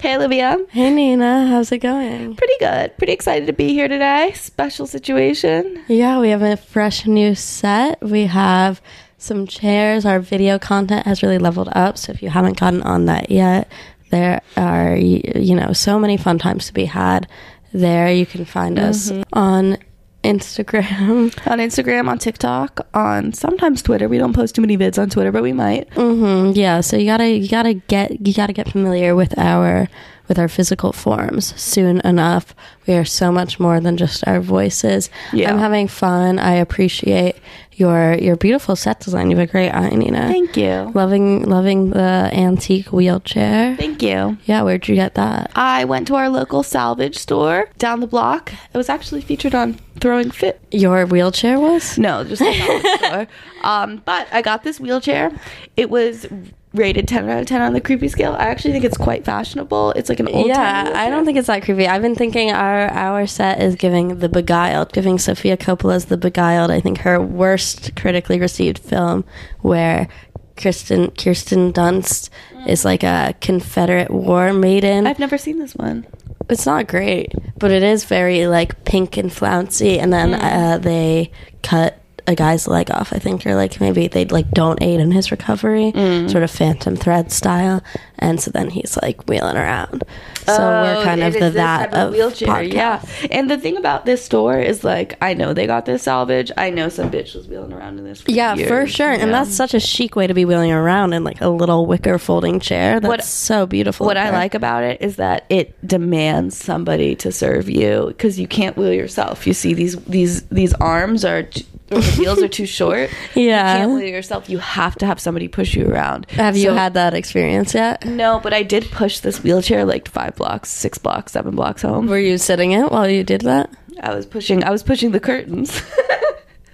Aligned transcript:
Hey, 0.00 0.14
Olivia. 0.14 0.64
Hey 0.70 0.94
Nina, 0.94 1.48
how's 1.48 1.72
it 1.72 1.78
going? 1.78 2.36
Pretty 2.36 2.52
good. 2.60 2.96
Pretty 2.98 3.12
excited 3.12 3.46
to 3.46 3.52
be 3.52 3.70
here 3.70 3.88
today. 3.88 4.30
Special 4.32 4.86
situation. 4.86 5.82
Yeah, 5.88 6.20
we 6.20 6.28
have 6.28 6.40
a 6.40 6.56
fresh 6.56 7.04
new 7.04 7.34
set. 7.34 8.00
We 8.00 8.26
have 8.26 8.80
some 9.18 9.44
chairs. 9.48 10.06
Our 10.06 10.20
video 10.20 10.56
content 10.56 11.04
has 11.04 11.24
really 11.24 11.38
leveled 11.38 11.70
up. 11.72 11.98
So 11.98 12.12
if 12.12 12.22
you 12.22 12.30
haven't 12.30 12.60
gotten 12.60 12.80
on 12.82 13.06
that 13.06 13.28
yet, 13.28 13.72
there 14.10 14.40
are, 14.56 14.94
you 14.96 15.56
know, 15.56 15.72
so 15.72 15.98
many 15.98 16.16
fun 16.16 16.38
times 16.38 16.68
to 16.68 16.72
be 16.72 16.84
had 16.84 17.26
there. 17.72 18.12
You 18.12 18.24
can 18.24 18.44
find 18.44 18.78
us 18.78 19.10
mm-hmm. 19.10 19.22
on 19.32 19.78
Instagram. 20.24 21.32
On 21.50 21.58
Instagram, 21.58 22.08
on 22.08 22.18
TikTok, 22.18 22.86
on 22.92 23.32
sometimes 23.32 23.82
Twitter. 23.82 24.08
We 24.08 24.18
don't 24.18 24.32
post 24.32 24.54
too 24.54 24.60
many 24.62 24.76
vids 24.76 25.00
on 25.00 25.10
Twitter, 25.10 25.30
but 25.32 25.42
we 25.42 25.52
might. 25.52 25.92
hmm 25.94 26.50
Yeah, 26.54 26.80
so 26.80 26.96
you 26.96 27.06
gotta 27.06 27.28
you 27.28 27.48
gotta 27.48 27.74
get 27.74 28.26
you 28.26 28.34
gotta 28.34 28.52
get 28.52 28.68
familiar 28.70 29.14
with 29.14 29.38
our 29.38 29.88
with 30.26 30.38
our 30.38 30.48
physical 30.48 30.92
forms 30.92 31.58
soon 31.60 32.00
enough. 32.00 32.54
We 32.86 32.94
are 32.94 33.04
so 33.04 33.32
much 33.32 33.58
more 33.60 33.80
than 33.80 33.96
just 33.96 34.26
our 34.26 34.40
voices. 34.40 35.08
Yeah. 35.32 35.50
I'm 35.52 35.58
having 35.58 35.88
fun. 35.88 36.38
I 36.38 36.52
appreciate 36.54 37.36
your 37.78 38.14
your 38.14 38.36
beautiful 38.36 38.76
set 38.76 39.00
design. 39.00 39.30
You 39.30 39.36
have 39.36 39.48
a 39.48 39.50
great 39.50 39.70
eye, 39.70 39.88
Nina. 39.90 40.28
Thank 40.28 40.56
you. 40.56 40.90
Loving 40.94 41.44
loving 41.44 41.90
the 41.90 42.30
antique 42.32 42.92
wheelchair. 42.92 43.76
Thank 43.76 44.02
you. 44.02 44.36
Yeah, 44.44 44.62
where'd 44.62 44.88
you 44.88 44.94
get 44.94 45.14
that? 45.14 45.50
I 45.54 45.84
went 45.84 46.06
to 46.08 46.14
our 46.16 46.28
local 46.28 46.62
salvage 46.62 47.16
store 47.16 47.70
down 47.78 48.00
the 48.00 48.06
block. 48.06 48.52
It 48.52 48.76
was 48.76 48.88
actually 48.88 49.20
featured 49.20 49.54
on 49.54 49.74
Throwing 50.00 50.30
Fit. 50.30 50.60
Your 50.70 51.06
wheelchair 51.06 51.58
was? 51.58 51.98
No, 51.98 52.24
just 52.24 52.40
the 52.42 52.52
salvage 52.52 52.98
store. 53.00 53.26
Um, 53.62 54.02
but 54.04 54.28
I 54.32 54.42
got 54.42 54.62
this 54.62 54.78
wheelchair. 54.80 55.30
It 55.76 55.90
was 55.90 56.26
rated 56.74 57.08
10 57.08 57.28
out 57.28 57.40
of 57.40 57.46
10 57.46 57.62
on 57.62 57.72
the 57.72 57.80
creepy 57.80 58.08
scale. 58.08 58.32
I 58.32 58.44
actually 58.48 58.72
think 58.72 58.84
it's 58.84 58.96
quite 58.96 59.24
fashionable. 59.24 59.92
It's 59.92 60.08
like 60.08 60.20
an 60.20 60.28
old 60.28 60.46
Yeah, 60.46 60.92
I 60.94 61.08
don't 61.08 61.24
think 61.24 61.38
it's 61.38 61.46
that 61.46 61.62
creepy. 61.62 61.86
I've 61.86 62.02
been 62.02 62.14
thinking 62.14 62.50
our 62.52 62.88
our 62.90 63.26
set 63.26 63.60
is 63.62 63.74
giving 63.74 64.18
the 64.18 64.28
Beguiled, 64.28 64.92
giving 64.92 65.18
Sofia 65.18 65.56
Coppola's 65.56 66.06
The 66.06 66.16
Beguiled. 66.18 66.70
I 66.70 66.80
think 66.80 66.98
her 66.98 67.20
worst 67.20 67.96
critically 67.96 68.38
received 68.38 68.78
film, 68.78 69.24
where 69.60 70.08
Kirsten 70.56 71.10
Kirsten 71.12 71.72
Dunst 71.72 72.28
is 72.66 72.84
like 72.84 73.02
a 73.02 73.34
Confederate 73.40 74.10
war 74.10 74.52
maiden. 74.52 75.06
I've 75.06 75.18
never 75.18 75.38
seen 75.38 75.58
this 75.58 75.74
one. 75.74 76.06
it's 76.50 76.66
not 76.66 76.86
great, 76.88 77.32
but 77.56 77.70
it 77.70 77.82
is 77.82 78.04
very 78.04 78.46
like 78.46 78.84
pink 78.84 79.16
and 79.16 79.32
flouncy. 79.32 79.98
And 79.98 80.12
then 80.12 80.34
uh, 80.34 80.78
they 80.78 81.30
cut 81.62 81.97
a 82.28 82.34
guy's 82.34 82.68
leg 82.68 82.90
off. 82.90 83.12
I 83.12 83.18
think, 83.18 83.44
or 83.46 83.56
like 83.56 83.80
maybe 83.80 84.06
they 84.06 84.26
like 84.26 84.50
don't 84.50 84.80
aid 84.82 85.00
in 85.00 85.10
his 85.10 85.30
recovery, 85.30 85.92
mm. 85.92 86.30
sort 86.30 86.44
of 86.44 86.50
Phantom 86.50 86.94
Thread 86.94 87.32
style. 87.32 87.82
And 88.20 88.40
so 88.40 88.50
then 88.50 88.70
he's 88.70 88.98
like 89.00 89.28
wheeling 89.28 89.56
around. 89.56 90.02
So 90.46 90.56
we're 90.58 90.96
oh, 90.98 91.04
kind 91.04 91.22
of 91.22 91.36
Oh, 91.36 91.40
the 91.40 91.50
that 91.50 91.90
type 91.90 91.94
of 91.94 92.12
wheelchair. 92.12 92.48
podcast. 92.48 92.72
Yeah, 92.72 93.04
and 93.30 93.50
the 93.50 93.58
thing 93.58 93.76
about 93.76 94.06
this 94.06 94.24
store 94.24 94.58
is 94.58 94.82
like 94.82 95.16
I 95.22 95.34
know 95.34 95.52
they 95.52 95.66
got 95.66 95.84
this 95.84 96.02
salvage. 96.02 96.50
I 96.56 96.70
know 96.70 96.88
some 96.88 97.10
bitch 97.10 97.34
was 97.34 97.46
wheeling 97.46 97.72
around 97.72 97.98
in 97.98 98.04
this. 98.04 98.22
For 98.22 98.30
Yeah, 98.30 98.54
for 98.66 98.86
sure. 98.86 99.12
you 99.12 99.18
And 99.18 99.32
that's 99.32 99.54
such 99.54 99.74
a 99.74 99.80
chic 99.80 100.16
way 100.16 100.26
to 100.26 100.34
be 100.34 100.44
wheeling 100.46 100.72
around 100.72 101.12
in 101.12 101.22
like 101.22 101.40
a 101.42 101.48
little 101.48 101.84
wicker 101.86 102.18
folding 102.18 102.60
chair. 102.60 102.94
That's 102.98 103.08
What- 103.08 103.24
so 103.24 103.66
beautiful. 103.66 104.06
what 104.06 104.16
I 104.16 104.30
like 104.30 104.54
about 104.54 104.84
it 104.84 105.02
is 105.02 105.16
that 105.16 105.44
it 105.50 105.74
demands 105.86 106.56
somebody 106.56 107.14
to 107.16 107.30
serve 107.30 107.68
you 107.68 108.06
because 108.08 108.38
you 108.40 108.46
can't 108.48 108.76
wheel 108.76 108.92
yourself. 108.92 109.46
You 109.46 109.52
see 109.52 109.74
these 109.74 109.96
these 110.06 110.42
these 110.44 110.72
arms 110.74 111.24
are. 111.24 111.42
T- 111.44 111.66
the 111.88 112.00
wheels 112.18 112.42
are 112.42 112.48
too 112.48 112.66
short. 112.78 113.08
Yeah. 113.34 113.72
you 113.72 113.78
can't 113.80 113.92
wheel 113.92 114.02
yourself. 114.06 114.50
You 114.50 114.58
have 114.58 114.94
to 114.96 115.06
have 115.06 115.18
somebody 115.18 115.48
push 115.48 115.74
you 115.74 115.88
around. 115.90 116.26
Have 116.32 116.54
you 116.54 116.68
had 116.70 116.92
that 116.94 117.14
experience 117.14 117.72
yet? 117.72 118.04
No, 118.08 118.40
but 118.40 118.52
I 118.54 118.62
did 118.62 118.90
push 118.90 119.20
this 119.20 119.42
wheelchair 119.42 119.84
like 119.84 120.08
five 120.08 120.34
blocks, 120.36 120.70
six 120.70 120.98
blocks, 120.98 121.32
seven 121.32 121.54
blocks 121.54 121.82
home. 121.82 122.06
Were 122.06 122.18
you 122.18 122.38
sitting 122.38 122.72
it 122.72 122.90
while 122.90 123.08
you 123.08 123.22
did 123.24 123.42
that? 123.42 123.70
I 124.00 124.14
was 124.14 124.26
pushing. 124.26 124.64
I 124.64 124.70
was 124.70 124.82
pushing 124.82 125.10
the 125.12 125.20
curtains. 125.20 125.82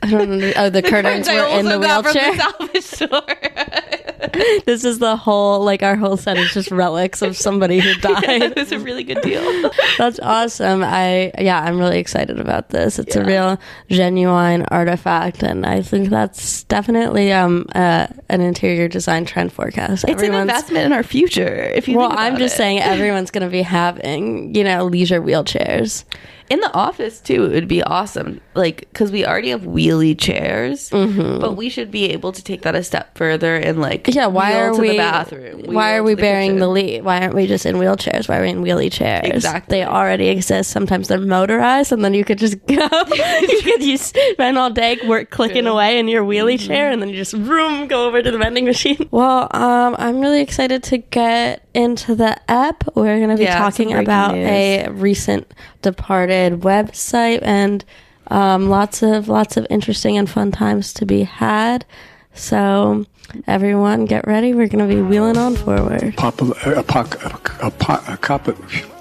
I 0.02 0.10
don't 0.10 0.38
know. 0.38 0.52
Oh, 0.56 0.70
the 0.70 0.82
curtains 0.90 1.28
I 1.28 1.36
were 1.36 1.58
in 1.58 1.66
the 1.66 1.74
also 1.76 2.02
got 2.02 2.04
from 2.04 2.12
wheelchair. 2.14 2.36
salvage 2.38 2.82
store. 2.84 4.00
this 4.66 4.84
is 4.84 4.98
the 4.98 5.16
whole 5.16 5.64
like 5.64 5.82
our 5.82 5.96
whole 5.96 6.16
set 6.16 6.36
is 6.38 6.52
just 6.52 6.70
relics 6.70 7.22
of 7.22 7.36
somebody 7.36 7.80
who 7.80 7.90
it 7.96 8.00
died. 8.02 8.56
was 8.56 8.72
a 8.72 8.78
really 8.78 9.04
good 9.04 9.20
deal. 9.22 9.70
That's 9.98 10.18
awesome. 10.20 10.82
I 10.82 11.32
yeah, 11.38 11.60
I'm 11.60 11.78
really 11.78 11.98
excited 11.98 12.38
about 12.40 12.70
this. 12.70 12.98
It's 12.98 13.16
a 13.16 13.24
real 13.24 13.58
genuine 13.90 14.64
artifact, 14.70 15.42
and 15.42 15.64
I 15.66 15.82
think 15.82 16.08
that's 16.10 16.64
definitely 16.64 17.32
um 17.32 17.66
uh, 17.74 18.06
an 18.28 18.40
interior 18.40 18.88
design 18.88 19.24
trend 19.24 19.52
forecast. 19.52 20.04
It's 20.08 20.22
an 20.22 20.34
investment 20.34 20.86
in 20.86 20.92
our 20.92 21.02
future. 21.02 21.54
If 21.74 21.88
you 21.88 21.96
Well, 21.98 22.10
I'm 22.12 22.36
just 22.38 22.54
it. 22.54 22.58
saying 22.58 22.80
everyone's 22.80 23.30
going 23.30 23.44
to 23.46 23.50
be 23.50 23.62
having 23.62 24.54
you 24.54 24.64
know 24.64 24.84
leisure 24.84 25.20
wheelchairs. 25.20 26.04
In 26.50 26.60
the 26.60 26.72
office 26.74 27.20
too, 27.20 27.44
it 27.46 27.52
would 27.54 27.68
be 27.68 27.82
awesome. 27.82 28.40
Like 28.54 28.80
because 28.92 29.10
we 29.10 29.24
already 29.26 29.50
have 29.50 29.62
wheelie 29.62 30.18
chairs, 30.18 30.90
but 30.90 31.56
we 31.56 31.68
should 31.68 31.90
be 31.90 32.10
able 32.10 32.32
to 32.32 32.42
take 32.44 32.62
that 32.62 32.74
a 32.74 32.82
step 32.84 33.16
further 33.16 33.56
and 33.56 33.80
like 33.80 34.04
Mm-hmm. 34.04 34.18
Yeah, 34.18 34.26
why 34.26 34.54
are 34.60 34.72
to 34.72 34.80
we? 34.80 34.88
the 34.90 34.96
bathroom? 34.98 35.62
why 35.74 35.94
are 35.96 36.02
we 36.02 36.14
the 36.14 36.20
bearing 36.22 36.50
kitchen. 36.50 36.60
the 36.60 36.68
lead? 36.68 37.04
Why 37.04 37.20
aren't 37.20 37.34
we 37.34 37.46
just 37.46 37.64
in 37.66 37.76
wheelchairs? 37.76 38.28
Why 38.28 38.38
are 38.38 38.42
we 38.42 38.50
in 38.50 38.62
wheelie 38.62 38.92
chairs? 38.92 39.24
Exactly. 39.24 39.78
They 39.78 39.84
already 39.84 40.28
exist. 40.28 40.70
Sometimes 40.70 41.08
they're 41.08 41.18
motorized, 41.18 41.90
and 41.92 42.04
then 42.04 42.14
you 42.14 42.24
could 42.24 42.38
just 42.38 42.58
go. 42.66 42.74
you 42.74 43.62
could 43.62 43.82
you 43.82 43.96
spend 43.96 44.58
all 44.58 44.70
day 44.70 44.98
work 45.06 45.30
clicking 45.30 45.66
away 45.66 45.98
in 45.98 46.08
your 46.08 46.24
wheelie 46.24 46.54
Mm-hmm. 46.54 46.66
chair, 46.66 46.90
and 46.90 47.00
then 47.02 47.08
you 47.08 47.16
just 47.16 47.32
room 47.32 47.88
go 47.88 48.06
over 48.06 48.22
to 48.22 48.30
the 48.30 48.38
vending 48.38 48.64
machine. 48.66 49.08
Well, 49.10 49.48
um, 49.52 49.96
I'm 49.98 50.20
really 50.20 50.40
excited 50.42 50.82
to 50.84 50.98
get 50.98 51.63
into 51.74 52.14
the 52.14 52.38
app. 52.50 52.84
We're 52.96 53.18
going 53.18 53.30
to 53.30 53.36
be 53.36 53.44
Yeah, 53.44 53.58
talking 53.58 53.92
about 53.92 54.34
news. 54.34 54.48
a 54.48 54.88
recent 54.90 55.52
departed 55.82 56.60
website 56.60 57.40
and 57.42 57.84
um, 58.28 58.68
lots 58.70 59.02
of 59.02 59.28
lots 59.28 59.56
of 59.56 59.66
interesting 59.70 60.16
and 60.16 60.28
fun 60.30 60.50
times 60.52 60.92
to 60.94 61.04
be 61.06 61.22
had. 61.24 61.84
So 62.32 63.04
everyone, 63.46 64.06
get 64.06 64.26
ready. 64.26 64.54
We're 64.54 64.68
going 64.68 64.88
to 64.88 64.94
be 64.94 65.02
wheeling 65.02 65.36
on 65.36 65.56
forward. 65.56 66.14
Pop, 66.16 66.36
apoc, 66.36 67.16
apoc, 67.18 68.12
a 68.12 68.16
cop, 68.16 68.48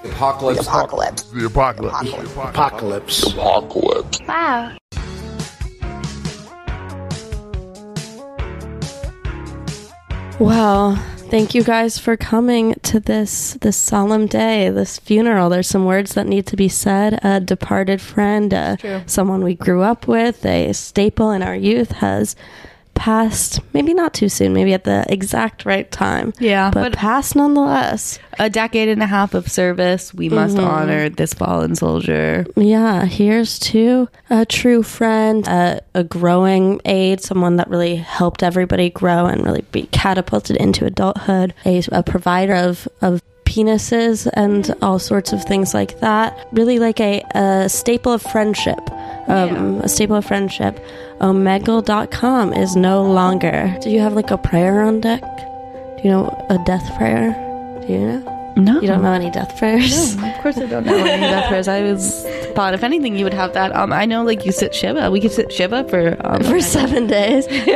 Apocalypse. 0.04 0.66
Apocalypse. 0.66 1.22
The 1.24 1.46
apocalypse. 1.46 2.12
Apocalypse. 2.12 3.22
Apocalypse. 3.32 4.20
Wow. 4.28 4.76
Well, 10.40 10.96
thank 11.34 11.52
you 11.52 11.64
guys 11.64 11.98
for 11.98 12.16
coming 12.16 12.74
to 12.84 13.00
this 13.00 13.54
this 13.54 13.76
solemn 13.76 14.28
day, 14.28 14.70
this 14.70 15.00
funeral. 15.00 15.48
There's 15.48 15.66
some 15.66 15.84
words 15.84 16.14
that 16.14 16.28
need 16.28 16.46
to 16.46 16.54
be 16.54 16.68
said. 16.68 17.18
A 17.24 17.40
departed 17.40 18.00
friend, 18.00 18.54
uh, 18.54 18.76
someone 19.06 19.42
we 19.42 19.56
grew 19.56 19.82
up 19.82 20.06
with, 20.06 20.46
a 20.46 20.72
staple 20.72 21.32
in 21.32 21.42
our 21.42 21.56
youth 21.56 21.90
has 21.90 22.36
passed. 22.94 23.60
Maybe 23.72 23.92
not 23.94 24.14
too 24.14 24.28
soon. 24.28 24.52
Maybe 24.52 24.72
at 24.72 24.84
the 24.84 25.04
exact 25.08 25.64
right 25.66 25.90
time. 25.90 26.32
Yeah, 26.38 26.70
but, 26.72 26.92
but- 26.92 26.98
passed 26.98 27.36
nonetheless. 27.36 28.18
A 28.38 28.50
decade 28.50 28.88
and 28.88 29.02
a 29.02 29.06
half 29.06 29.34
of 29.34 29.48
service. 29.50 30.12
We 30.12 30.28
must 30.28 30.56
Mm-hmm. 30.56 30.64
honor 30.66 31.08
this 31.08 31.34
fallen 31.34 31.74
soldier. 31.76 32.44
Yeah, 32.56 33.04
here's 33.04 33.58
to 33.60 34.08
a 34.30 34.44
true 34.44 34.82
friend, 34.82 35.46
a, 35.46 35.80
a 35.94 36.02
growing 36.04 36.80
aide, 36.84 37.20
someone 37.20 37.56
that 37.56 37.68
really 37.70 37.94
helped 37.96 38.42
everybody 38.42 38.90
grow 38.90 39.26
and 39.26 39.44
really 39.44 39.62
be 39.70 39.84
catapulted 39.92 40.56
into 40.56 40.84
adulthood, 40.84 41.54
a, 41.64 41.82
a 41.92 42.02
provider 42.02 42.54
of, 42.54 42.88
of 43.02 43.22
penises 43.44 44.28
and 44.34 44.74
all 44.82 44.98
sorts 44.98 45.32
of 45.32 45.44
things 45.44 45.74
like 45.74 46.00
that. 46.00 46.48
Really 46.52 46.78
like 46.80 47.00
a, 47.00 47.22
a 47.34 47.68
staple 47.68 48.12
of 48.12 48.22
friendship. 48.22 48.78
Um, 49.26 49.80
A 49.80 49.88
staple 49.88 50.16
of 50.16 50.24
friendship. 50.24 50.78
Omegle.com 51.20 52.52
is 52.52 52.76
no 52.76 53.02
longer. 53.02 53.76
Do 53.80 53.90
you 53.90 54.00
have 54.00 54.12
like 54.14 54.30
a 54.30 54.38
prayer 54.38 54.82
on 54.82 55.00
deck? 55.00 55.22
Do 55.22 56.00
you 56.02 56.10
know 56.10 56.46
a 56.50 56.58
death 56.64 56.94
prayer? 56.96 57.32
Do 57.86 57.92
you 57.92 57.98
know? 58.00 58.33
No, 58.56 58.80
You 58.80 58.86
don't 58.86 59.02
know 59.02 59.12
any 59.12 59.30
death 59.30 59.58
prayers? 59.58 60.16
No, 60.16 60.28
Of 60.28 60.42
course, 60.42 60.58
I 60.58 60.66
don't 60.66 60.86
know 60.86 60.96
any 60.96 61.20
death 61.20 61.48
prayers. 61.48 61.68
I 61.68 61.82
was 61.82 62.24
thought 62.54 62.74
if 62.74 62.84
anything, 62.84 63.16
you 63.16 63.24
would 63.24 63.34
have 63.34 63.52
that. 63.54 63.74
Um, 63.74 63.92
I 63.92 64.06
know, 64.06 64.22
like 64.22 64.46
you 64.46 64.52
sit 64.52 64.74
shiva. 64.74 65.10
We 65.10 65.20
could 65.20 65.32
sit 65.32 65.52
shiva 65.52 65.84
for 65.88 66.16
um, 66.24 66.42
for 66.44 66.60
seven 66.60 67.06
days. 67.06 67.48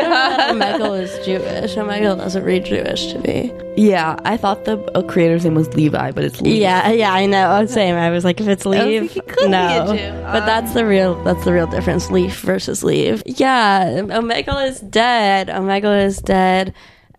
Michael 0.55 0.95
is 0.95 1.11
Jewish. 1.27 1.77
Michael 1.77 2.17
doesn't 2.17 2.45
read 2.45 2.65
Jewish 2.65 3.13
to 3.13 3.19
me. 3.21 3.53
Yeah, 3.77 4.17
I 4.25 4.37
thought 4.37 4.65
the 4.65 4.79
uh, 4.97 5.03
creator's 5.03 5.45
name 5.45 5.55
was 5.55 5.73
Levi, 5.75 6.13
but 6.13 6.25
it's 6.25 6.41
Levi. 6.41 6.59
Yeah, 6.61 6.91
yeah, 6.91 7.13
I 7.13 7.27
know. 7.27 7.65
Same. 7.67 7.95
I 7.95 8.11
was 8.11 8.25
like, 8.25 8.41
if 8.41 8.49
it's 8.49 8.67
leave, 8.67 9.17
like, 9.17 9.27
it 9.29 9.37
be 9.37 9.49
no. 9.49 9.91
a 9.91 9.97
Jew. 9.97 10.23
But 10.23 10.47
that's 10.47 10.75
the 10.75 10.87
real. 10.87 11.23
That's 11.25 11.45
the 11.45 11.53
real 11.53 11.67
difference. 11.67 12.11
Leaf 12.11 12.41
versus 12.41 12.83
leave. 12.83 13.23
Yeah, 13.27 13.85
Omegle 13.87 14.69
is 14.69 14.81
dead. 14.81 15.49
Omegle 15.49 16.05
is 16.05 16.19
dead. 16.19 16.75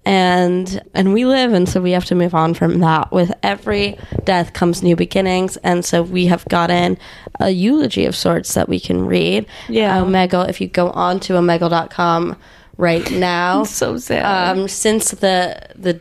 And 0.10 0.82
and 0.96 1.14
we 1.14 1.26
live, 1.26 1.54
and 1.54 1.70
so 1.70 1.80
we 1.82 1.92
have 1.92 2.06
to 2.06 2.16
move 2.16 2.34
on 2.34 2.56
from 2.56 2.80
that. 2.80 3.12
With 3.12 3.32
every 3.44 3.96
death 4.24 4.54
comes 4.54 4.82
new 4.82 4.96
beginnings, 4.96 5.58
and 5.58 5.86
so 5.86 6.02
we 6.02 6.26
have 6.26 6.44
gotten 6.46 6.98
a 7.40 7.52
eulogy 7.52 8.06
of 8.06 8.16
sorts 8.16 8.56
that 8.56 8.68
we 8.68 8.80
can 8.80 9.06
read. 9.06 9.46
Yeah. 9.68 10.00
Omegle. 10.00 10.50
If 10.50 10.62
you 10.62 10.68
go 10.68 10.90
on 10.90 11.20
to 11.22 11.34
omegle.com 11.34 12.36
right 12.78 13.12
now, 13.32 13.64
so 13.66 13.98
sad. 14.00 14.26
um, 14.58 14.68
since 14.68 15.12
the 15.12 15.62
the 15.76 16.00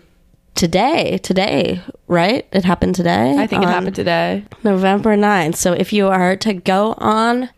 today 0.54 1.18
today 1.18 1.82
right? 2.08 2.46
It 2.52 2.64
happened 2.64 2.94
today. 2.94 3.36
I 3.38 3.46
think 3.46 3.62
it 3.62 3.68
happened 3.68 3.94
today. 3.94 4.44
November 4.64 5.16
9th. 5.16 5.56
So 5.56 5.72
if 5.72 5.92
you 5.92 6.08
are 6.08 6.36
to 6.36 6.54
go 6.54 6.94
on 6.98 7.50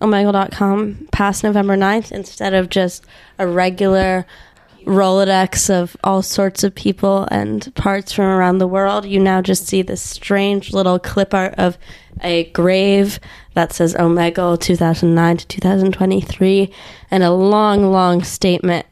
omegle.com 0.00 1.08
past 1.12 1.44
November 1.44 1.76
9th, 1.76 2.10
instead 2.10 2.54
of 2.54 2.70
just 2.70 3.04
a 3.38 3.46
regular 3.46 4.26
Rolodex 4.88 5.68
of 5.68 5.96
all 6.02 6.22
sorts 6.22 6.64
of 6.64 6.74
people 6.74 7.28
and 7.30 7.72
parts 7.74 8.12
from 8.12 8.24
around 8.24 8.56
the 8.56 8.66
world, 8.66 9.04
you 9.04 9.20
now 9.20 9.42
just 9.42 9.66
see 9.66 9.82
this 9.82 10.00
strange 10.00 10.72
little 10.72 10.98
clip 10.98 11.34
art 11.34 11.54
of 11.58 11.76
a 12.22 12.44
grave 12.50 13.20
that 13.52 13.74
says 13.74 13.94
Omegle 13.94 14.58
2009 14.58 15.36
to 15.36 15.46
2023 15.46 16.72
and 17.10 17.22
a 17.22 17.30
long, 17.30 17.92
long 17.92 18.24
statement 18.24 18.86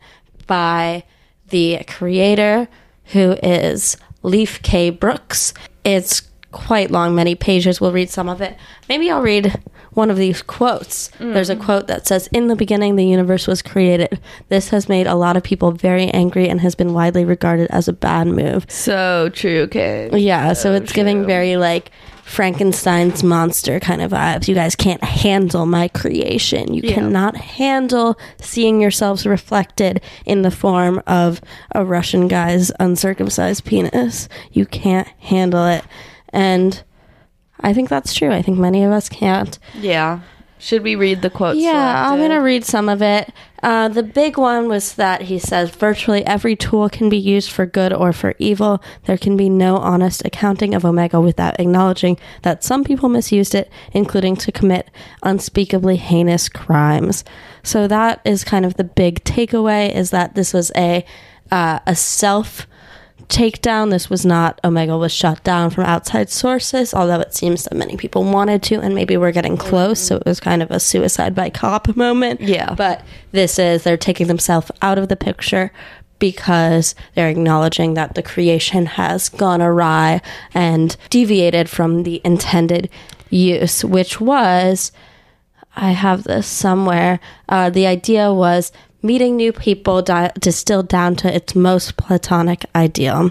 by 0.47 1.03
the 1.49 1.83
creator 1.89 2.69
who 3.07 3.33
is 3.43 3.97
Leif 4.23 4.61
K. 4.61 4.91
Brooks. 4.91 5.55
It's 5.83 6.23
quite 6.53 6.91
long, 6.91 7.15
many 7.15 7.35
pages. 7.35 7.81
We'll 7.81 7.93
read 7.93 8.11
some 8.11 8.29
of 8.29 8.43
it. 8.43 8.57
Maybe 8.89 9.11
I'll 9.11 9.23
read 9.23 9.63
one 9.97 10.11
of 10.11 10.19
these 10.19 10.43
quotes. 10.43 11.09
There's 11.19 11.49
a 11.49 11.57
mm. 11.57 11.65
quote 11.65 11.87
that 11.87 12.07
says, 12.07 12.29
In 12.29 12.49
the 12.49 12.57
beginning, 12.57 12.97
the 12.97 13.07
universe 13.07 13.47
was 13.47 13.63
created. 13.63 14.21
This 14.49 14.69
has 14.69 14.89
made 14.89 15.07
a 15.07 15.15
lot 15.15 15.37
of 15.37 15.43
people 15.43 15.73
very 15.73 16.09
angry 16.09 16.49
and 16.49 16.61
has 16.61 16.75
been 16.75 16.93
widely 16.93 17.25
regarded 17.25 17.71
as 17.71 17.89
a 17.89 17.93
bad 17.93 18.27
move. 18.27 18.67
So 18.69 19.31
true, 19.31 19.67
Kate. 19.69 20.13
Yeah, 20.13 20.53
so 20.53 20.75
it's 20.75 20.93
giving 20.93 21.25
very 21.25 21.57
like 21.57 21.91
Frankenstein's 22.25 23.23
monster 23.23 23.81
kind 23.81 24.03
of 24.03 24.11
vibes. 24.11 24.49
You 24.49 24.55
guys 24.55 24.77
can't 24.77 25.03
handle 25.03 25.65
my 25.65 25.89
creation. 25.89 26.75
You 26.75 26.83
cannot 26.83 27.37
handle 27.37 28.19
seeing 28.39 28.81
yourselves 28.81 29.27
reflected 29.27 30.03
in 30.27 30.43
the 30.43 30.51
form 30.51 31.01
of 31.07 31.41
a 31.75 31.85
Russian 31.85 32.29
guy's 32.29 32.71
uncircumcised 32.81 33.65
penis. 33.65 34.29
You 34.53 34.67
can't 34.67 35.09
handle 35.21 35.67
it. 35.67 35.85
And 36.31 36.83
I 37.61 37.73
think 37.73 37.89
that's 37.89 38.15
true. 38.15 38.31
I 38.31 38.43
think 38.43 38.59
many 38.59 38.85
of 38.85 38.93
us 38.93 39.09
can't. 39.09 39.59
Yeah. 39.75 40.21
Should 40.59 40.83
we 40.83 40.97
read 40.97 41.21
the 41.21 41.29
quote? 41.29 41.57
Yeah, 41.57 42.11
I'm 42.11 42.19
going 42.19 42.31
to 42.31 42.39
read 42.39 42.65
some 42.65 42.89
of 42.89 43.03
it. 43.03 43.31
Uh, 43.63 43.89
the 43.89 44.03
big 44.03 44.39
one 44.39 44.69
was 44.69 44.95
that 44.95 45.23
he 45.23 45.39
says 45.39 45.71
virtually 45.71 46.25
every 46.25 46.57
tool 46.57 46.89
can 46.89 47.11
be 47.11 47.19
used 47.19 47.51
for 47.51 47.67
good 47.67 47.93
or 47.93 48.13
for 48.13 48.35
evil. 48.39 48.83
There 49.05 49.19
can 49.19 49.37
be 49.37 49.51
no 49.51 49.77
honest 49.77 50.25
accounting 50.25 50.75
of 50.75 50.83
Omegle 50.83 51.23
without 51.23 51.61
acknowledging 51.61 52.19
that 52.41 52.65
some 52.65 52.85
people 52.85 53.11
misused 53.11 53.55
it, 53.55 53.71
including 53.93 54.35
to 54.37 54.53
commit 54.53 54.91
unspeakably 55.23 55.97
heinous 55.97 56.49
crimes. 56.49 57.23
So 57.63 57.87
that 57.89 58.21
is 58.25 58.43
kind 58.43 58.65
of 58.65 58.75
the 58.75 58.85
big 58.85 59.25
takeaway: 59.25 59.95
is 59.95 60.11
that 60.11 60.37
this 60.37 60.55
was 60.55 60.73
a 60.75 61.05
uh, 61.51 61.81
a 61.87 61.95
self 61.95 62.67
takedown. 63.25 63.91
This 63.91 64.09
was 64.09 64.25
not 64.25 64.61
Omegle 64.63 65.01
was 65.01 65.13
shut 65.13 65.43
down 65.43 65.71
from 65.71 65.85
outside 65.85 66.31
sources, 66.31 66.95
although 66.95 67.21
it 67.21 67.35
seems 67.35 67.65
that 67.65 67.75
many 67.75 67.97
people 67.97 68.25
wanted 68.25 68.63
to, 68.65 68.81
and 68.81 68.95
maybe 68.95 69.17
we're 69.17 69.33
getting 69.33 69.57
close. 69.57 70.01
So 70.01 70.17
it 70.17 70.27
was 70.27 70.41
kind 70.41 70.63
of 70.63 70.71
a 70.71 70.81
suicide 70.81 71.35
by 71.35 71.51
cop 71.51 71.95
moment. 71.97 72.41
Yeah. 72.41 72.75
But 72.75 73.05
this 73.33 73.59
is 73.59 73.83
they're 73.83 73.97
taking 73.97 74.27
themselves 74.27 74.71
out 74.83 74.99
of 74.99 75.09
the 75.09 75.17
picture 75.17 75.73
because 76.19 76.95
they're 77.15 77.29
acknowledging 77.29 77.95
that 77.95 78.15
the 78.15 78.23
creation 78.23 78.87
has 78.87 79.29
gone 79.29 79.61
awry 79.61 80.23
and 80.55 80.97
deviated 81.11 81.69
from 81.69 82.05
the 82.05 82.23
intended 82.25 82.89
use, 83.29 83.85
which 83.85 84.21
was 84.21 84.93
I 85.77 85.91
have 85.91 86.25
this 86.25 86.47
somewhere. 86.47 87.21
Uh, 87.49 87.69
the 87.69 87.87
idea 87.87 88.33
was 88.33 88.73
meeting 89.07 89.37
new 89.37 89.53
people 89.53 90.03
di- 90.03 90.33
distilled 90.41 90.89
down 90.89 91.17
to 91.17 91.35
its 91.35 91.55
most 91.55 91.97
platonic 91.97 92.65
ideal. 92.75 93.31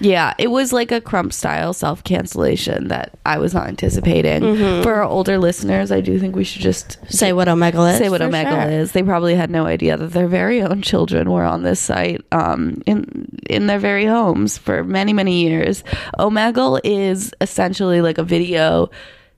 Yeah, 0.00 0.34
it 0.38 0.48
was 0.48 0.72
like 0.72 0.90
a 0.90 1.00
crump 1.00 1.32
style 1.32 1.72
self 1.72 2.02
cancellation 2.02 2.88
that 2.88 3.16
I 3.24 3.38
was 3.38 3.54
not 3.54 3.68
anticipating. 3.68 4.42
Mm-hmm. 4.42 4.82
For 4.82 4.94
our 4.94 5.04
older 5.04 5.38
listeners, 5.38 5.92
I 5.92 6.00
do 6.00 6.18
think 6.18 6.34
we 6.34 6.42
should 6.44 6.62
just 6.62 6.98
Say 7.08 7.32
what 7.32 7.46
Omegle 7.46 7.92
is. 7.92 7.98
say 7.98 8.08
what 8.08 8.20
Omegle 8.20 8.62
sure. 8.62 8.70
is. 8.70 8.92
They 8.92 9.02
probably 9.04 9.36
had 9.36 9.50
no 9.50 9.64
idea 9.66 9.96
that 9.96 10.08
their 10.12 10.26
very 10.26 10.60
own 10.62 10.82
children 10.82 11.30
were 11.30 11.44
on 11.44 11.62
this 11.62 11.78
site 11.78 12.22
um, 12.32 12.82
in 12.86 13.28
in 13.48 13.66
their 13.68 13.78
very 13.78 14.06
homes 14.06 14.58
for 14.58 14.82
many 14.82 15.12
many 15.12 15.42
years. 15.42 15.84
Omegle 16.18 16.80
is 16.82 17.32
essentially 17.40 18.00
like 18.00 18.18
a 18.18 18.24
video 18.24 18.90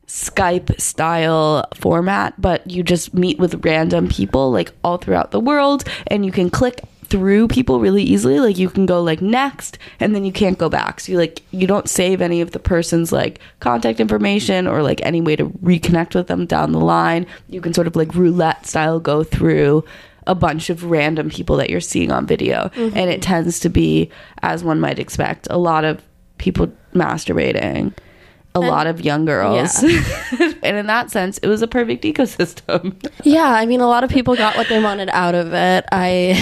Skype 0.06 0.80
style 0.80 1.66
format, 1.74 2.40
but 2.40 2.68
you 2.70 2.82
just 2.82 3.14
meet 3.14 3.38
with 3.38 3.64
random 3.64 4.08
people 4.08 4.50
like 4.50 4.72
all 4.84 4.98
throughout 4.98 5.30
the 5.30 5.40
world, 5.40 5.84
and 6.06 6.24
you 6.24 6.32
can 6.32 6.50
click 6.50 6.80
through 7.04 7.48
people 7.48 7.80
really 7.80 8.02
easily. 8.02 8.40
Like 8.40 8.58
you 8.58 8.68
can 8.68 8.86
go 8.86 9.02
like 9.02 9.22
next 9.22 9.78
and 10.00 10.14
then 10.14 10.24
you 10.24 10.32
can't 10.32 10.58
go 10.58 10.68
back. 10.68 11.00
So 11.00 11.12
you 11.12 11.18
like 11.18 11.42
you 11.52 11.66
don't 11.66 11.88
save 11.88 12.20
any 12.20 12.40
of 12.40 12.50
the 12.52 12.58
person's 12.58 13.12
like 13.12 13.40
contact 13.60 14.00
information 14.00 14.66
or 14.66 14.82
like 14.82 15.00
any 15.02 15.20
way 15.20 15.36
to 15.36 15.46
reconnect 15.46 16.14
with 16.14 16.26
them 16.26 16.46
down 16.46 16.72
the 16.72 16.80
line. 16.80 17.26
You 17.48 17.60
can 17.60 17.74
sort 17.74 17.86
of 17.86 17.94
like 17.94 18.14
roulette 18.14 18.66
style 18.66 18.98
go 18.98 19.22
through 19.22 19.84
a 20.26 20.34
bunch 20.34 20.70
of 20.70 20.84
random 20.84 21.30
people 21.30 21.56
that 21.56 21.70
you're 21.70 21.80
seeing 21.80 22.10
on 22.10 22.26
video. 22.26 22.70
And 22.74 22.96
it 22.96 23.20
mm-hmm. 23.20 23.20
tends 23.20 23.60
to 23.60 23.68
be 23.68 24.10
as 24.42 24.64
one 24.64 24.80
might 24.80 24.98
expect 24.98 25.46
a 25.50 25.58
lot 25.58 25.84
of 25.84 26.02
people 26.38 26.72
masturbating 26.94 27.94
a 28.56 28.60
lot 28.60 28.86
of 28.86 29.00
young 29.00 29.24
girls 29.24 29.82
and 30.62 30.76
in 30.76 30.86
that 30.86 31.10
sense 31.10 31.38
it 31.38 31.48
was 31.48 31.60
a 31.60 31.66
perfect 31.66 32.04
ecosystem 32.04 32.94
Yeah, 33.24 33.48
I 33.50 33.66
mean, 33.66 33.80
a 33.80 33.88
lot 33.88 34.04
of 34.04 34.10
people 34.10 34.36
got 34.36 34.56
what 34.56 34.68
they 34.68 34.82
wanted 34.82 35.08
out 35.08 35.34
of 35.34 35.52
it. 35.52 35.84
I. 35.90 36.34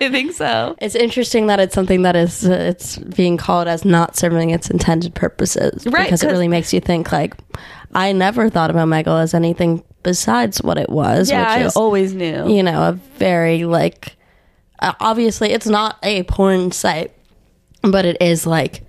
i 0.00 0.08
think 0.10 0.32
so 0.32 0.76
It's 0.80 0.94
interesting 0.94 1.48
that 1.48 1.60
it's 1.60 1.74
something 1.74 2.02
that 2.02 2.16
is 2.16 2.46
uh, 2.46 2.52
it's 2.52 2.96
being 2.98 3.36
called 3.36 3.68
as 3.68 3.84
not 3.84 4.16
serving 4.16 4.50
its 4.50 4.70
intended 4.70 5.14
purposes, 5.14 5.86
Right, 5.86 6.04
Because 6.04 6.22
it 6.22 6.28
really 6.28 6.48
makes 6.48 6.72
you 6.72 6.80
think 6.80 7.12
like, 7.12 7.34
I 7.94 8.12
never 8.12 8.48
thought 8.48 8.70
of 8.70 8.76
Omegle 8.76 9.22
as 9.22 9.34
anything 9.34 9.82
besides 10.02 10.62
what 10.62 10.78
it 10.78 10.88
was, 10.90 11.30
yeah 11.30 11.48
i 11.48 11.58
which 11.58 11.66
is 11.66 11.76
always 11.76 12.14
knew 12.14 12.48
you 12.48 12.62
know 12.62 12.88
a 12.88 12.92
very 13.18 13.64
like 13.64 14.16
uh, 14.80 14.92
obviously 15.00 15.50
it's 15.50 15.66
not 15.66 15.98
a 16.02 16.22
porn 16.24 16.70
site, 16.72 17.12
but 17.82 18.04
it 18.04 18.16
is 18.20 18.46
like 18.46 18.82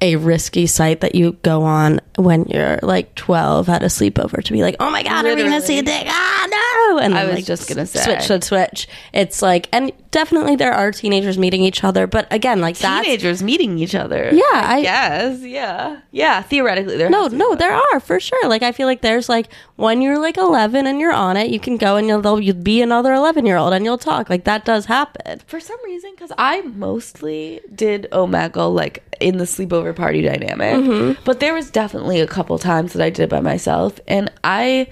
a 0.00 0.16
risky 0.16 0.66
site 0.66 1.00
that 1.00 1.14
you 1.14 1.32
go 1.42 1.62
on 1.62 2.00
when 2.16 2.44
you're 2.44 2.78
like 2.82 3.14
12 3.14 3.68
at 3.68 3.82
a 3.82 3.86
sleepover 3.86 4.42
to 4.42 4.52
be 4.52 4.62
like, 4.62 4.76
oh 4.80 4.90
my 4.90 5.02
god, 5.02 5.24
I'm 5.24 5.38
gonna 5.38 5.60
see 5.60 5.78
a 5.78 5.82
dick. 5.82 6.06
Ah, 6.08 6.46
no! 6.50 6.98
And 6.98 7.14
I 7.14 7.26
was 7.26 7.36
like, 7.36 7.44
just 7.44 7.68
gonna 7.68 7.86
say. 7.86 8.02
switch, 8.02 8.22
switch, 8.22 8.44
switch. 8.44 8.88
It's 9.12 9.40
like, 9.40 9.68
and 9.72 9.92
definitely 10.14 10.56
there 10.56 10.72
are 10.72 10.90
teenagers 10.92 11.36
meeting 11.36 11.60
each 11.62 11.84
other, 11.84 12.06
but 12.06 12.26
again, 12.32 12.60
like 12.62 12.78
that's 12.78 13.04
teenagers 13.04 13.42
meeting 13.42 13.78
each 13.78 13.94
other. 13.94 14.30
Yeah, 14.32 14.42
I- 14.52 14.80
guess. 14.80 15.40
Yeah, 15.42 16.00
yeah. 16.12 16.40
Theoretically, 16.42 16.96
there. 16.96 17.10
no, 17.10 17.26
no, 17.26 17.54
there 17.54 17.74
are 17.74 18.00
for 18.00 18.18
sure. 18.20 18.48
Like 18.48 18.62
I 18.62 18.72
feel 18.72 18.86
like 18.86 19.02
there's 19.02 19.28
like 19.28 19.48
when 19.76 20.00
you're 20.00 20.18
like 20.18 20.36
11 20.38 20.86
and 20.86 21.00
you're 21.00 21.12
on 21.12 21.36
it, 21.36 21.50
you 21.50 21.60
can 21.60 21.76
go 21.76 21.96
and 21.96 22.06
you'll 22.08 22.40
you'll 22.40 22.54
be 22.56 22.80
another 22.80 23.12
11 23.12 23.44
year 23.44 23.56
old 23.58 23.72
and 23.74 23.84
you'll 23.84 23.98
talk. 23.98 24.30
Like 24.30 24.44
that 24.44 24.64
does 24.64 24.86
happen. 24.86 25.40
For 25.46 25.60
some 25.60 25.78
reason, 25.84 26.12
because 26.14 26.32
I 26.38 26.62
mostly 26.62 27.60
did 27.74 28.08
Omegle 28.12 28.72
like 28.74 29.02
in 29.20 29.36
the 29.38 29.44
sleepover 29.44 29.94
party 29.94 30.22
dynamic, 30.22 30.74
Mm-hmm. 30.76 31.22
but 31.24 31.40
there 31.40 31.54
was 31.54 31.70
definitely 31.70 32.20
a 32.20 32.26
couple 32.26 32.58
times 32.58 32.92
that 32.94 33.02
I 33.04 33.10
did 33.10 33.24
it 33.24 33.30
by 33.30 33.40
myself, 33.40 33.98
and 34.08 34.30
I 34.42 34.88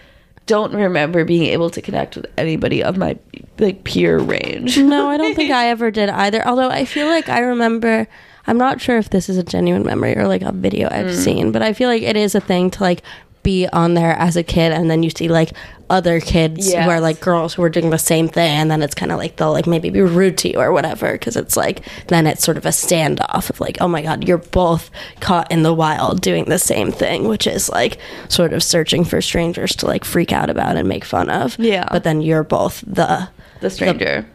don't 0.47 0.75
remember 0.75 1.25
being 1.25 1.45
able 1.45 1.71
to 1.71 1.81
connect 1.83 2.17
with 2.17 2.27
anybody 2.37 2.83
of 2.83 2.97
my 2.97 3.17
like 3.59 3.85
peer 3.85 4.19
range. 4.19 4.77
No, 4.79 5.09
I 5.09 5.17
don't 5.17 5.35
think 5.35 5.51
I 5.63 5.69
ever 5.69 5.91
did 5.91 6.09
either. 6.09 6.47
Although 6.47 6.69
I 6.71 6.85
feel 6.85 7.07
like 7.07 7.29
I 7.29 7.41
remember. 7.41 8.07
I'm 8.45 8.59
not 8.59 8.81
sure 8.81 8.99
if 8.99 9.11
this 9.11 9.29
is 9.29 9.37
a 9.37 9.45
genuine 9.45 9.85
memory 9.85 10.17
or 10.19 10.27
like 10.27 10.43
a 10.43 10.51
video 10.51 10.89
I've 10.91 11.07
Mm. 11.07 11.15
seen, 11.25 11.53
but 11.53 11.63
I 11.63 11.73
feel 11.73 11.89
like 11.89 12.03
it 12.03 12.17
is 12.17 12.35
a 12.35 12.41
thing 12.41 12.71
to 12.73 12.83
like 12.83 13.03
be 13.43 13.67
on 13.69 13.95
there 13.95 14.13
as 14.13 14.37
a 14.37 14.43
kid, 14.43 14.73
and 14.73 14.91
then 14.91 15.03
you 15.03 15.11
see 15.11 15.29
like 15.29 15.51
other 15.91 16.21
kids 16.21 16.71
Yes. 16.71 16.85
who 16.85 16.91
are 16.91 17.01
like 17.01 17.21
girls 17.21 17.53
who 17.53 17.63
are 17.63 17.69
doing 17.69 17.91
the 17.91 17.99
same 17.99 18.27
thing, 18.29 18.51
and 18.51 18.71
then 18.71 18.83
it's 18.83 18.95
kind 18.95 19.13
of 19.13 19.19
like 19.19 19.37
they'll 19.37 19.53
like 19.53 19.67
maybe 19.67 19.91
be 19.91 20.01
rude 20.01 20.39
to 20.39 20.51
you 20.51 20.59
or 20.59 20.73
whatever 20.73 21.13
because 21.13 21.37
it's 21.37 21.57
like 21.57 21.83
then 22.07 22.27
it's 22.27 22.43
sort 22.43 22.57
of 22.57 22.65
a 22.65 22.71
standoff 22.71 23.51
of 23.51 23.61
like, 23.61 23.77
oh 23.81 23.89
my 23.89 24.01
god, 24.03 24.27
you're 24.27 24.39
both 24.39 24.91
caught 25.21 25.51
in 25.53 25.63
the 25.65 25.75
wild 25.75 26.21
doing 26.21 26.45
the 26.47 26.59
same 26.59 26.91
thing, 26.93 27.29
which 27.29 27.47
is 27.47 27.69
like 27.69 27.99
sort 28.29 28.53
of 28.53 28.63
searching 28.63 29.05
for 29.05 29.21
strangers 29.21 29.77
to 29.77 29.87
like 29.87 30.05
freak 30.05 30.33
out 30.33 30.49
about 30.49 30.77
and 30.77 30.89
make 30.89 31.05
fun 31.05 31.29
of. 31.29 31.59
Yeah. 31.59 31.89
but 31.91 32.05
then 32.05 32.23
you're 32.23 32.45
both 32.45 32.83
the 32.87 33.29
the 33.61 33.71
stranger. 33.71 34.27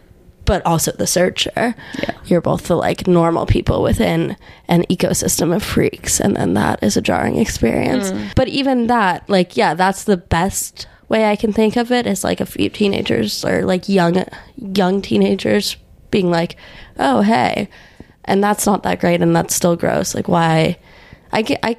But 0.48 0.66
also 0.66 0.92
the 0.94 1.06
searcher. 1.06 1.76
You're 2.26 2.42
both 2.42 2.68
the 2.68 2.76
like 2.76 3.06
normal 3.06 3.46
people 3.46 3.84
within 3.84 4.36
an 4.68 4.84
ecosystem 4.90 5.56
of 5.56 5.62
freaks, 5.62 6.20
and 6.20 6.36
then 6.36 6.56
that 6.56 6.82
is 6.82 6.98
a 6.98 7.02
jarring 7.02 7.38
experience. 7.38 8.12
Mm. 8.12 8.34
But 8.36 8.48
even 8.48 8.88
that, 8.88 9.30
like, 9.30 9.56
yeah, 9.56 9.76
that's 9.76 10.06
the 10.06 10.18
best 10.18 10.88
way 11.10 11.30
I 11.30 11.36
can 11.36 11.54
think 11.54 11.76
of 11.76 11.92
it 11.92 12.08
is 12.08 12.24
like 12.24 12.42
a 12.42 12.46
few 12.46 12.70
teenagers 12.70 13.46
or 13.46 13.64
like 13.64 13.88
young 13.88 14.26
young 14.56 15.02
teenagers 15.02 15.76
being 16.10 16.32
like, 16.32 16.56
"Oh, 16.98 17.22
hey," 17.22 17.70
and 18.26 18.44
that's 18.44 18.66
not 18.66 18.84
that 18.84 19.00
great, 19.00 19.22
and 19.22 19.36
that's 19.36 19.54
still 19.54 19.76
gross. 19.76 20.16
Like, 20.16 20.28
why? 20.28 20.80
I 21.32 21.42
get, 21.42 21.60
I 21.62 21.78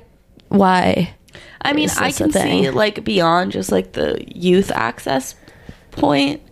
why? 0.49 1.15
I 1.63 1.73
mean, 1.73 1.89
I 1.99 2.13
can 2.13 2.31
see 2.31 2.71
like 2.71 3.03
beyond 3.03 3.53
just 3.53 3.73
like 3.73 3.93
the 3.93 4.23
youth 4.29 4.71
access 4.71 5.35
point, 5.91 6.43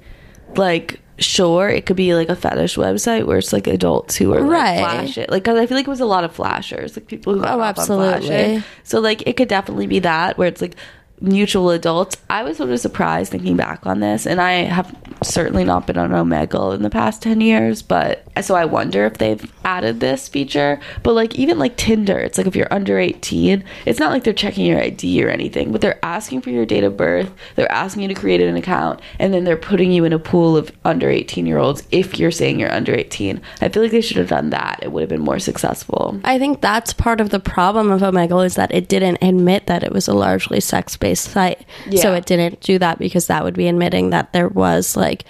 like 0.56 1.00
sure 1.18 1.68
it 1.68 1.86
could 1.86 1.96
be 1.96 2.14
like 2.14 2.28
a 2.28 2.36
fetish 2.36 2.76
website 2.76 3.24
where 3.26 3.38
it's 3.38 3.52
like 3.52 3.66
adults 3.66 4.16
who 4.16 4.34
are 4.34 4.40
like 4.42 4.50
Right. 4.50 4.78
flash 4.80 5.18
it 5.18 5.30
like 5.30 5.44
'cause 5.44 5.58
i 5.58 5.64
feel 5.66 5.76
like 5.78 5.86
it 5.86 5.90
was 5.90 6.00
a 6.00 6.04
lot 6.06 6.24
of 6.24 6.32
flashers 6.32 6.94
like 6.96 7.06
people 7.06 7.34
who 7.34 7.42
Oh, 7.44 7.60
absolutely. 7.62 8.62
so 8.84 9.00
like 9.00 9.22
it 9.26 9.36
could 9.36 9.48
definitely 9.48 9.86
be 9.86 9.98
that 10.00 10.36
where 10.36 10.46
it's 10.48 10.60
like 10.60 10.76
mutual 11.20 11.70
adults 11.70 12.16
i 12.30 12.42
was 12.42 12.56
sort 12.56 12.70
of 12.70 12.78
surprised 12.78 13.32
thinking 13.32 13.56
back 13.56 13.86
on 13.86 14.00
this 14.00 14.26
and 14.26 14.40
i 14.40 14.52
have 14.52 14.94
certainly 15.22 15.64
not 15.64 15.86
been 15.86 15.96
on 15.96 16.10
omegle 16.10 16.74
in 16.74 16.82
the 16.82 16.90
past 16.90 17.22
10 17.22 17.40
years 17.40 17.82
but 17.82 18.26
so 18.42 18.54
i 18.54 18.64
wonder 18.64 19.04
if 19.04 19.18
they've 19.18 19.52
added 19.64 19.98
this 19.98 20.28
feature. 20.28 20.78
But 21.02 21.14
like 21.14 21.34
even 21.34 21.58
like 21.58 21.76
tinder 21.76 22.18
it's 22.18 22.38
like 22.38 22.46
if 22.46 22.54
you're 22.54 22.72
under 22.72 22.98
18 22.98 23.64
it's 23.84 23.98
not 23.98 24.12
like 24.12 24.22
they're 24.22 24.32
checking 24.32 24.64
your 24.64 24.78
id 24.78 25.24
or 25.24 25.28
anything 25.28 25.72
but 25.72 25.80
they're 25.80 26.04
asking 26.04 26.42
for 26.42 26.50
your 26.50 26.64
date 26.64 26.84
of 26.84 26.96
birth 26.96 27.32
they're 27.56 27.70
asking 27.70 28.02
you 28.02 28.08
to 28.08 28.14
create 28.14 28.40
an 28.40 28.56
account 28.56 29.00
and 29.18 29.34
then 29.34 29.44
they're 29.44 29.56
putting 29.56 29.90
you 29.90 30.04
in 30.04 30.12
a 30.12 30.18
pool 30.18 30.56
of 30.56 30.70
under 30.84 31.10
18 31.10 31.46
year 31.46 31.58
olds 31.58 31.82
if 31.90 32.18
you're 32.18 32.30
saying 32.30 32.60
you're 32.60 32.72
under 32.72 32.94
18 32.94 33.40
i 33.60 33.68
feel 33.68 33.82
like 33.82 33.92
they 33.92 34.00
should 34.00 34.16
have 34.16 34.28
done 34.28 34.50
that. 34.50 34.78
It 34.82 34.92
would 34.92 35.00
have 35.00 35.08
been 35.08 35.20
more 35.20 35.38
successful. 35.38 36.20
I 36.24 36.38
think 36.38 36.60
that's 36.60 36.92
part 36.92 37.20
of 37.20 37.30
the 37.30 37.40
problem 37.40 37.90
of 37.90 38.00
Omegle 38.02 38.44
is 38.44 38.54
that 38.54 38.72
it 38.74 38.88
didn't 38.88 39.18
admit 39.22 39.66
that 39.66 39.82
it 39.82 39.92
was 39.92 40.08
a 40.08 40.14
largely 40.14 40.60
sex 40.60 40.96
based 40.96 41.05
site. 41.14 41.64
So 41.96 42.14
it 42.14 42.26
didn't 42.26 42.60
do 42.60 42.78
that 42.78 42.98
because 42.98 43.26
that 43.28 43.44
would 43.44 43.54
be 43.54 43.68
admitting 43.68 44.10
that 44.10 44.32
there 44.32 44.48
was 44.48 44.96
like 44.96 45.24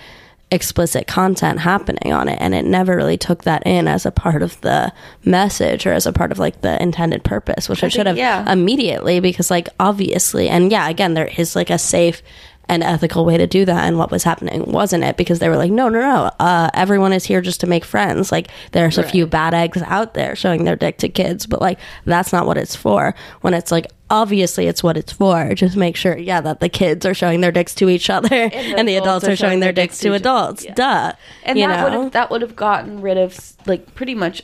explicit 0.52 1.08
content 1.08 1.58
happening 1.58 2.12
on 2.12 2.28
it 2.28 2.38
and 2.40 2.54
it 2.54 2.64
never 2.64 2.94
really 2.94 3.16
took 3.16 3.42
that 3.42 3.66
in 3.66 3.88
as 3.88 4.06
a 4.06 4.12
part 4.12 4.42
of 4.44 4.60
the 4.60 4.92
message 5.24 5.84
or 5.86 5.92
as 5.92 6.06
a 6.06 6.12
part 6.12 6.30
of 6.30 6.38
like 6.38 6.60
the 6.60 6.80
intended 6.80 7.24
purpose 7.24 7.68
which 7.68 7.82
it 7.82 7.90
should 7.90 8.06
have 8.06 8.16
yeah. 8.16 8.50
immediately 8.50 9.18
because 9.18 9.50
like 9.50 9.68
obviously 9.80 10.48
and 10.48 10.70
yeah 10.70 10.88
again 10.88 11.14
there 11.14 11.28
is 11.36 11.56
like 11.56 11.68
a 11.68 11.78
safe 11.78 12.22
and 12.68 12.82
ethical 12.82 13.24
way 13.24 13.36
to 13.36 13.46
do 13.46 13.64
that 13.64 13.84
and 13.84 13.98
what 13.98 14.10
was 14.10 14.24
happening 14.24 14.64
wasn't 14.70 15.02
it 15.02 15.16
because 15.16 15.38
they 15.38 15.48
were 15.48 15.56
like 15.56 15.70
no 15.70 15.88
no 15.88 16.00
no 16.00 16.30
uh, 16.40 16.68
everyone 16.74 17.12
is 17.12 17.24
here 17.24 17.40
just 17.40 17.60
to 17.60 17.66
make 17.66 17.84
friends 17.84 18.32
like 18.32 18.48
there's 18.72 18.98
a 18.98 19.02
few 19.02 19.26
bad 19.26 19.54
eggs 19.54 19.82
out 19.82 20.14
there 20.14 20.34
showing 20.34 20.64
their 20.64 20.76
dick 20.76 20.98
to 20.98 21.08
kids 21.08 21.46
but 21.46 21.60
like 21.60 21.78
that's 22.04 22.32
not 22.32 22.46
what 22.46 22.56
it's 22.56 22.74
for 22.74 23.14
when 23.42 23.54
it's 23.54 23.70
like 23.70 23.86
obviously 24.10 24.66
it's 24.66 24.82
what 24.82 24.96
it's 24.96 25.12
for 25.12 25.54
just 25.54 25.76
make 25.76 25.96
sure 25.96 26.16
yeah 26.16 26.40
that 26.40 26.60
the 26.60 26.68
kids 26.68 27.06
are 27.06 27.14
showing 27.14 27.40
their 27.40 27.52
dicks 27.52 27.74
to 27.74 27.88
each 27.88 28.08
other 28.10 28.28
and, 28.52 28.88
the 28.88 28.96
adults, 28.96 29.26
are 29.26 29.36
showing 29.36 29.60
their 29.60 29.72
dicks 29.72 29.98
to 29.98 30.12
adults 30.12 30.64
yeah. 30.64 30.74
duh 30.74 31.12
and 31.44 31.58
you 31.58 31.66
that 31.66 31.90
would 31.90 32.12
that 32.12 32.30
would 32.30 32.42
have 32.42 32.56
gotten 32.56 33.00
rid 33.00 33.16
of 33.16 33.54
like 33.66 33.94
pretty 33.94 34.14
much 34.14 34.42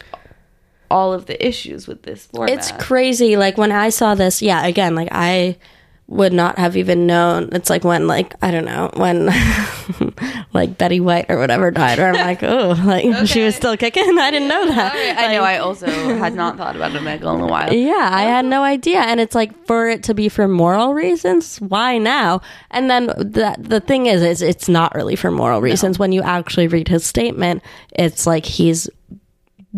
all 0.92 1.14
of 1.14 1.24
the 1.24 1.44
issues 1.44 1.88
with 1.88 2.02
this 2.02 2.26
format. 2.26 2.54
It's 2.54 2.70
crazy. 2.72 3.34
Like 3.34 3.56
when 3.56 3.72
I 3.72 3.88
saw 3.88 4.14
this, 4.14 4.42
yeah, 4.42 4.66
again, 4.66 4.94
like 4.94 5.08
I 5.10 5.56
would 6.12 6.32
not 6.32 6.58
have 6.58 6.76
even 6.76 7.06
known. 7.06 7.48
It's 7.52 7.70
like 7.70 7.84
when, 7.84 8.06
like, 8.06 8.34
I 8.42 8.50
don't 8.50 8.66
know, 8.66 8.90
when 8.94 9.26
like 10.52 10.76
Betty 10.76 11.00
White 11.00 11.26
or 11.30 11.38
whatever 11.38 11.70
died, 11.70 11.98
or 11.98 12.08
I'm 12.08 12.14
like, 12.14 12.42
oh, 12.42 12.78
like 12.84 13.26
she 13.26 13.42
was 13.42 13.56
still 13.56 13.76
kicking. 13.78 14.18
I 14.18 14.30
didn't 14.30 14.48
know 14.48 14.66
that. 14.66 14.94
I 15.18 15.32
know. 15.32 15.42
I 15.42 15.58
also 15.58 15.86
had 15.86 16.34
not 16.34 16.58
thought 16.58 16.76
about 16.76 16.92
Omegle 16.92 17.36
in 17.36 17.40
a 17.40 17.46
while. 17.46 17.72
Yeah, 17.72 18.10
I 18.12 18.22
had 18.22 18.44
no 18.44 18.62
idea. 18.62 18.98
And 18.98 19.20
it's 19.20 19.34
like 19.34 19.66
for 19.66 19.88
it 19.88 20.02
to 20.04 20.14
be 20.14 20.28
for 20.28 20.46
moral 20.46 20.92
reasons, 20.92 21.58
why 21.60 21.96
now? 21.96 22.42
And 22.70 22.90
then 22.90 23.06
the 23.06 23.56
the 23.58 23.80
thing 23.80 24.06
is 24.06 24.22
is 24.22 24.42
it's 24.42 24.68
not 24.68 24.94
really 24.94 25.16
for 25.16 25.30
moral 25.30 25.62
reasons. 25.62 25.98
When 25.98 26.12
you 26.12 26.20
actually 26.20 26.68
read 26.68 26.88
his 26.88 27.06
statement, 27.06 27.62
it's 27.90 28.26
like 28.26 28.44
he's 28.44 28.88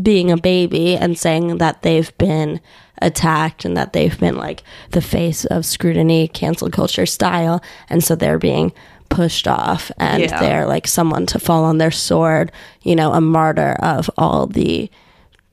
being 0.03 0.33
a 0.33 0.37
baby 0.37 0.97
and 0.97 1.17
saying 1.17 1.59
that 1.59 1.83
they've 1.83 2.17
been 2.19 2.61
attacked 3.05 3.65
and 3.65 3.77
that 3.77 3.93
they've 3.93 4.19
been 4.19 4.37
like 4.37 4.63
the 4.91 5.01
face 5.01 5.45
of 5.45 5.65
scrutiny, 5.67 6.29
cancel 6.29 6.71
culture 6.71 7.07
style, 7.07 7.63
and 7.89 8.03
so 8.03 8.15
they're 8.17 8.39
being 8.39 8.73
pushed 9.11 9.47
off 9.47 9.93
and 9.99 10.23
Yeah. 10.23 10.41
they're 10.41 10.67
like 10.67 10.87
someone 10.89 11.27
to 11.27 11.39
fall 11.39 11.65
on 11.65 11.79
their 11.79 11.91
sword, 11.93 12.51
you 12.83 12.97
know, 12.97 13.13
a 13.13 13.21
martyr 13.21 13.77
of 13.81 14.11
all 14.19 14.47
the 14.47 14.91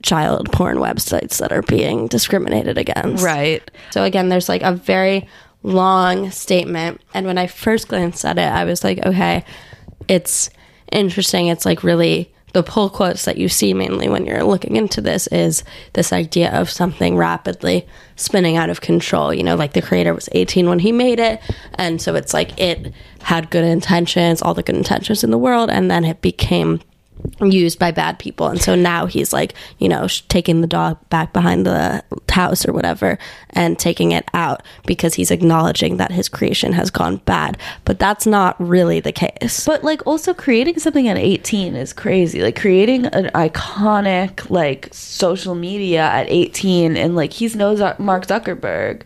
child 0.02 0.52
porn 0.52 0.78
websites 0.78 1.38
that 1.38 1.52
are 1.52 1.62
being 1.64 2.08
discriminated 2.08 2.78
against. 2.78 3.24
Right. 3.24 3.62
So 3.92 4.04
again, 4.04 4.30
there's 4.30 4.50
like 4.50 4.64
a 4.64 4.74
very 4.74 5.28
long 5.62 6.32
statement. 6.32 7.02
And 7.14 7.28
when 7.28 7.38
I 7.38 7.46
first 7.48 7.88
glanced 7.88 8.26
at 8.26 8.40
it, 8.40 8.52
I 8.52 8.64
was 8.64 8.84
like, 8.84 9.06
okay, 9.06 9.44
it's 10.08 10.50
interesting. 10.92 11.48
It's 11.48 11.66
like 11.66 11.84
really 11.84 12.34
the 12.54 12.64
pull 12.64 12.90
quotes 12.90 13.26
that 13.26 13.38
you 13.38 13.48
see 13.48 13.74
mainly 13.74 14.10
when 14.10 14.26
you're 14.26 14.44
looking 14.44 14.76
into 14.76 15.02
this 15.02 15.28
is 15.28 15.64
this 15.94 16.12
idea 16.12 16.52
of 16.52 16.70
something 16.70 17.16
rapidly 17.16 17.88
spinning 18.16 18.58
out 18.58 18.70
of 18.70 18.82
control. 18.82 19.34
You 19.34 19.44
know, 19.44 19.56
like 19.56 19.74
the 19.74 19.82
creator 19.82 20.14
was 20.14 20.30
18 20.34 20.68
when 20.68 20.80
he 20.80 20.92
made 20.92 21.20
it. 21.20 21.42
And 21.76 22.02
so 22.02 22.16
it's 22.16 22.34
like 22.34 22.60
it 22.60 22.94
had 23.22 23.50
good 23.50 23.64
intentions, 23.64 24.42
all 24.42 24.54
the 24.54 24.64
good 24.64 24.76
intentions 24.76 25.24
in 25.24 25.32
the 25.32 25.38
world. 25.38 25.70
And 25.70 25.90
then 25.90 26.04
it 26.04 26.22
became 26.22 26.82
used 27.42 27.80
by 27.80 27.92
bad 27.92 28.18
people 28.20 28.48
and 28.48 28.62
so 28.62 28.76
now 28.76 29.06
he's 29.06 29.34
like 29.34 29.54
you 29.80 29.90
know 29.90 30.08
taking 30.30 30.62
the 30.62 30.68
dog 30.68 30.98
back 31.10 31.34
behind 31.34 31.66
the 31.66 32.04
house 32.30 32.66
or 32.68 32.72
whatever 32.72 33.18
and 33.52 33.78
taking 33.78 34.12
it 34.12 34.26
out 34.34 34.64
because 34.86 35.16
he's 35.16 35.32
acknowledging 35.32 35.98
that 35.98 36.12
his 36.12 36.30
creation 36.30 36.72
has 36.74 36.90
gone 36.90 37.18
bad 37.18 37.58
but 37.86 38.00
that's 38.00 38.26
not 38.26 38.56
really 38.60 39.00
the 39.00 39.12
case 39.12 39.66
But 39.66 39.84
like 39.84 40.06
also 40.08 40.34
creating 40.34 40.80
something 40.80 41.08
at 41.08 41.18
18 41.18 41.76
is 41.76 41.94
crazy. 41.94 42.42
Like 42.42 42.60
creating 42.60 43.06
an 43.08 43.26
iconic 43.36 44.50
like 44.50 44.90
social 44.92 45.56
media 45.56 46.02
at 46.02 46.28
18 46.30 46.98
and 46.98 47.16
like 47.16 47.34
he's 47.34 47.56
no 47.56 47.76
Zuck- 47.76 48.00
Mark 48.00 48.28
Zuckerberg. 48.28 49.04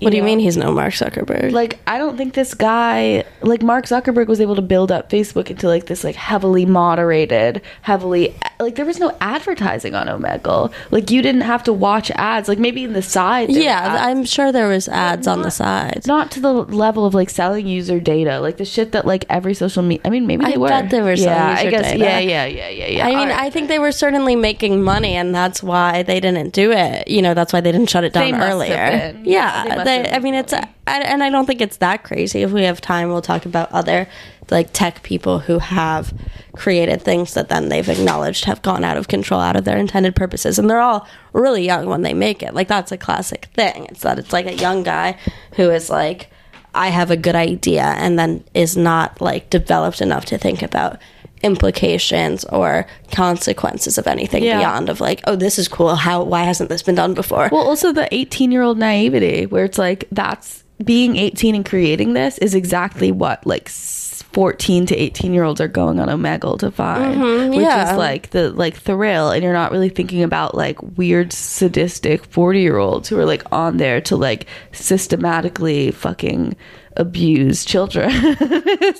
What 0.00 0.10
do 0.10 0.16
you 0.16 0.22
know? 0.22 0.26
mean 0.26 0.38
he's 0.38 0.56
no 0.56 0.72
mark 0.72 0.94
zuckerberg 0.94 1.52
Like 1.52 1.78
I 1.86 1.98
don't 1.98 2.16
think 2.16 2.34
this 2.34 2.54
guy 2.54 3.24
like 3.42 3.62
Mark 3.62 3.86
Zuckerberg 3.86 4.26
was 4.26 4.40
able 4.40 4.56
to 4.56 4.62
build 4.62 4.90
up 4.92 5.10
Facebook 5.10 5.50
into 5.50 5.66
like 5.68 5.86
this 5.86 6.04
like 6.04 6.16
heavily 6.16 6.66
moderated, 6.66 7.62
heavily 7.82 8.34
like 8.60 8.74
there 8.74 8.84
was 8.84 8.98
no 8.98 9.16
advertising 9.20 9.94
on 9.94 10.06
Omegle. 10.06 10.72
Like 10.90 11.10
you 11.10 11.22
didn't 11.22 11.42
have 11.42 11.62
to 11.64 11.72
watch 11.72 12.10
ads. 12.12 12.48
Like 12.48 12.58
maybe 12.58 12.84
in 12.84 12.92
the 12.92 13.02
side. 13.02 13.50
yeah 13.50 14.06
i'm 14.06 14.24
sure 14.24 14.52
there 14.52 14.68
was 14.68 14.88
ads 14.88 15.26
on 15.26 15.42
the 15.42 15.50
sides 15.50 16.06
not 16.06 16.30
to 16.32 16.40
the 16.40 16.52
level 16.52 17.06
of 17.06 17.14
like 17.14 17.30
selling 17.30 17.66
user 17.66 18.00
data, 18.00 18.40
like 18.40 18.56
the 18.56 18.64
shit 18.64 18.92
that 18.92 19.06
like 19.06 19.24
every 19.28 19.54
social 19.54 19.82
media. 19.82 20.02
I 20.04 20.10
mean, 20.10 20.26
maybe 20.26 20.44
I 20.44 20.50
they 20.52 20.56
were. 20.58 20.68
bet 20.68 20.90
they 20.90 21.02
were 21.02 21.16
selling 21.16 21.56
yeah, 21.56 21.66
I 21.66 21.70
guess. 21.70 21.82
data. 21.92 21.98
Yeah, 21.98 22.18
yeah, 22.18 22.44
yeah, 22.46 22.68
yeah, 22.68 22.86
yeah. 22.86 23.06
I 23.06 23.08
mean, 23.08 23.18
Alright. 23.18 23.38
I 23.38 23.50
think 23.50 23.68
they 23.68 23.78
were 23.78 23.92
certainly 23.92 24.36
making 24.36 24.82
money, 24.82 25.14
and 25.14 25.34
that's 25.34 25.62
why 25.62 26.02
they 26.02 26.20
didn't 26.20 26.52
do 26.52 26.72
it. 26.72 27.08
You 27.08 27.22
know, 27.22 27.34
that's 27.34 27.52
why 27.52 27.60
they 27.60 27.72
didn't 27.72 27.90
shut 27.90 28.04
it 28.04 28.12
down 28.12 28.34
earlier. 28.34 29.16
Yeah, 29.22 29.84
they 29.84 29.87
Yeah, 29.88 29.98
must 29.98 30.10
they, 30.10 30.14
have 30.14 30.22
I 30.22 30.24
mean, 30.24 30.34
it's, 30.34 30.52
I, 30.52 30.68
and 30.86 31.22
I 31.22 31.30
don't 31.30 31.46
think 31.46 31.60
it's 31.60 31.78
that 31.78 32.04
crazy. 32.04 32.42
If 32.42 32.52
we 32.52 32.64
have 32.64 32.80
time, 32.80 33.08
we'll 33.08 33.22
talk 33.22 33.46
about 33.46 33.70
other 33.72 34.08
like 34.50 34.72
tech 34.72 35.02
people 35.02 35.40
who 35.40 35.58
have 35.58 36.14
created 36.54 37.02
things 37.02 37.34
that 37.34 37.48
then 37.48 37.68
they've 37.68 37.88
acknowledged 37.88 38.44
have 38.46 38.62
gone 38.62 38.84
out 38.84 38.96
of 38.96 39.08
control, 39.08 39.40
out 39.40 39.56
of 39.56 39.64
their 39.64 39.76
intended 39.76 40.16
purposes, 40.16 40.58
and 40.58 40.68
they're 40.68 40.80
all 40.80 41.06
really 41.32 41.64
young 41.64 41.86
when 41.86 42.02
they 42.02 42.14
make 42.14 42.42
it. 42.42 42.54
Like 42.54 42.68
that's 42.68 42.92
a 42.92 42.98
classic 42.98 43.46
thing. 43.54 43.86
It's 43.86 44.00
that 44.00 44.18
it's 44.18 44.32
like 44.32 44.46
a 44.46 44.54
young 44.54 44.82
guy 44.82 45.18
who 45.56 45.70
is 45.70 45.90
like. 45.90 46.30
I 46.74 46.88
have 46.88 47.10
a 47.10 47.16
good 47.16 47.34
idea 47.34 47.82
and 47.82 48.18
then 48.18 48.44
is 48.54 48.76
not 48.76 49.22
like 49.22 49.48
developed 49.48 50.00
enough 50.02 50.26
to 50.26 50.38
think 50.38 50.62
about 50.62 51.00
implications 51.42 52.44
or 52.46 52.86
consequences 53.12 53.98
of 53.98 54.06
anything 54.06 54.42
Yeah. 54.42 54.58
beyond 54.58 54.88
of 54.88 55.00
like 55.00 55.20
oh 55.26 55.36
this 55.36 55.58
is 55.58 55.68
cool 55.68 55.94
how 55.96 56.22
why 56.22 56.42
hasn't 56.42 56.68
this 56.68 56.82
been 56.82 56.94
done 56.96 57.14
before 57.14 57.48
Well, 57.52 57.62
also 57.66 57.92
the 57.92 58.12
18 58.14 58.50
year 58.52 58.62
old 58.62 58.78
naivety, 58.78 59.46
where 59.46 59.64
it's 59.64 59.78
like 59.78 60.04
that's 60.12 60.64
being 60.84 61.16
18 61.16 61.54
and 61.54 61.64
creating 61.66 62.12
this 62.14 62.38
is 62.38 62.54
exactly 62.54 63.10
what 63.10 63.44
like 63.46 63.68
14 63.68 64.86
to 64.86 64.96
18 64.96 65.32
year 65.32 65.42
olds 65.42 65.60
are 65.60 65.68
going 65.68 65.98
on 65.98 66.08
Omegle 66.08 66.58
to 66.58 66.70
find, 66.70 67.16
mm-hmm, 67.16 67.50
which 67.50 67.60
yeah. 67.60 67.90
is 67.90 67.96
like 67.98 68.30
the 68.30 68.50
like 68.50 68.76
thrill, 68.76 69.30
and 69.30 69.42
you're 69.42 69.52
not 69.52 69.72
really 69.72 69.88
thinking 69.88 70.22
about 70.22 70.54
like 70.54 70.80
weird 70.96 71.32
sadistic 71.32 72.24
40 72.26 72.60
year 72.60 72.76
olds 72.76 73.08
who 73.08 73.18
are 73.18 73.24
like 73.24 73.42
on 73.52 73.78
there 73.78 74.00
to 74.02 74.16
like 74.16 74.46
systematically 74.72 75.90
fucking 75.90 76.54
abuse 76.96 77.64
children. 77.64 78.10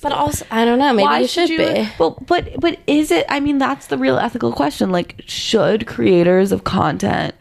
but 0.00 0.12
also 0.12 0.44
i 0.50 0.64
don't 0.64 0.78
know 0.78 0.92
maybe 0.92 1.24
it 1.24 1.30
should, 1.30 1.48
be 1.48 1.88
Well, 1.98 2.22
but 2.26 2.60
but 2.60 2.78
is 2.86 3.10
it? 3.10 3.26
I 3.28 3.40
mean, 3.40 3.58
that's 3.58 3.86
the 3.88 3.98
real 3.98 4.18
ethical 4.18 4.52
question. 4.52 4.90
Like, 4.90 5.22
should 5.26 5.86
creators 5.86 6.52
of 6.52 6.64
content 6.64 7.34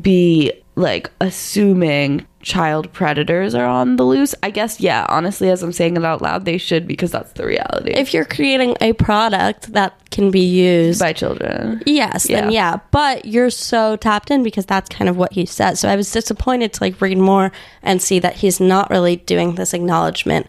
be 0.00 0.52
like 0.76 1.10
assuming 1.20 2.24
child 2.40 2.92
predators 2.92 3.54
are 3.54 3.66
on 3.66 3.96
the 3.96 4.04
loose? 4.04 4.34
I 4.42 4.50
guess 4.50 4.80
yeah. 4.80 5.06
Honestly, 5.08 5.50
as 5.50 5.62
I'm 5.62 5.72
saying 5.72 5.96
it 5.96 6.04
out 6.04 6.22
loud, 6.22 6.44
they 6.44 6.56
should 6.58 6.86
because 6.86 7.10
that's 7.10 7.32
the 7.32 7.44
reality. 7.46 7.92
if 7.92 8.14
you're 8.14 8.24
creating 8.24 8.76
a 8.80 8.92
product 8.92 9.72
that 9.72 9.94
can 10.10 10.30
be 10.30 10.40
used 10.40 11.00
by 11.00 11.12
children, 11.12 11.82
Yes, 11.84 12.24
then 12.28 12.44
Yeah. 12.52 12.72
yeah. 12.74 12.80
But 12.92 13.24
you're 13.24 13.50
so 13.50 13.96
tapped 13.96 14.30
in 14.30 14.42
because 14.42 14.66
that's 14.66 14.88
kind 14.88 15.08
of 15.08 15.16
what 15.16 15.32
he 15.32 15.44
said. 15.46 15.78
So 15.78 15.88
I 15.88 15.96
was 15.96 16.10
disappointed 16.12 16.72
to 16.74 16.84
like 16.84 17.00
read 17.00 17.18
more 17.18 17.50
and 17.82 18.00
see 18.00 18.18
that 18.20 18.36
he's 18.36 18.60
not 18.60 18.88
really 18.90 19.16
doing 19.16 19.56
this 19.56 19.74
acknowledgement 19.74 20.46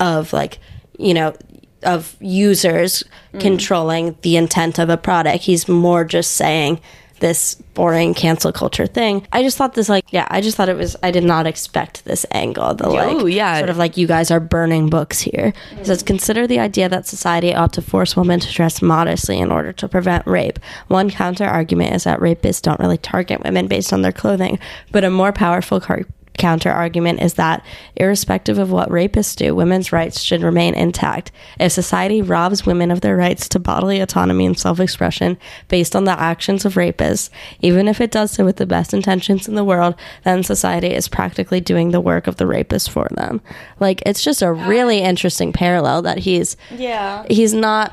of 0.00 0.32
like, 0.32 0.58
you 0.98 1.14
know, 1.14 1.34
of 1.82 2.16
users 2.20 3.04
mm. 3.32 3.40
controlling 3.40 4.16
the 4.22 4.36
intent 4.36 4.78
of 4.78 4.88
a 4.88 4.96
product. 4.96 5.44
He's 5.44 5.68
more 5.68 6.04
just 6.04 6.32
saying 6.32 6.80
this 7.22 7.54
boring 7.74 8.14
cancel 8.14 8.52
culture 8.52 8.86
thing. 8.86 9.24
I 9.32 9.44
just 9.44 9.56
thought 9.56 9.74
this 9.74 9.88
like 9.88 10.12
yeah, 10.12 10.26
I 10.30 10.40
just 10.40 10.56
thought 10.56 10.68
it 10.68 10.76
was 10.76 10.96
I 11.04 11.12
did 11.12 11.22
not 11.22 11.46
expect 11.46 12.04
this 12.04 12.26
angle. 12.32 12.74
The 12.74 12.88
like 12.88 13.32
yeah. 13.32 13.58
sort 13.58 13.70
of 13.70 13.78
like 13.78 13.96
you 13.96 14.08
guys 14.08 14.32
are 14.32 14.40
burning 14.40 14.90
books 14.90 15.20
here. 15.20 15.52
It 15.78 15.86
says 15.86 16.02
mm. 16.02 16.06
consider 16.06 16.46
the 16.48 16.58
idea 16.58 16.88
that 16.88 17.06
society 17.06 17.54
ought 17.54 17.72
to 17.74 17.82
force 17.82 18.16
women 18.16 18.40
to 18.40 18.52
dress 18.52 18.82
modestly 18.82 19.38
in 19.38 19.52
order 19.52 19.72
to 19.72 19.88
prevent 19.88 20.26
rape. 20.26 20.58
One 20.88 21.10
counter 21.10 21.46
argument 21.46 21.94
is 21.94 22.04
that 22.04 22.18
rapists 22.18 22.60
don't 22.60 22.80
really 22.80 22.98
target 22.98 23.42
women 23.44 23.68
based 23.68 23.92
on 23.92 24.02
their 24.02 24.12
clothing, 24.12 24.58
but 24.90 25.04
a 25.04 25.10
more 25.10 25.32
powerful 25.32 25.80
car- 25.80 26.02
counter 26.38 26.70
argument 26.70 27.20
is 27.20 27.34
that 27.34 27.64
irrespective 27.96 28.58
of 28.58 28.70
what 28.70 28.88
rapists 28.88 29.36
do, 29.36 29.54
women's 29.54 29.92
rights 29.92 30.20
should 30.20 30.42
remain 30.42 30.74
intact. 30.74 31.30
If 31.60 31.72
society 31.72 32.22
robs 32.22 32.64
women 32.64 32.90
of 32.90 33.00
their 33.00 33.16
rights 33.16 33.48
to 33.50 33.58
bodily 33.58 34.00
autonomy 34.00 34.46
and 34.46 34.58
self 34.58 34.80
expression 34.80 35.38
based 35.68 35.94
on 35.94 36.04
the 36.04 36.18
actions 36.18 36.64
of 36.64 36.74
rapists, 36.74 37.30
even 37.60 37.86
if 37.88 38.00
it 38.00 38.10
does 38.10 38.30
so 38.30 38.44
with 38.44 38.56
the 38.56 38.66
best 38.66 38.94
intentions 38.94 39.46
in 39.46 39.54
the 39.54 39.64
world, 39.64 39.94
then 40.24 40.42
society 40.42 40.88
is 40.88 41.08
practically 41.08 41.60
doing 41.60 41.90
the 41.90 42.00
work 42.00 42.26
of 42.26 42.36
the 42.36 42.46
rapist 42.46 42.90
for 42.90 43.08
them. 43.12 43.40
Like, 43.78 44.02
it's 44.06 44.24
just 44.24 44.42
a 44.42 44.52
really 44.52 45.00
interesting 45.00 45.52
parallel 45.52 46.02
that 46.02 46.18
he's, 46.18 46.56
Yeah. 46.70 47.24
he's 47.28 47.52
not 47.54 47.92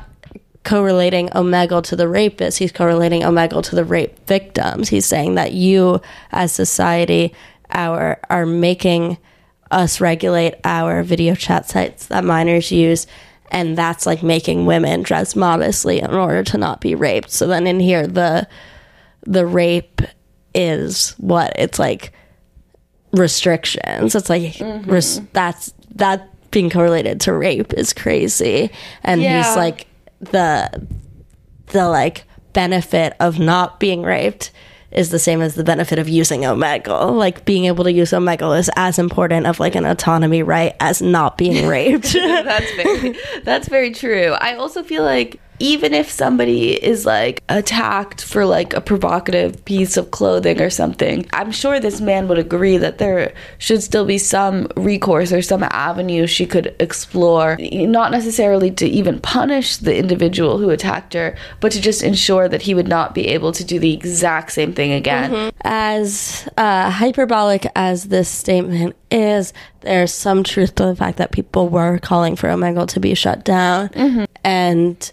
correlating 0.64 1.28
Omegle 1.30 1.82
to 1.84 1.96
the 1.96 2.08
rapist. 2.08 2.58
He's 2.58 2.72
correlating 2.72 3.22
Omegle 3.22 3.62
to 3.64 3.76
the 3.76 3.84
rape 3.84 4.26
victims. 4.26 4.88
He's 4.88 5.06
saying 5.06 5.34
that 5.36 5.52
you, 5.52 6.00
as 6.32 6.52
society, 6.52 7.32
our 7.72 8.18
are 8.28 8.46
making 8.46 9.18
us 9.70 10.00
regulate 10.00 10.54
our 10.64 11.02
video 11.02 11.34
chat 11.34 11.68
sites 11.68 12.06
that 12.06 12.24
minors 12.24 12.72
use. 12.72 13.06
And 13.52 13.76
that's 13.76 14.06
like 14.06 14.22
making 14.22 14.66
women 14.66 15.02
dress 15.02 15.34
modestly 15.34 15.98
in 16.00 16.10
order 16.12 16.44
to 16.44 16.58
not 16.58 16.80
be 16.80 16.94
raped. 16.94 17.30
So 17.30 17.46
then 17.48 17.66
in 17.66 17.80
here, 17.80 18.06
the 18.06 18.46
the 19.26 19.44
rape 19.44 20.00
is 20.54 21.14
what 21.18 21.52
it's 21.56 21.78
like 21.78 22.12
restrictions. 23.12 24.14
It's 24.14 24.30
like 24.30 24.42
mm-hmm. 24.42 24.90
res- 24.90 25.20
that's 25.32 25.72
that 25.96 26.28
being 26.50 26.70
correlated 26.70 27.20
to 27.22 27.32
rape 27.32 27.72
is 27.74 27.92
crazy, 27.92 28.70
and 29.02 29.20
Yeah. 29.20 29.42
he's 29.42 29.56
like 29.56 29.86
the 30.20 30.86
the 31.68 31.88
like 31.88 32.24
benefit 32.52 33.14
of 33.20 33.38
not 33.38 33.78
being 33.80 34.02
raped 34.02 34.50
is 34.92 35.10
the 35.10 35.18
same 35.18 35.40
as 35.40 35.54
the 35.54 35.64
benefit 35.64 35.98
of 35.98 36.08
using 36.08 36.40
Omegle. 36.42 37.16
Like 37.16 37.44
being 37.44 37.66
able 37.66 37.84
to 37.84 37.92
use 37.92 38.10
Omegle 38.10 38.58
is 38.58 38.70
as 38.76 38.98
important 38.98 39.46
of 39.46 39.60
like 39.60 39.74
an 39.74 39.84
autonomy 39.84 40.42
right 40.42 40.74
as 40.80 41.00
not 41.00 41.38
being 41.38 41.66
raped. 41.68 42.12
that's 42.12 42.70
very 42.72 43.16
that's 43.44 43.68
very 43.68 43.92
true. 43.92 44.34
I 44.40 44.54
also 44.54 44.82
feel 44.82 45.04
like 45.04 45.40
even 45.60 45.92
if 45.92 46.10
somebody 46.10 46.72
is 46.82 47.06
like 47.06 47.42
attacked 47.48 48.24
for 48.24 48.46
like 48.46 48.72
a 48.72 48.80
provocative 48.80 49.62
piece 49.66 49.96
of 49.96 50.10
clothing 50.10 50.60
or 50.60 50.70
something, 50.70 51.26
I'm 51.32 51.52
sure 51.52 51.78
this 51.78 52.00
man 52.00 52.26
would 52.28 52.38
agree 52.38 52.78
that 52.78 52.98
there 52.98 53.34
should 53.58 53.82
still 53.82 54.06
be 54.06 54.18
some 54.18 54.68
recourse 54.76 55.32
or 55.32 55.42
some 55.42 55.62
avenue 55.62 56.26
she 56.26 56.46
could 56.46 56.74
explore, 56.80 57.58
not 57.60 58.10
necessarily 58.10 58.70
to 58.72 58.86
even 58.88 59.20
punish 59.20 59.76
the 59.76 59.96
individual 59.96 60.58
who 60.58 60.70
attacked 60.70 61.12
her, 61.12 61.36
but 61.60 61.72
to 61.72 61.80
just 61.80 62.02
ensure 62.02 62.48
that 62.48 62.62
he 62.62 62.74
would 62.74 62.88
not 62.88 63.14
be 63.14 63.28
able 63.28 63.52
to 63.52 63.62
do 63.62 63.78
the 63.78 63.92
exact 63.92 64.52
same 64.52 64.72
thing 64.72 64.92
again. 64.92 65.52
as 65.62 66.48
uh, 66.56 66.90
hyperbolic 66.90 67.66
as 67.76 68.04
this 68.04 68.28
statement 68.28 68.96
is, 69.10 69.52
there's 69.82 70.12
some 70.12 70.42
truth 70.42 70.74
to 70.76 70.86
the 70.86 70.96
fact 70.96 71.18
that 71.18 71.32
people 71.32 71.68
were 71.68 71.98
calling 71.98 72.34
for 72.34 72.48
Omegle 72.48 72.88
to 72.88 73.00
be 73.00 73.14
shut 73.14 73.44
down. 73.44 73.90
And, 74.42 75.12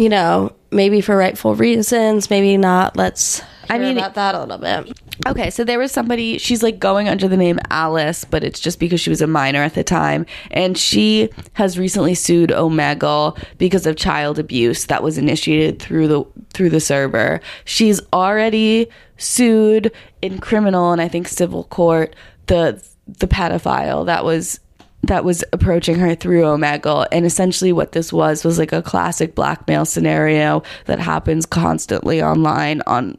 you 0.00 0.08
know, 0.08 0.50
maybe 0.70 1.02
for 1.02 1.14
rightful 1.14 1.54
reasons, 1.54 2.30
maybe 2.30 2.56
not. 2.56 2.96
Let's 2.96 3.42
I 3.68 3.78
mean, 3.78 3.98
about 3.98 4.14
that 4.14 4.34
a 4.34 4.40
little 4.40 4.56
bit. 4.56 4.96
Okay, 5.26 5.50
so 5.50 5.62
there 5.62 5.78
was 5.78 5.92
somebody, 5.92 6.38
she's 6.38 6.62
like 6.62 6.78
going 6.78 7.06
under 7.06 7.28
the 7.28 7.36
name 7.36 7.60
Alice, 7.68 8.24
but 8.24 8.42
it's 8.42 8.58
just 8.58 8.80
because 8.80 8.98
she 8.98 9.10
was 9.10 9.20
a 9.20 9.26
minor 9.26 9.62
at 9.62 9.74
the 9.74 9.84
time. 9.84 10.24
And 10.50 10.78
she 10.78 11.28
has 11.52 11.78
recently 11.78 12.14
sued 12.14 12.48
Omegle 12.48 13.38
because 13.58 13.84
of 13.84 13.96
child 13.96 14.38
abuse 14.38 14.86
that 14.86 15.02
was 15.02 15.18
initiated 15.18 15.82
through 15.82 16.08
the 16.08 16.24
through 16.54 16.70
the 16.70 16.80
server. 16.80 17.42
She's 17.66 18.00
already 18.14 18.88
sued 19.18 19.92
in 20.22 20.38
criminal 20.38 20.92
and 20.92 21.02
I 21.02 21.08
think 21.08 21.28
civil 21.28 21.64
court 21.64 22.16
the 22.46 22.82
the 23.06 23.26
pedophile 23.26 24.06
that 24.06 24.24
was 24.24 24.60
that 25.02 25.24
was 25.24 25.44
approaching 25.52 25.96
her 25.96 26.14
through 26.14 26.42
Omegle. 26.42 27.06
And 27.10 27.24
essentially, 27.24 27.72
what 27.72 27.92
this 27.92 28.12
was 28.12 28.44
was 28.44 28.58
like 28.58 28.72
a 28.72 28.82
classic 28.82 29.34
blackmail 29.34 29.84
scenario 29.84 30.62
that 30.86 30.98
happens 30.98 31.46
constantly 31.46 32.22
online 32.22 32.82
on 32.86 33.18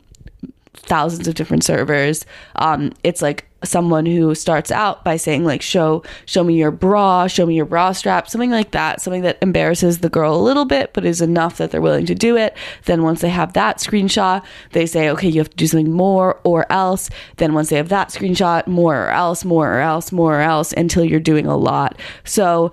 thousands 0.74 1.28
of 1.28 1.36
different 1.36 1.64
servers. 1.64 2.26
Um, 2.56 2.92
it's 3.04 3.22
like 3.22 3.48
someone 3.64 4.06
who 4.06 4.34
starts 4.34 4.72
out 4.72 5.04
by 5.04 5.16
saying 5.16 5.44
like 5.44 5.62
show 5.62 6.04
show 6.26 6.44
me 6.44 6.56
your 6.56 6.72
bra 6.72 7.28
show 7.28 7.46
me 7.46 7.56
your 7.56 7.66
bra 7.66 7.92
strap 7.92 8.28
something 8.28 8.50
like 8.50 8.72
that 8.72 9.00
something 9.00 9.22
that 9.22 9.38
embarrasses 9.42 10.00
the 10.00 10.10
girl 10.10 10.36
a 10.36 10.42
little 10.42 10.66
bit 10.66 10.92
but 10.94 11.06
is 11.06 11.22
enough 11.22 11.58
that 11.58 11.70
they're 11.70 11.82
willing 11.82 12.06
to 12.06 12.16
do 12.16 12.36
it. 12.36 12.56
Then 12.86 13.04
once 13.04 13.22
they 13.22 13.30
have 13.30 13.54
that 13.54 13.78
screenshot 13.78 14.44
they 14.72 14.86
say 14.86 15.10
okay 15.12 15.28
you 15.28 15.40
have 15.40 15.50
to 15.50 15.58
do 15.58 15.68
something 15.68 15.92
more 15.92 16.40
or 16.44 16.72
else. 16.72 17.10
Then 17.38 17.54
once 17.54 17.70
they 17.70 17.78
have 17.78 17.90
that 17.90 18.10
screenshot 18.10 18.66
more 18.68 19.06
or 19.06 19.12
else 19.12 19.46
more 19.46 19.72
or 19.72 19.80
else 19.80 20.12
more 20.12 20.40
or 20.40 20.42
else 20.42 20.74
until 20.74 21.06
you're 21.06 21.20
doing 21.20 21.46
a 21.46 21.58
lot. 21.58 22.00
So 22.24 22.72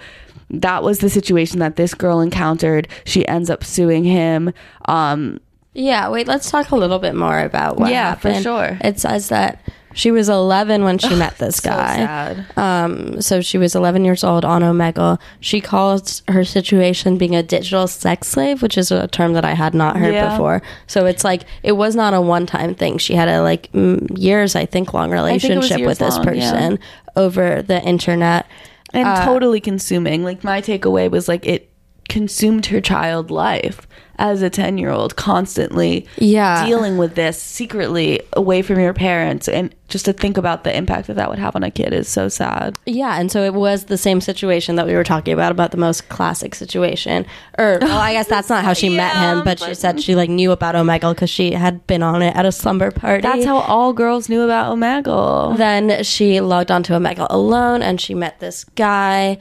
that 0.51 0.83
was 0.83 1.01
the 1.01 1.11
situation 1.11 1.59
that 1.59 1.77
this 1.77 1.93
girl 1.93 2.21
encountered. 2.21 2.89
She 3.05 3.29
ends 3.29 3.51
up 3.51 3.63
suing 3.63 4.05
him. 4.05 4.53
Um 4.87 5.41
Yeah, 5.75 6.09
wait, 6.09 6.27
let's 6.27 6.51
talk 6.51 6.71
a 6.71 6.77
little 6.77 6.99
bit 6.99 7.15
more 7.15 7.41
about 7.41 7.79
what 7.79 7.91
Yeah, 7.91 8.15
for 8.15 8.35
sure. 8.35 8.79
It 8.81 8.99
says 8.99 9.29
that 9.29 9.61
she 9.95 10.11
was 10.11 10.29
11 10.29 10.85
when 10.85 10.99
she 10.99 11.15
met 11.17 11.39
this 11.39 11.57
so 11.57 11.71
guy. 11.71 11.97
sad. 11.97 12.47
Um, 12.57 13.21
so 13.21 13.41
she 13.41 13.59
was 13.59 13.75
11 13.75 14.05
years 14.05 14.23
old 14.25 14.45
on 14.45 14.63
Omegle. 14.63 15.19
She 15.41 15.61
calls 15.61 16.23
her 16.29 16.45
situation 16.45 17.17
being 17.19 17.35
a 17.35 17.43
digital 17.43 17.87
sex 17.87 18.29
slave, 18.29 18.63
which 18.63 18.77
is 18.79 18.91
a 18.91 19.09
term 19.09 19.33
that 19.33 19.45
I 19.45 19.53
had 19.55 19.75
not 19.75 19.97
heard 19.97 20.15
Yeah. 20.15 20.31
before. 20.31 20.63
So 20.87 21.07
it's 21.07 21.25
like 21.25 21.43
it 21.63 21.73
was 21.73 21.97
not 21.97 22.15
a 22.15 22.21
one-time 22.21 22.75
thing. 22.75 22.99
She 22.99 23.15
had 23.15 23.29
a 23.29 23.43
like 23.43 23.73
mm, 23.73 24.07
years, 24.19 24.55
I 24.55 24.67
think, 24.67 24.95
long 24.95 25.11
think 25.11 25.15
relationship 25.15 25.79
years 25.79 25.89
with 25.89 25.99
this 25.99 26.17
long, 26.17 26.35
yeah. 26.35 26.51
person 26.53 26.79
over 27.17 27.63
the 27.63 27.83
internet. 27.83 28.47
and 28.93 29.07
Uh, 29.07 29.25
totally 29.25 29.61
consuming. 29.61 30.23
Like 30.23 30.45
my 30.45 30.61
takeaway 30.61 31.11
was 31.11 31.29
like 31.29 31.45
it 31.47 31.71
consumed 32.09 32.67
her 32.67 32.81
child 32.81 33.31
life 33.31 33.88
as 34.19 34.43
a 34.43 34.51
10 34.51 34.79
year 34.79 34.91
old 34.91 35.17
constantly 35.17 36.07
Yeah. 36.19 36.67
dealing 36.67 36.99
with 36.99 37.15
this 37.15 37.41
secretly 37.41 38.21
away 38.35 38.63
from 38.63 38.81
your 38.81 38.93
parents 38.95 39.49
and 39.49 39.75
just 39.89 40.05
to 40.05 40.13
think 40.13 40.37
about 40.37 40.65
the 40.65 40.77
impact 40.77 41.07
that 41.07 41.17
that 41.17 41.31
would 41.31 41.39
have 41.39 41.57
on 41.57 41.63
a 41.63 41.71
kid 41.71 41.95
is 41.95 42.09
so 42.09 42.29
sad 42.29 42.77
Yeah, 42.85 43.19
and 43.19 43.33
so 43.33 43.43
it 43.43 43.55
was 43.55 43.85
the 43.85 43.97
same 43.97 44.21
situation 44.21 44.77
that 44.77 44.87
we 44.87 44.95
were 44.95 45.05
talking 45.05 45.33
about 45.33 45.51
about 45.51 45.71
the 45.71 45.79
most 45.79 46.09
classic 46.11 46.55
situation. 46.55 47.25
Or 47.59 47.79
well, 47.81 47.99
I 47.99 48.13
guess 48.13 48.27
that's 48.29 48.51
not 48.51 48.65
how 48.65 48.75
she 48.75 48.91
met 48.91 49.17
him, 49.17 49.45
but 49.49 49.59
she 49.61 49.73
said 49.75 50.03
she 50.03 50.15
like 50.15 50.29
knew 50.29 50.51
about 50.53 50.75
Omegle 50.75 51.15
because 51.15 51.31
she 51.31 51.53
had 51.53 51.87
been 51.87 52.03
on 52.03 52.21
it 52.21 52.37
at 52.37 52.45
a 52.45 52.53
slumber 52.53 52.91
party. 52.91 53.23
that's 53.23 53.47
how 53.47 53.59
all 53.61 53.93
girls 53.95 54.29
knew 54.29 54.43
about 54.43 54.77
omegle 54.77 55.57
Then 55.57 56.03
she 56.05 56.41
logged 56.41 56.71
onto 56.71 56.93
Omegle 56.93 57.27
alone, 57.31 57.81
and 57.83 57.99
she 58.01 58.15
met 58.15 58.41
this 58.41 58.65
guy, 58.65 59.39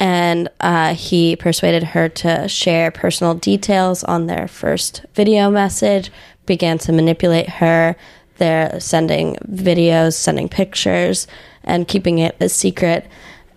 and 0.00 0.48
uh, 0.60 0.94
he 0.94 1.36
persuaded 1.36 1.82
her 1.84 2.08
to 2.08 2.48
share 2.48 2.90
personal 2.90 3.34
details 3.34 4.02
on 4.02 4.26
their 4.26 4.48
first 4.48 5.04
video 5.14 5.50
message. 5.50 6.10
Began 6.46 6.78
to 6.78 6.92
manipulate 6.92 7.48
her. 7.48 7.94
They're 8.38 8.80
sending 8.80 9.36
videos, 9.46 10.14
sending 10.14 10.48
pictures, 10.48 11.26
and 11.62 11.86
keeping 11.86 12.18
it 12.18 12.34
a 12.40 12.48
secret. 12.48 13.06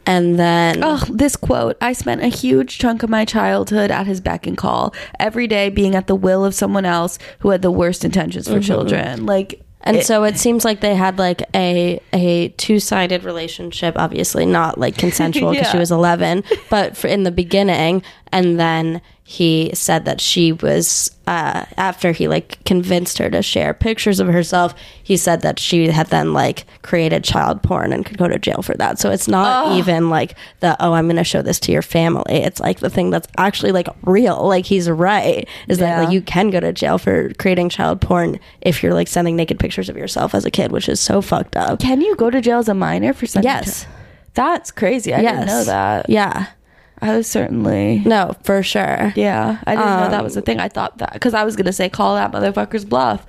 And 0.06 0.38
then 0.38 0.84
Oh, 0.84 1.02
this 1.10 1.38
quote. 1.38 1.78
I 1.80 1.94
spent 1.94 2.22
a 2.22 2.28
huge 2.28 2.78
chunk 2.78 3.04
of 3.04 3.10
my 3.10 3.24
childhood 3.24 3.90
at 3.90 4.06
his 4.06 4.20
beck 4.20 4.46
and 4.46 4.58
call, 4.58 4.94
every 5.18 5.48
day 5.48 5.70
being 5.70 5.96
at 5.96 6.08
the 6.08 6.16
will 6.16 6.44
of 6.44 6.54
someone 6.54 6.84
else 6.84 7.18
who 7.40 7.52
had 7.52 7.62
the 7.62 7.72
worst 7.72 8.04
intentions 8.04 8.50
for 8.50 8.60
children. 8.60 9.26
Like, 9.26 9.62
And 9.86 9.98
it- 9.98 10.06
so 10.06 10.24
it 10.24 10.38
seems 10.38 10.64
like 10.64 10.80
they 10.82 10.96
had 10.96 11.20
like 11.20 11.44
a 11.54 12.00
a 12.14 12.50
two 12.58 12.80
sided 12.80 13.24
relationship, 13.24 13.96
obviously 13.98 14.46
not 14.46 14.78
like 14.78 14.98
consensual 14.98 15.52
because 15.54 15.70
she 15.72 15.78
was 15.78 15.92
eleven, 15.92 16.44
but 16.70 16.96
for 16.96 17.08
in 17.08 17.24
the 17.24 17.32
beginning, 17.32 18.02
and 18.34 18.60
then 18.60 19.02
he 19.26 19.72
said 19.74 20.04
that 20.04 20.20
she 20.20 20.52
was 20.52 21.10
uh, 21.28 21.64
after 21.78 22.12
he 22.12 22.28
like 22.28 22.64
convinced 22.66 23.18
her 23.20 23.30
to 23.30 23.42
share 23.42 23.74
pictures 23.74 24.20
of 24.20 24.28
herself. 24.28 24.76
He 25.02 25.16
said 25.16 25.42
that 25.42 25.60
she 25.60 25.88
had 25.88 26.08
then 26.08 26.34
like 26.34 26.66
created 26.82 27.24
child 27.24 27.64
porn 27.64 27.94
and 27.94 28.06
could 28.06 28.18
go 28.18 28.28
to 28.28 28.38
jail 28.38 28.62
for 28.62 28.74
that. 28.76 29.00
So 29.00 29.10
it's 29.12 29.30
not 29.30 29.78
even 29.78 30.10
like 30.10 30.36
the 30.60 30.76
oh 30.84 30.92
I'm 30.94 31.06
going 31.06 31.16
to 31.16 31.24
show 31.24 31.42
this 31.42 31.58
to 31.62 31.72
your 31.72 31.82
family. 31.82 32.24
It's 32.44 32.60
like 32.60 32.80
the 32.80 32.90
thing 32.90 33.12
that's 33.12 33.28
actually 33.38 33.72
like 33.72 33.88
real. 34.04 34.46
Like 34.46 34.66
he's 34.66 34.90
right 34.90 35.48
is 35.70 35.78
that 35.78 36.04
like 36.04 36.14
you 36.14 36.22
can 36.22 36.50
go 36.50 36.60
to 36.60 36.74
jail 36.74 36.98
for 36.98 37.34
creating 37.36 37.70
child 37.70 38.02
porn 38.02 38.40
if 38.62 38.84
you're 38.84 38.94
like 38.94 39.08
sending 39.08 39.38
naked 39.38 39.58
pictures 39.58 39.88
of 39.88 39.96
yourself 39.96 40.36
as 40.36 40.44
a 40.44 40.52
kid, 40.52 40.72
which 40.74 40.90
is 40.90 41.00
so 41.00 41.22
fucked 41.22 41.56
up. 41.56 41.80
can 41.80 42.02
you 42.02 42.14
go 42.18 42.30
to 42.30 42.42
jail 42.42 42.60
as 42.60 42.68
a 42.68 42.74
minor 42.74 43.14
for 43.14 43.26
sending? 43.26 43.50
Yes. 43.50 43.86
That's 44.34 44.70
crazy. 44.72 45.14
I 45.14 45.22
didn't 45.22 45.46
know 45.46 45.64
that. 45.64 46.10
Yeah. 46.10 46.48
I 47.04 47.18
was 47.18 47.28
certainly. 47.30 48.02
No, 48.06 48.36
for 48.44 48.64
sure. 48.64 49.12
Yeah, 49.16 49.58
I 49.68 49.76
didn't 49.76 49.86
know 50.00 50.10
that 50.10 50.20
Um, 50.20 50.24
was 50.24 50.38
a 50.38 50.42
thing. 50.42 50.60
I 50.60 50.70
thought 50.70 50.98
that 51.00 51.14
because 51.14 51.34
I 51.34 51.44
was 51.44 51.56
gonna 51.56 51.74
say 51.74 51.90
call 51.90 52.16
that 52.16 52.32
motherfucker's 52.32 52.86
bluff. 52.86 53.26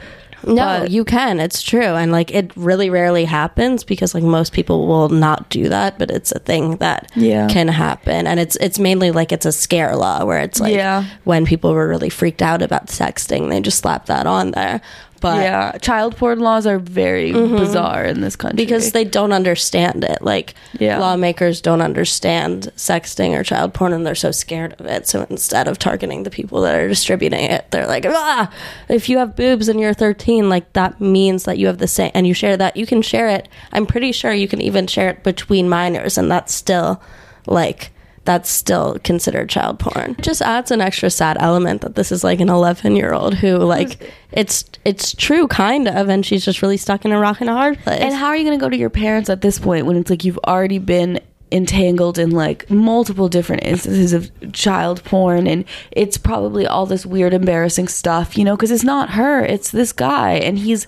No, 0.47 0.81
But- 0.81 0.91
you 0.91 1.05
can. 1.07 1.41
It's 1.41 1.63
true. 1.63 1.81
And 1.95 2.13
like 2.13 2.31
it 2.31 2.51
really 2.55 2.91
rarely 2.91 3.25
happens 3.25 3.83
because 3.83 4.15
like 4.15 4.23
most 4.23 4.53
people 4.53 4.87
will 4.87 5.09
not 5.09 5.49
do 5.49 5.71
that, 5.71 5.99
but 5.99 6.11
it's 6.11 6.33
a 6.33 6.39
thing 6.39 6.77
that 6.77 7.11
Yeah. 7.15 7.49
can 7.49 7.67
happen. 7.69 8.27
And 8.27 8.39
it's 8.39 8.57
it's 8.57 8.79
mainly 8.79 9.11
like 9.11 9.33
it's 9.33 9.47
a 9.47 9.53
scare 9.53 9.97
law 9.97 10.23
where 10.27 10.41
it's 10.41 10.61
like 10.61 10.75
Yeah. 10.75 11.05
when 11.25 11.47
people 11.47 11.73
were 11.73 11.89
really 11.89 12.11
freaked 12.11 12.43
out 12.43 12.61
about 12.61 12.89
sexting, 12.89 13.49
they 13.49 13.61
just 13.61 13.79
slap 13.79 14.05
that 14.07 14.27
on 14.27 14.51
there. 14.51 14.83
But 15.25 15.43
yeah, 15.43 15.73
child 15.79 16.17
porn 16.19 16.41
laws 16.41 16.67
are 16.67 16.79
very 16.79 17.33
bizarre 17.33 18.05
in 18.05 18.21
this 18.21 18.37
country 18.37 18.57
because 18.57 18.93
they 18.93 19.05
don't 19.05 19.33
understand 19.33 20.05
it. 20.05 20.21
Like 20.21 20.53
Yeah. 20.79 20.99
lawmakers 20.99 21.63
don't 21.63 21.81
understand 21.81 22.71
sexting 22.77 23.31
or 23.35 23.43
child 23.43 23.73
porn 23.73 23.95
and 23.95 24.07
they're 24.07 24.15
so 24.15 24.31
scared 24.33 24.75
of 24.79 24.85
it. 24.85 25.09
So 25.09 25.27
instead 25.31 25.67
of 25.67 25.79
targeting 25.79 26.25
the 26.25 26.31
people 26.31 26.61
that 26.61 26.75
are 26.75 26.89
distributing 26.89 27.45
it, 27.51 27.71
they're 27.71 27.87
like, 27.87 28.05
ah, 28.07 28.51
if 28.91 29.09
you 29.09 29.17
have 29.17 29.35
boobs 29.35 29.69
and 29.69 29.81
you're 29.81 29.95
13, 29.95 30.51
like 30.51 30.71
that 30.75 31.01
means 31.01 31.45
that 31.45 31.57
you 31.57 31.69
have 31.69 31.79
the 31.79 31.89
same 31.89 32.11
and 32.15 32.27
you 32.27 32.35
share 32.35 32.59
that. 32.59 32.77
You 32.77 32.85
can 32.85 33.01
share 33.01 33.29
it. 33.31 33.49
I'm 33.73 33.87
pretty 33.87 34.13
sure 34.13 34.31
you 34.35 34.47
can 34.47 34.61
even 34.61 34.87
share 34.87 35.09
it 35.09 35.23
between 35.23 35.71
minors 35.71 36.19
and 36.19 36.31
that's 36.31 36.53
still 36.53 37.01
like 37.47 37.93
that's 38.25 38.51
still 38.51 38.99
considered 39.05 39.49
child 39.49 39.79
porn. 39.79 40.17
Just 40.21 40.43
adds 40.43 40.71
an 40.71 40.81
extra 40.81 41.11
sad 41.11 41.37
element 41.41 41.83
that 41.83 41.95
this 41.95 42.11
is 42.11 42.25
like 42.25 42.41
an 42.41 42.49
11 42.49 42.97
year 42.97 43.13
old 43.13 43.35
who 43.35 43.57
like 43.59 44.13
it's 44.33 44.65
it's 44.85 45.15
true 45.15 45.47
kind 45.47 45.89
of 45.89 46.09
and 46.09 46.25
she's 46.25 46.45
just 46.45 46.63
really 46.63 46.77
stuck 46.77 47.05
in 47.05 47.13
a 47.13 47.19
rock 47.19 47.41
and 47.41 47.51
a 47.51 47.53
hard 47.53 47.79
place. 47.81 48.01
And 48.01 48.15
how 48.15 48.27
are 48.29 48.37
you 48.37 48.45
going 48.45 48.59
to 48.59 48.65
go 48.65 48.71
to 48.71 48.77
your 48.77 48.91
parents 48.91 49.29
at 49.29 49.41
this 49.41 49.59
point 49.59 49.87
when 49.87 49.97
it's 49.97 50.11
like 50.11 50.25
you've 50.25 50.39
already 50.47 50.79
been 50.79 51.21
entangled 51.53 52.19
in 52.19 52.31
like 52.31 52.69
multiple 52.69 53.29
different 53.29 53.63
instances 53.65 54.13
of 54.13 54.31
child 54.53 55.05
porn 55.05 55.47
and 55.47 55.65
it's 55.93 56.19
probably 56.19 56.67
all 56.67 56.85
this 56.87 57.07
weird 57.07 57.33
embarrassing 57.33 57.87
stuff, 57.87 58.37
you 58.37 58.45
know, 58.45 58.57
because 58.57 58.71
it's 58.71 58.83
not 58.83 59.11
her, 59.11 59.45
it's 59.45 59.71
this 59.71 59.93
guy 59.93 60.33
and 60.33 60.59
he's 60.59 60.87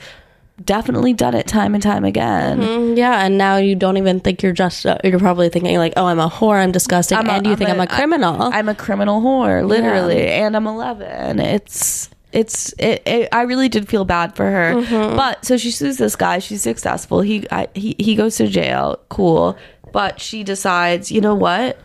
definitely 0.65 1.13
done 1.13 1.35
it 1.35 1.47
time 1.47 1.75
and 1.75 1.83
time 1.83 2.05
again. 2.05 2.61
Mm, 2.61 2.97
Yeah, 2.97 3.25
and 3.25 3.37
now 3.39 3.57
you 3.57 3.75
don't 3.75 3.97
even 3.97 4.21
think 4.21 4.43
you're 4.43 4.53
just. 4.53 4.87
Uh, 4.87 4.99
you're 5.05 5.19
probably 5.19 5.49
thinking 5.49 5.77
like, 5.79 5.93
"Oh, 5.97 6.07
I'm 6.07 6.19
a 6.19 6.29
whore. 6.31 6.57
I'm 6.63 6.73
disgusting," 6.73 7.19
I'm 7.19 7.27
a- 7.29 7.33
and 7.33 7.47
you 7.47 7.53
I'm 7.53 7.59
think 7.59 7.71
I'm 7.71 7.81
a 7.81 7.87
criminal. 7.87 8.43
I, 8.43 8.59
am 8.59 8.69
a 8.69 8.75
criminal 8.75 9.21
whore, 9.21 9.67
literally, 9.67 10.27
and 10.29 10.57
I'm 10.57 10.67
11. 10.67 11.39
It's 11.41 12.09
it's 12.33 12.73
it, 12.79 13.03
it, 13.07 13.29
I 13.33 13.43
really 13.43 13.69
did 13.69 13.89
feel 13.89 14.05
bad 14.05 14.35
for 14.37 14.45
her, 14.51 14.75
Mm-hmm. 14.75 15.17
but 15.17 15.45
so 15.45 15.57
she 15.57 15.71
sues 15.71 15.97
this 15.99 16.17
guy. 16.17 16.39
She's 16.39 16.63
successful. 16.63 17.21
He 17.21 17.47
I, 17.51 17.69
he 17.75 17.95
he 17.99 18.15
goes 18.15 18.37
to 18.37 18.47
jail. 18.49 18.99
Cool, 19.09 19.57
but 19.93 20.21
she 20.21 20.43
decides, 20.45 21.11
you 21.13 21.21
know 21.21 21.35
what? 21.35 21.79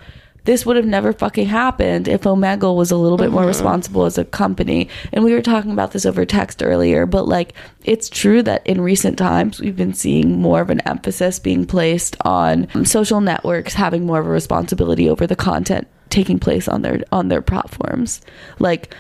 This 0.44 0.66
would 0.66 0.76
have 0.76 0.86
never 0.86 1.14
fucking 1.14 1.48
happened 1.48 2.08
if 2.08 2.22
Omegle 2.22 2.76
was 2.76 2.90
a 2.92 2.96
little 2.98 3.18
bit 3.18 3.26
Mm-hmm. 3.28 3.36
more 3.36 3.46
responsible 3.46 4.06
as 4.06 4.18
a 4.18 4.26
company. 4.26 4.90
And 5.14 5.24
we 5.24 5.34
were 5.34 5.42
talking 5.42 5.72
about 5.72 5.92
this 5.92 6.06
over 6.06 6.26
text 6.26 6.64
earlier, 6.64 7.06
but 7.06 7.28
like 7.28 7.54
it's 7.84 8.10
true 8.10 8.42
that 8.44 8.66
in 8.66 8.82
recent 8.82 9.18
times 9.18 9.60
we've 9.60 9.76
been 9.76 9.94
seeing 9.94 10.42
more 10.42 10.62
of 10.62 10.70
an 10.70 10.82
emphasis 10.82 11.38
being 11.40 11.66
placed 11.66 12.16
on 12.22 12.68
social 12.86 13.22
networks 13.22 13.74
having 13.76 14.06
more 14.06 14.20
of 14.20 14.26
a 14.26 14.30
responsibility 14.30 15.10
over 15.10 15.28
the 15.28 15.36
content 15.36 15.88
taking 16.10 16.40
place 16.40 16.68
on 16.68 16.82
their 16.82 17.02
on 17.12 17.28
their 17.30 17.42
platforms. 17.42 18.22
Like 18.60 18.94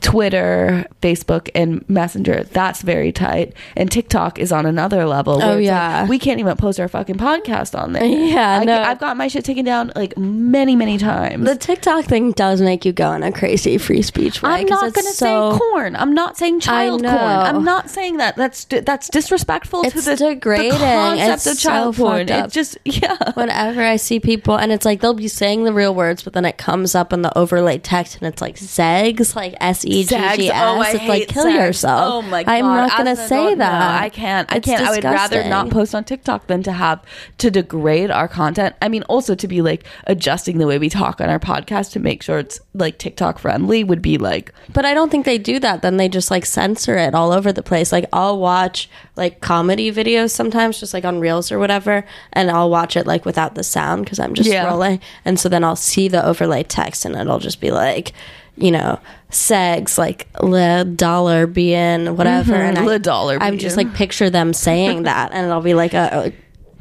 Twitter, 0.00 0.86
Facebook, 1.02 1.48
and 1.54 1.88
Messenger, 1.88 2.44
that's 2.44 2.82
very 2.82 3.12
tight. 3.12 3.54
And 3.76 3.90
TikTok 3.90 4.38
is 4.38 4.52
on 4.52 4.66
another 4.66 5.06
level. 5.06 5.34
Oh, 5.34 5.36
it's 5.36 5.44
like, 5.56 5.64
yeah. 5.64 6.06
we 6.06 6.18
can't 6.18 6.38
even 6.38 6.56
post 6.56 6.78
our 6.78 6.88
fucking 6.88 7.16
podcast 7.16 7.78
on 7.78 7.92
there. 7.92 8.04
Yeah, 8.04 8.60
I, 8.60 8.64
no. 8.64 8.80
I've 8.82 8.98
got 8.98 9.16
my 9.16 9.28
shit 9.28 9.44
taken 9.44 9.64
down 9.64 9.92
like 9.96 10.16
many, 10.18 10.76
many 10.76 10.98
times. 10.98 11.44
the 11.44 11.56
TikTok 11.56 12.04
thing 12.04 12.32
does 12.32 12.60
make 12.60 12.84
you 12.84 12.92
go 12.92 13.12
in 13.12 13.22
a 13.22 13.32
crazy 13.32 13.78
free 13.78 14.02
speech 14.02 14.42
way. 14.42 14.50
I'm 14.50 14.66
not 14.66 14.92
going 14.92 15.06
to 15.06 15.12
so- 15.12 15.52
say 15.52 15.58
corn. 15.58 15.96
I'm 15.96 16.14
not 16.14 16.36
saying 16.36 16.60
child 16.60 17.02
corn. 17.02 17.14
I'm 17.14 17.64
not 17.64 17.90
saying 17.90 18.18
that. 18.18 18.36
That's 18.36 18.64
that's 18.64 19.08
disrespectful 19.08 19.84
to 19.84 20.00
the, 20.00 20.16
degrading. 20.16 20.72
the 20.72 20.78
concept 20.78 21.32
It's 21.34 21.46
of 21.46 21.58
child 21.58 21.96
so 21.96 22.02
porn. 22.04 22.18
fucked 22.26 22.30
up. 22.30 22.46
It 22.48 22.52
just 22.52 22.78
yeah. 22.84 23.16
Whenever 23.32 23.82
I 23.82 23.96
see 23.96 24.20
people, 24.20 24.56
and 24.56 24.72
it's 24.72 24.84
like 24.84 25.00
they'll 25.00 25.14
be 25.14 25.28
saying 25.28 25.64
the 25.64 25.72
real 25.72 25.94
words, 25.94 26.22
but 26.22 26.32
then 26.32 26.44
it 26.44 26.58
comes 26.58 26.94
up 26.94 27.12
in 27.12 27.22
the 27.22 27.36
overlay 27.36 27.78
text, 27.78 28.16
and 28.18 28.26
it's 28.26 28.42
like 28.42 28.56
"segs," 28.56 29.34
like 29.34 29.54
S 29.60 29.84
E 29.86 30.02
G 30.04 30.08
G 30.08 30.50
S. 30.50 30.52
Oh, 30.54 30.80
I 30.80 30.90
it's 30.92 31.04
like 31.08 31.28
kill 31.28 31.44
sex. 31.44 31.54
yourself. 31.54 32.12
Oh 32.14 32.22
my 32.22 32.42
god! 32.42 32.52
I'm 32.52 32.64
not 32.64 32.90
gonna 32.96 33.16
say 33.16 33.36
adult, 33.52 33.58
no, 33.58 33.64
that. 33.64 34.02
I 34.02 34.08
can't. 34.08 34.52
I 34.52 34.56
It's 34.56 34.66
can't. 34.66 34.86
I 34.86 34.90
would 34.90 35.04
rather 35.04 35.44
not 35.48 35.70
post 35.70 35.94
on 35.94 36.04
TikTok 36.04 36.46
than 36.48 36.62
to 36.64 36.72
have 36.72 37.02
to 37.38 37.50
degrade 37.50 38.10
our 38.10 38.28
content. 38.28 38.74
I 38.82 38.88
mean, 38.88 39.02
also 39.04 39.34
to 39.34 39.48
be 39.48 39.62
like 39.62 39.84
adjusting 40.06 40.58
the 40.58 40.66
way 40.66 40.78
we 40.78 40.88
talk 40.88 41.20
on 41.20 41.28
our 41.30 41.38
podcast 41.40 41.92
to 41.92 42.00
make 42.00 42.22
sure 42.22 42.38
it's 42.38 42.60
like 42.74 42.98
TikTok 42.98 43.38
friendly 43.38 43.84
would 43.84 44.02
be 44.02 44.18
like 44.18 44.52
But 44.72 44.84
I 44.84 44.94
don't 44.94 45.10
think 45.10 45.24
they 45.24 45.38
do 45.38 45.58
that. 45.60 45.82
Then 45.82 45.96
they 45.96 46.08
just 46.08 46.30
like 46.30 46.44
censor 46.46 46.96
it 46.96 47.14
all 47.14 47.32
over 47.32 47.52
the 47.52 47.62
place. 47.62 47.92
Like 47.92 48.06
I'll 48.12 48.38
watch 48.38 48.88
like 49.16 49.40
comedy 49.40 49.90
videos 49.92 50.30
sometimes, 50.30 50.78
just 50.80 50.92
like 50.92 51.04
on 51.04 51.20
Reels 51.20 51.50
or 51.50 51.58
whatever, 51.58 52.04
and 52.32 52.50
I'll 52.50 52.68
watch 52.70 52.96
it 52.96 53.06
like 53.06 53.24
without 53.24 53.54
the 53.54 53.64
sound 53.64 54.04
because 54.04 54.18
I'm 54.18 54.34
just 54.34 54.48
Yeah. 54.50 54.66
scrolling. 54.66 55.00
And 55.24 55.38
so 55.40 55.48
then 55.48 55.64
I'll 55.64 55.76
see 55.76 56.08
the 56.08 56.24
overlay 56.24 56.62
text, 56.64 57.04
and 57.04 57.14
it'll 57.16 57.38
just 57.38 57.60
be 57.60 57.70
like, 57.70 58.12
you 58.56 58.70
know, 58.70 58.98
segs 59.30 59.98
like 59.98 60.28
le 60.42 60.84
dollar 60.84 61.46
bean 61.46 62.16
whatever, 62.16 62.52
mm-hmm. 62.52 62.76
and 62.76 62.90
I, 62.90 62.98
dollar 62.98 63.38
i'm 63.40 63.58
just 63.58 63.76
like 63.76 63.92
picture 63.94 64.30
them 64.30 64.52
saying 64.52 65.02
that, 65.02 65.32
and 65.32 65.46
it'll 65.46 65.60
be 65.60 65.74
like 65.74 65.94
a. 65.94 66.32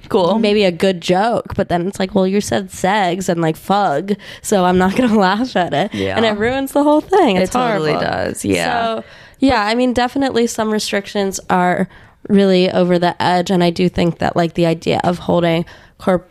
cool. 0.10 0.38
Maybe 0.38 0.64
a 0.66 0.72
good 0.72 1.02
joke, 1.02 1.56
but 1.56 1.68
then 1.70 1.88
it's 1.88 2.00
like, 2.00 2.14
well, 2.14 2.28
you 2.28 2.40
said 2.40 2.70
segs 2.70 3.28
and 3.28 3.42
like 3.42 3.56
fug, 3.58 4.14
so 4.44 4.64
I'm 4.64 4.78
not 4.78 4.96
gonna 4.96 5.18
laugh 5.30 5.56
at 5.56 5.74
it, 5.74 5.94
Yeah. 5.96 6.16
and 6.16 6.24
it 6.26 6.38
ruins 6.38 6.74
the 6.74 6.84
whole 6.84 7.02
thing. 7.02 7.38
It's 7.38 7.50
It 7.50 7.54
totally 7.58 7.94
horrible. 7.94 8.12
does, 8.12 8.46
yeah. 8.46 8.98
So, 8.98 9.04
yeah, 9.40 9.64
I 9.66 9.74
mean, 9.74 9.94
definitely 9.94 10.46
some 10.46 10.72
restrictions 10.72 11.40
are 11.50 11.90
really 12.30 12.70
over 12.70 13.00
the 13.00 13.20
edge, 13.22 13.50
and 13.50 13.64
I 13.64 13.72
do 13.72 13.90
think 13.90 14.20
that 14.20 14.36
like 14.36 14.54
the 14.54 14.68
idea 14.68 15.02
of 15.04 15.18
holding 15.18 15.66
corp. 15.98 16.30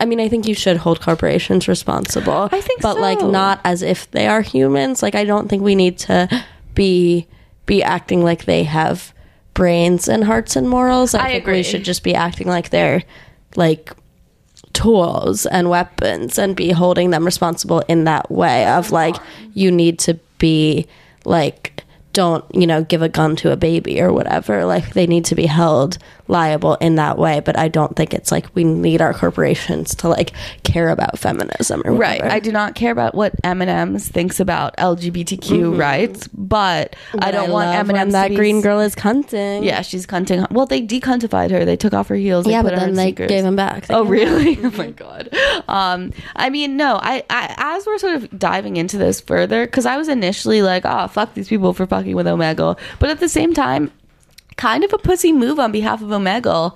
I 0.00 0.06
mean, 0.06 0.20
I 0.20 0.28
think 0.28 0.46
you 0.46 0.54
should 0.54 0.78
hold 0.78 1.00
corporations 1.00 1.68
responsible. 1.68 2.48
I 2.50 2.60
think 2.60 2.82
but 2.82 2.98
like 2.98 3.20
not 3.20 3.60
as 3.64 3.82
if 3.82 4.10
they 4.10 4.26
are 4.26 4.42
humans. 4.42 5.02
Like 5.02 5.14
I 5.14 5.24
don't 5.24 5.48
think 5.48 5.62
we 5.62 5.74
need 5.74 5.98
to 5.98 6.28
be 6.74 7.26
be 7.66 7.82
acting 7.82 8.22
like 8.22 8.44
they 8.44 8.64
have 8.64 9.14
brains 9.54 10.08
and 10.08 10.24
hearts 10.24 10.56
and 10.56 10.68
morals. 10.68 11.14
I, 11.14 11.20
I 11.20 11.28
think 11.28 11.44
agree. 11.44 11.56
we 11.58 11.62
should 11.62 11.84
just 11.84 12.02
be 12.02 12.14
acting 12.14 12.48
like 12.48 12.70
they're 12.70 13.02
like 13.56 13.92
tools 14.72 15.46
and 15.46 15.70
weapons 15.70 16.38
and 16.38 16.56
be 16.56 16.72
holding 16.72 17.10
them 17.10 17.24
responsible 17.24 17.80
in 17.88 18.04
that 18.04 18.30
way 18.30 18.66
of 18.66 18.90
like 18.90 19.14
you 19.54 19.70
need 19.70 19.98
to 20.00 20.14
be 20.38 20.86
like 21.24 21.84
don't 22.12 22.44
you 22.54 22.66
know 22.66 22.82
give 22.82 23.00
a 23.00 23.08
gun 23.08 23.36
to 23.36 23.52
a 23.52 23.56
baby 23.56 24.00
or 24.00 24.12
whatever 24.12 24.64
like 24.64 24.92
they 24.92 25.06
need 25.06 25.24
to 25.24 25.34
be 25.34 25.46
held 25.46 25.96
liable 26.28 26.74
in 26.76 26.94
that 26.94 27.18
way 27.18 27.40
but 27.40 27.58
i 27.58 27.68
don't 27.68 27.96
think 27.96 28.14
it's 28.14 28.32
like 28.32 28.46
we 28.54 28.64
need 28.64 29.00
our 29.02 29.12
corporations 29.12 29.94
to 29.94 30.08
like 30.08 30.32
care 30.62 30.88
about 30.88 31.18
feminism 31.18 31.82
or 31.84 31.92
Right. 31.92 32.18
whatever. 32.20 32.34
I 32.34 32.40
do 32.40 32.50
not 32.50 32.74
care 32.74 32.90
about 32.90 33.14
what 33.14 33.34
M&M's 33.44 34.08
thinks 34.08 34.40
about 34.40 34.76
LGBTQ 34.78 35.78
rights, 35.78 36.28
but, 36.28 36.96
I 37.18 37.30
don't 37.30 37.50
want 37.50 37.68
love 37.68 37.86
when 37.88 37.96
M&M 37.96 38.10
that 38.12 38.30
be 38.30 38.36
green 38.36 38.60
girl 38.60 38.80
is 38.80 38.94
cunting 38.96 39.64
Yeah, 39.64 39.82
she's 39.82 40.06
cunting. 40.06 40.50
Well, 40.50 40.66
they 40.66 40.82
decuntified 40.82 41.50
her. 41.50 41.64
They 41.64 41.76
took 41.76 41.92
off 41.92 42.08
her 42.08 42.14
heels. 42.16 42.46
yeah 42.46 42.62
put 42.62 42.72
but 42.72 42.80
then 42.80 42.94
they 42.94 43.04
sneakers. 43.08 43.28
gave 43.28 43.44
them 43.44 43.54
back 43.56 43.86
They 43.86 43.94
Oh 43.94 44.02
back. 44.04 44.10
really? 44.10 44.58
oh 44.64 44.70
my 44.72 44.90
god. 44.90 45.28
Um, 45.68 46.12
I 46.34 46.50
mean, 46.50 46.76
no. 46.76 46.98
I, 47.00 47.22
I 47.30 47.54
as 47.76 47.86
we're 47.86 47.98
sort 47.98 48.14
of 48.16 48.36
diving 48.38 48.76
into 48.76 48.98
this 48.98 49.20
further, 49.20 49.66
because 49.66 49.86
I 49.86 49.96
was 49.96 50.08
initially 50.08 50.62
like, 50.62 50.82
oh 50.84 51.06
fuck 51.08 51.34
these 51.34 51.48
people 51.48 51.72
for 51.74 51.86
fucking 51.86 52.16
with 52.16 52.26
Omegle, 52.26 52.78
but 52.98 53.10
at 53.10 53.20
the 53.20 53.28
same 53.28 53.52
time, 53.54 53.92
kind 54.56 54.84
of 54.84 54.92
a 54.92 54.98
pussy 54.98 55.32
move 55.32 55.58
on 55.58 55.72
behalf 55.72 56.02
of 56.02 56.08
Omegle. 56.08 56.74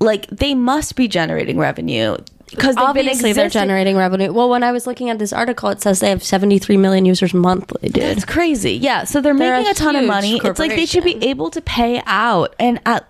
Like 0.00 0.26
they 0.28 0.54
must 0.54 0.96
be 0.96 1.08
generating 1.08 1.58
revenue 1.58 2.16
because 2.50 2.76
obviously 2.76 3.32
they're 3.32 3.48
generating 3.48 3.96
revenue 3.96 4.30
well 4.32 4.48
when 4.48 4.62
i 4.62 4.70
was 4.70 4.86
looking 4.86 5.08
at 5.10 5.18
this 5.18 5.32
article 5.32 5.70
it 5.70 5.80
says 5.80 6.00
they 6.00 6.10
have 6.10 6.22
73 6.22 6.76
million 6.76 7.04
users 7.04 7.32
monthly 7.34 7.88
dude 7.88 8.02
It's 8.04 8.24
crazy. 8.24 8.74
Yeah. 8.74 9.04
So 9.04 9.20
they're, 9.20 9.34
They're 9.34 9.56
making 9.56 9.68
a 9.68 9.70
a 9.70 9.74
ton 9.74 9.96
of 9.96 10.04
money. 10.04 10.38
It's 10.42 10.58
like 10.58 10.70
they 10.70 10.86
should 10.86 11.04
be 11.04 11.16
able 11.24 11.50
to 11.50 11.60
pay 11.60 12.02
out 12.06 12.54
and 12.60 12.80
uh, 12.86 13.00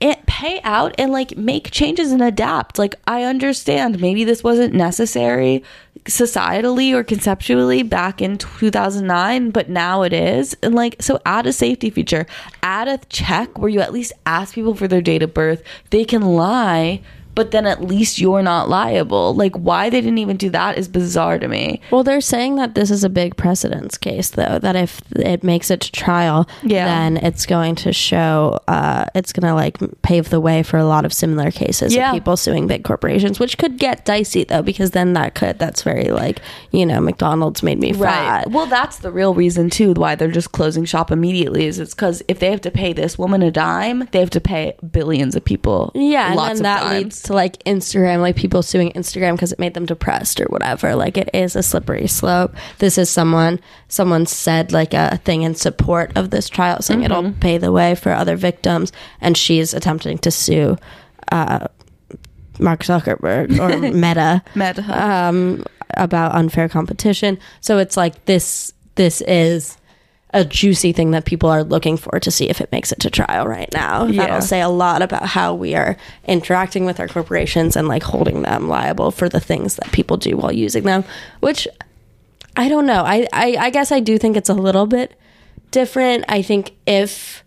it 0.00 0.26
pay 0.26 0.60
out 0.64 0.94
and 0.98 1.12
like 1.12 1.36
make 1.36 1.70
changes 1.70 2.10
and 2.10 2.20
adapt. 2.22 2.78
Like 2.78 2.96
I 3.06 3.22
understand 3.24 4.00
maybe 4.00 4.24
this 4.24 4.42
wasn't 4.42 4.74
necessary 4.74 5.62
societally 6.04 6.92
or 6.92 7.04
conceptually 7.04 7.82
back 7.82 8.20
in 8.20 8.38
2009, 8.38 9.50
but 9.50 9.68
now 9.68 10.02
it 10.02 10.12
is. 10.12 10.56
And 10.62 10.74
like 10.74 10.96
so 11.00 11.20
add 11.26 11.46
a 11.46 11.52
safety 11.52 11.90
feature. 11.90 12.26
Add 12.62 12.88
a 12.88 12.98
check 13.08 13.58
where 13.58 13.68
you 13.68 13.80
at 13.80 13.92
least 13.92 14.12
ask 14.26 14.54
people 14.54 14.74
for 14.74 14.88
their 14.88 15.02
date 15.02 15.22
of 15.22 15.34
birth. 15.34 15.62
They 15.90 16.04
can 16.04 16.22
lie 16.22 17.02
but 17.34 17.50
then 17.52 17.66
at 17.66 17.82
least 17.82 18.18
you're 18.18 18.42
not 18.42 18.68
liable. 18.68 19.34
Like 19.34 19.54
why 19.56 19.88
they 19.90 20.00
didn't 20.00 20.18
even 20.18 20.36
do 20.36 20.50
that 20.50 20.78
is 20.78 20.88
bizarre 20.88 21.38
to 21.38 21.48
me. 21.48 21.80
Well, 21.90 22.02
they're 22.04 22.20
saying 22.20 22.56
that 22.56 22.74
this 22.74 22.90
is 22.90 23.04
a 23.04 23.08
big 23.08 23.36
precedence 23.36 23.96
case, 23.96 24.30
though. 24.30 24.58
That 24.58 24.76
if 24.76 25.00
it 25.16 25.42
makes 25.44 25.70
it 25.70 25.80
to 25.82 25.92
trial, 25.92 26.48
Yeah. 26.62 26.84
then 26.86 27.16
it's 27.18 27.46
going 27.46 27.74
to 27.76 27.92
show, 27.92 28.58
uh, 28.68 29.06
it's 29.14 29.32
going 29.32 29.48
to 29.48 29.54
like 29.54 29.78
pave 30.02 30.30
the 30.30 30.40
way 30.40 30.62
for 30.62 30.76
a 30.78 30.84
lot 30.84 31.04
of 31.04 31.12
similar 31.12 31.50
cases 31.50 31.94
Yeah. 31.94 32.10
of 32.10 32.14
people 32.14 32.36
suing 32.36 32.66
big 32.66 32.84
corporations, 32.84 33.38
which 33.38 33.58
could 33.58 33.78
get 33.78 34.04
dicey 34.04 34.44
though, 34.44 34.62
because 34.62 34.90
then 34.90 35.12
that 35.14 35.34
could, 35.34 35.58
that's 35.58 35.82
very 35.82 36.10
like, 36.10 36.40
you 36.72 36.84
know, 36.84 37.00
McDonald's 37.00 37.62
made 37.62 37.78
me 37.78 37.92
fat. 37.92 38.50
Well, 38.50 38.66
that's 38.66 38.98
the 38.98 39.10
real 39.12 39.34
reason 39.34 39.70
too 39.70 39.92
why 39.94 40.14
they're 40.14 40.30
just 40.30 40.52
closing 40.52 40.84
shop 40.84 41.10
immediately. 41.10 41.66
Is 41.66 41.78
it's 41.78 41.94
because 41.94 42.22
if 42.28 42.38
they 42.40 42.50
have 42.50 42.60
to 42.62 42.70
pay 42.70 42.92
this 42.92 43.18
woman 43.18 43.42
a 43.42 43.50
dime, 43.50 44.08
they 44.12 44.20
have 44.20 44.30
to 44.30 44.40
pay 44.40 44.74
billions 44.90 45.36
of 45.36 45.44
people. 45.44 45.92
Yeah, 45.94 46.30
and 46.30 46.38
then 46.38 46.62
that 46.62 46.80
dimes. 46.82 47.04
leads 47.04 47.19
to 47.22 47.32
like 47.32 47.62
Instagram, 47.64 48.20
like 48.20 48.36
people 48.36 48.62
suing 48.62 48.90
Instagram 48.92 49.32
because 49.32 49.52
it 49.52 49.58
made 49.58 49.74
them 49.74 49.86
depressed 49.86 50.40
or 50.40 50.44
whatever. 50.46 50.94
Like 50.94 51.16
it 51.16 51.30
is 51.34 51.56
a 51.56 51.62
slippery 51.62 52.06
slope. 52.06 52.54
This 52.78 52.98
is 52.98 53.08
someone 53.10 53.60
someone 53.88 54.26
said 54.26 54.72
like 54.72 54.94
a 54.94 55.16
thing 55.18 55.42
in 55.42 55.54
support 55.54 56.12
of 56.16 56.30
this 56.30 56.48
trial, 56.48 56.82
saying 56.82 57.02
it'll 57.02 57.22
Mm-hmm. 57.22 57.40
pay 57.40 57.58
the 57.58 57.72
way 57.72 57.94
for 57.94 58.12
other 58.12 58.36
victims, 58.36 58.92
and 59.20 59.36
she's 59.36 59.74
attempting 59.74 60.18
to 60.18 60.30
sue 60.30 60.76
uh, 61.32 61.66
Mark 62.58 62.80
Zuckerberg 62.82 63.58
or 63.58 63.78
Meta 63.92 64.42
Meta. 64.54 64.84
um, 65.06 65.64
about 65.96 66.34
unfair 66.34 66.68
competition. 66.68 67.38
So 67.60 67.78
it's 67.78 67.96
like 67.96 68.24
this. 68.26 68.72
This 68.96 69.22
is 69.22 69.76
a 70.32 70.44
juicy 70.44 70.92
thing 70.92 71.10
that 71.10 71.24
people 71.24 71.48
are 71.48 71.64
looking 71.64 71.96
for 71.96 72.20
to 72.20 72.30
see 72.30 72.48
if 72.48 72.60
it 72.60 72.70
makes 72.70 72.92
it 72.92 73.00
to 73.00 73.10
trial 73.10 73.46
right 73.46 73.68
now. 73.72 74.04
Yeah. 74.04 74.22
That'll 74.22 74.40
say 74.40 74.60
a 74.60 74.68
lot 74.68 75.02
about 75.02 75.26
how 75.26 75.54
we 75.54 75.74
are 75.74 75.96
interacting 76.24 76.84
with 76.84 77.00
our 77.00 77.08
corporations 77.08 77.76
and 77.76 77.88
like 77.88 78.02
holding 78.02 78.42
them 78.42 78.68
liable 78.68 79.10
for 79.10 79.28
the 79.28 79.40
things 79.40 79.76
that 79.76 79.90
people 79.92 80.16
do 80.16 80.36
while 80.36 80.52
using 80.52 80.84
them, 80.84 81.04
which 81.40 81.66
I 82.56 82.68
don't 82.68 82.86
know. 82.86 83.02
I, 83.04 83.26
I, 83.32 83.56
I 83.58 83.70
guess 83.70 83.90
I 83.90 84.00
do 84.00 84.18
think 84.18 84.36
it's 84.36 84.48
a 84.48 84.54
little 84.54 84.86
bit 84.86 85.18
different. 85.70 86.24
I 86.28 86.42
think 86.42 86.76
if 86.86 87.44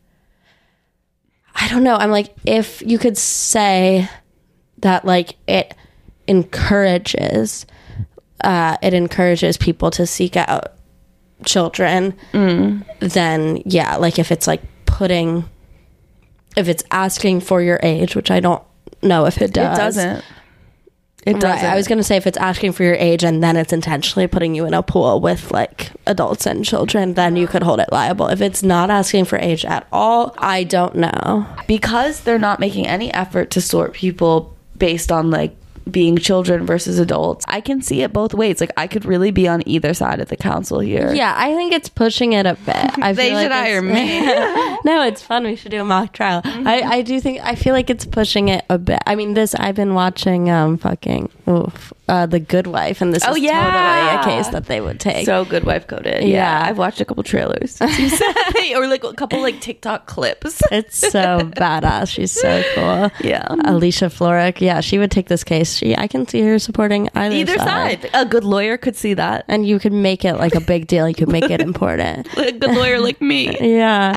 I 1.55 1.69
don't 1.69 1.83
know, 1.83 1.95
I'm 1.95 2.11
like 2.11 2.35
if 2.45 2.81
you 2.81 2.97
could 2.97 3.17
say 3.17 4.09
that 4.79 5.05
like 5.05 5.37
it 5.47 5.73
encourages 6.27 7.65
uh, 8.43 8.75
it 8.81 8.93
encourages 8.93 9.55
people 9.55 9.89
to 9.91 10.05
seek 10.05 10.35
out 10.35 10.73
children, 11.43 12.13
mm. 12.31 12.83
then 12.99 13.61
yeah, 13.65 13.95
like 13.97 14.19
if 14.19 14.31
it's 14.31 14.47
like 14.47 14.61
putting, 14.85 15.49
if 16.55 16.67
it's 16.67 16.83
asking 16.91 17.41
for 17.41 17.61
your 17.61 17.79
age, 17.83 18.15
which 18.15 18.31
I 18.31 18.39
don't 18.39 18.63
know 19.01 19.25
if 19.25 19.41
it 19.41 19.53
does. 19.53 19.77
It 19.77 19.81
doesn't. 19.81 20.25
It 21.25 21.39
doesn't. 21.39 21.69
I 21.69 21.75
was 21.75 21.87
gonna 21.87 22.03
say 22.03 22.17
if 22.17 22.27
it's 22.27 22.37
asking 22.37 22.73
for 22.73 22.83
your 22.83 22.95
age 22.95 23.23
and 23.23 23.41
then 23.41 23.55
it's 23.55 23.71
intentionally 23.71 24.27
putting 24.27 24.55
you 24.55 24.65
in 24.65 24.73
a 24.73 24.83
pool 24.83 25.21
with 25.21 25.51
like 25.51 25.91
adults 26.05 26.45
and 26.45 26.65
children, 26.65 27.13
then 27.13 27.37
you 27.37 27.47
could 27.47 27.63
hold 27.63 27.79
it 27.79 27.89
liable. 27.91 28.27
If 28.27 28.41
it's 28.41 28.61
not 28.61 28.89
asking 28.89 29.25
for 29.25 29.37
age 29.37 29.63
at 29.63 29.87
all, 29.91 30.35
I 30.37 30.65
don't 30.65 30.95
know. 30.95 31.47
because 31.65 32.21
they're 32.21 32.39
not 32.39 32.59
making 32.59 32.87
any 32.87 33.13
effort 33.13 33.51
to 33.51 33.61
sort 33.61 33.93
people 33.93 34.53
based 34.77 35.11
on 35.11 35.31
like 35.31 35.55
being 35.89 36.17
children 36.17 36.65
versus 36.65 36.99
adults. 36.99 37.45
I 37.47 37.61
can 37.61 37.81
see 37.81 38.01
it 38.01 38.13
both 38.13 38.33
ways. 38.33 38.59
Like 38.61 38.71
I 38.77 38.87
could 38.87 39.05
really 39.05 39.31
be 39.31 39.47
on 39.47 39.67
either 39.67 39.93
side 39.93 40.19
of 40.19 40.29
the 40.29 40.37
council 40.37 40.79
here. 40.79 41.13
Yeah, 41.13 41.33
I 41.35 41.53
think 41.55 41.73
it's 41.73 41.89
pushing 41.89 42.33
it 42.33 42.45
a 42.45 42.55
bit. 42.55 42.75
I 43.03 43.13
They 43.13 43.27
feel 43.29 43.33
like 43.35 43.43
should 43.45 43.51
hire 43.51 43.85
it's- 43.85 44.79
no, 44.85 45.03
it's 45.03 45.21
fun. 45.21 45.43
We 45.43 45.55
should 45.55 45.71
do 45.71 45.81
a 45.81 45.85
mock 45.85 46.13
trial. 46.13 46.41
Mm-hmm. 46.41 46.67
I, 46.67 46.81
I 46.81 47.01
do 47.01 47.19
think 47.19 47.39
I 47.43 47.55
feel 47.55 47.73
like 47.73 47.89
it's 47.89 48.05
pushing 48.05 48.49
it 48.49 48.65
a 48.69 48.77
bit. 48.77 48.99
I 49.05 49.15
mean, 49.15 49.33
this 49.33 49.55
I've 49.55 49.75
been 49.75 49.93
watching 49.93 50.49
um 50.49 50.77
fucking 50.77 51.29
oof, 51.47 51.93
uh, 52.07 52.25
the 52.25 52.39
Good 52.39 52.67
Wife, 52.67 53.01
and 53.01 53.13
this 53.13 53.23
Oh, 53.27 53.35
is 53.35 53.41
yeah. 53.43 54.21
totally 54.21 54.35
a 54.35 54.37
case 54.37 54.47
that 54.51 54.65
they 54.65 54.81
would 54.81 54.99
take. 54.99 55.25
So 55.25 55.45
good 55.45 55.63
wife 55.65 55.87
coded. 55.87 56.21
Yeah. 56.23 56.27
Yeah. 56.43 56.63
I've 56.69 56.77
watched 56.77 57.01
a 57.01 57.05
couple 57.05 57.23
trailers. 57.23 57.79
or 57.81 58.87
like 58.87 59.03
a 59.03 59.13
couple 59.13 59.41
like 59.41 59.59
TikTok 59.61 60.05
clips. 60.07 60.61
it's 60.71 60.97
so 60.97 61.39
badass. 61.55 62.09
She's 62.09 62.31
so 62.31 62.63
cool. 62.75 63.11
Yeah. 63.27 63.47
Alicia 63.65 64.05
Florrick. 64.05 64.59
Yeah, 64.61 64.81
she 64.81 64.97
would 64.97 65.11
take 65.11 65.27
this 65.27 65.43
case. 65.43 65.72
She, 65.77 65.95
I 65.97 66.07
can 66.07 66.27
see 66.27 66.41
her 66.41 66.59
supporting 66.59 67.09
either, 67.15 67.35
Either 67.35 67.57
side. 67.57 68.09
A 68.13 68.25
good 68.25 68.43
lawyer 68.43 68.77
could 68.77 68.95
see 68.95 69.13
that. 69.15 69.45
and 69.47 69.67
you 69.67 69.79
could 69.79 69.93
make 69.93 70.23
it 70.25 70.35
like 70.35 70.55
a 70.55 70.61
big 70.61 70.87
deal. 70.87 71.07
You 71.07 71.15
could 71.15 71.29
make 71.29 71.49
it 71.49 71.61
important. 71.61 72.27
A 72.37 72.51
good 72.51 72.75
lawyer 72.75 72.99
like 72.99 73.21
me. 73.21 73.57
yeah 73.59 74.15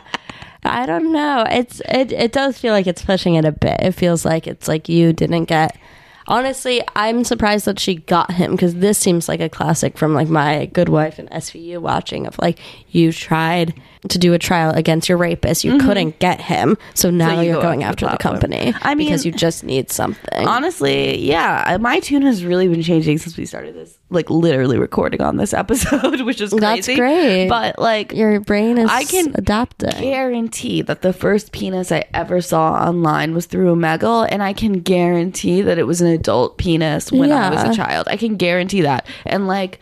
i 0.64 0.84
don't 0.84 1.12
know 1.12 1.44
it's 1.48 1.80
it, 1.88 2.10
it 2.10 2.32
does 2.32 2.58
feel 2.58 2.72
like 2.72 2.88
it's 2.88 3.02
pushing 3.02 3.36
it 3.36 3.44
a 3.44 3.52
bit 3.52 3.78
it 3.80 3.92
feels 3.92 4.24
like 4.24 4.48
it's 4.48 4.66
like 4.66 4.88
you 4.88 5.12
didn't 5.12 5.44
get 5.44 5.78
honestly 6.28 6.82
i'm 6.96 7.24
surprised 7.24 7.64
that 7.66 7.78
she 7.78 7.94
got 7.96 8.30
him 8.32 8.52
because 8.52 8.74
this 8.76 8.98
seems 8.98 9.28
like 9.28 9.40
a 9.40 9.48
classic 9.48 9.96
from 9.96 10.14
like 10.14 10.28
my 10.28 10.66
good 10.66 10.88
wife 10.88 11.18
and 11.18 11.28
svu 11.30 11.78
watching 11.78 12.26
of 12.26 12.36
like 12.40 12.58
you 12.88 13.12
tried 13.12 13.74
to 14.08 14.18
do 14.18 14.32
a 14.34 14.38
trial 14.38 14.70
against 14.74 15.08
your 15.08 15.18
rapist 15.18 15.64
you 15.64 15.78
couldn't 15.78 16.18
get 16.18 16.40
him 16.40 16.76
so 16.94 17.10
now 17.10 17.26
Mm-hmm. 17.30 17.40
you 17.42 17.46
you're 17.48 17.56
go 17.56 17.62
going 17.62 17.82
after 17.82 18.06
after 18.06 18.16
the 18.16 18.22
the 18.22 18.22
company. 18.38 18.74
I 18.82 18.94
mean- 18.94 19.06
because 19.08 19.26
you 19.26 19.32
just 19.32 19.64
need 19.64 19.90
something 19.90 20.46
Honestly, 20.46 21.18
yeah, 21.18 21.76
my 21.80 21.98
tune 22.00 22.22
has 22.22 22.44
really 22.44 22.68
been 22.68 22.82
changing 22.82 23.18
since 23.18 23.36
we 23.36 23.46
started 23.46 23.74
this, 23.74 23.98
like 24.08 24.30
literally 24.30 24.78
recording 24.78 25.20
on 25.20 25.36
this 25.36 25.52
episode, 25.62 26.20
which 26.22 26.40
is 26.40 26.50
crazy. 26.50 26.60
That's 26.60 26.86
great. 26.86 27.48
But 27.48 27.78
like, 27.78 28.12
your 28.12 28.40
brain 28.40 28.78
is 28.78 28.88
I 28.90 29.04
can 29.04 29.32
adapting 29.34 29.90
guarantee 29.90 30.82
that 30.82 31.02
the 31.02 31.12
first 31.12 31.52
penis 31.52 31.90
I 31.90 32.04
ever 32.14 32.40
saw 32.40 32.72
online 32.74 33.34
was 33.34 33.46
through 33.46 33.74
Omegle, 33.74 34.28
and 34.30 34.42
I 34.42 34.52
can 34.52 34.74
guarantee 34.80 35.62
that 35.62 35.78
it 35.78 35.84
was 35.84 36.00
an 36.00 36.08
adult 36.08 36.58
penis 36.58 37.10
when 37.10 37.32
I 37.32 37.50
was 37.50 37.62
a 37.64 37.74
child. 37.74 38.06
I 38.08 38.16
can 38.16 38.36
guarantee 38.36 38.82
that. 38.82 39.06
And 39.24 39.46
like, 39.48 39.80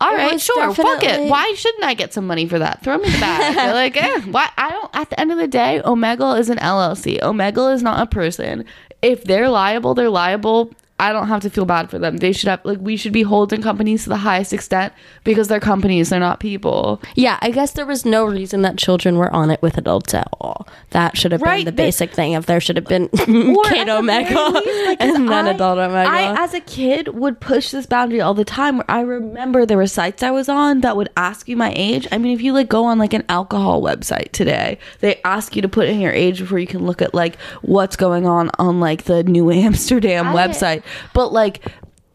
all 0.00 0.14
It 0.14 0.16
right, 0.16 0.40
sure, 0.40 0.74
fuck 0.74 1.02
it. 1.04 1.28
Why 1.28 1.52
shouldn't 1.54 1.84
I 1.84 1.92
get 1.94 2.14
some 2.14 2.26
money 2.26 2.48
for 2.48 2.58
that? 2.58 2.82
Throw 2.82 2.96
me 2.98 3.10
the 3.10 3.18
bag. 3.18 3.74
Like, 3.74 3.96
eh, 4.02 4.20
why? 4.30 4.48
I 4.56 4.70
don't. 4.70 4.90
At 4.96 5.10
the 5.10 5.20
end 5.20 5.30
of 5.30 5.38
the 5.38 5.46
day, 5.46 5.80
Omegle 5.84 6.38
is 6.40 6.48
an 6.48 6.58
LLC. 6.58 7.20
Omegle 7.20 7.72
is 7.74 7.82
not 7.82 8.00
a 8.02 8.06
person. 8.06 8.64
If 9.02 9.24
they're 9.24 9.48
liable, 9.50 9.94
they're 9.94 10.08
liable. 10.10 10.72
I 11.00 11.12
don't 11.12 11.28
have 11.28 11.40
to 11.42 11.50
feel 11.50 11.64
bad 11.64 11.90
for 11.90 11.98
them. 11.98 12.18
They 12.18 12.32
should 12.32 12.48
have 12.48 12.60
like 12.64 12.78
we 12.80 12.96
should 12.96 13.12
be 13.12 13.22
holding 13.22 13.62
companies 13.62 14.04
to 14.04 14.10
the 14.10 14.16
highest 14.18 14.52
extent 14.52 14.92
because 15.24 15.48
they're 15.48 15.58
companies, 15.60 16.10
they're 16.10 16.20
not 16.20 16.38
people. 16.40 17.00
Yeah, 17.16 17.38
I 17.42 17.50
guess 17.50 17.72
there 17.72 17.86
was 17.86 18.04
no 18.04 18.24
reason 18.26 18.62
that 18.62 18.76
children 18.78 19.16
were 19.16 19.32
on 19.34 19.50
it 19.50 19.60
with 19.62 19.78
adults 19.78 20.14
at 20.14 20.28
all. 20.40 20.68
That 20.90 21.16
should 21.16 21.32
have 21.32 21.42
Right, 21.42 21.64
been 21.64 21.74
the 21.74 21.82
basic 21.82 22.12
thing. 22.12 22.32
If 22.32 22.46
there 22.46 22.60
should 22.60 22.76
have 22.76 22.84
been 22.86 23.08
kid 23.08 23.88
Omegle 23.88 24.52
least, 24.54 25.00
and 25.00 25.28
then 25.28 25.46
I- 25.46 25.50
adult 25.50 25.78
Omegle. 25.78 26.06
I, 26.06 26.44
as 26.44 26.54
a 26.54 26.60
kid, 26.60 27.08
would 27.08 27.40
push 27.40 27.70
this 27.70 27.86
boundary 27.86 28.20
all 28.20 28.34
the 28.34 28.44
time. 28.44 28.76
Where 28.78 28.90
I 28.90 29.00
remember 29.00 29.64
there 29.66 29.76
were 29.78 29.86
sites 29.86 30.22
I 30.22 30.30
was 30.30 30.48
on 30.48 30.80
that 30.82 30.96
would 30.96 31.08
ask 31.16 31.48
you 31.48 31.56
my 31.56 31.72
age. 31.76 32.06
I 32.12 32.18
mean, 32.18 32.34
if 32.34 32.42
you 32.42 32.52
like 32.52 32.68
go 32.68 32.84
on 32.84 32.98
like 32.98 33.14
an 33.14 33.24
alcohol 33.28 33.82
website 33.82 34.32
today, 34.32 34.78
they 35.00 35.20
ask 35.24 35.56
you 35.56 35.62
to 35.62 35.68
put 35.68 35.88
in 35.88 36.00
your 36.00 36.12
age 36.12 36.40
before 36.40 36.58
you 36.58 36.66
can 36.66 36.84
look 36.84 37.00
at 37.00 37.14
like 37.14 37.36
what's 37.62 37.96
going 37.96 38.26
on 38.26 38.50
on 38.58 38.80
like 38.80 39.04
the 39.04 39.22
New 39.24 39.50
Amsterdam 39.70 40.28
I- 40.28 40.34
website. 40.34 40.82
But 41.12 41.32
like. 41.32 41.64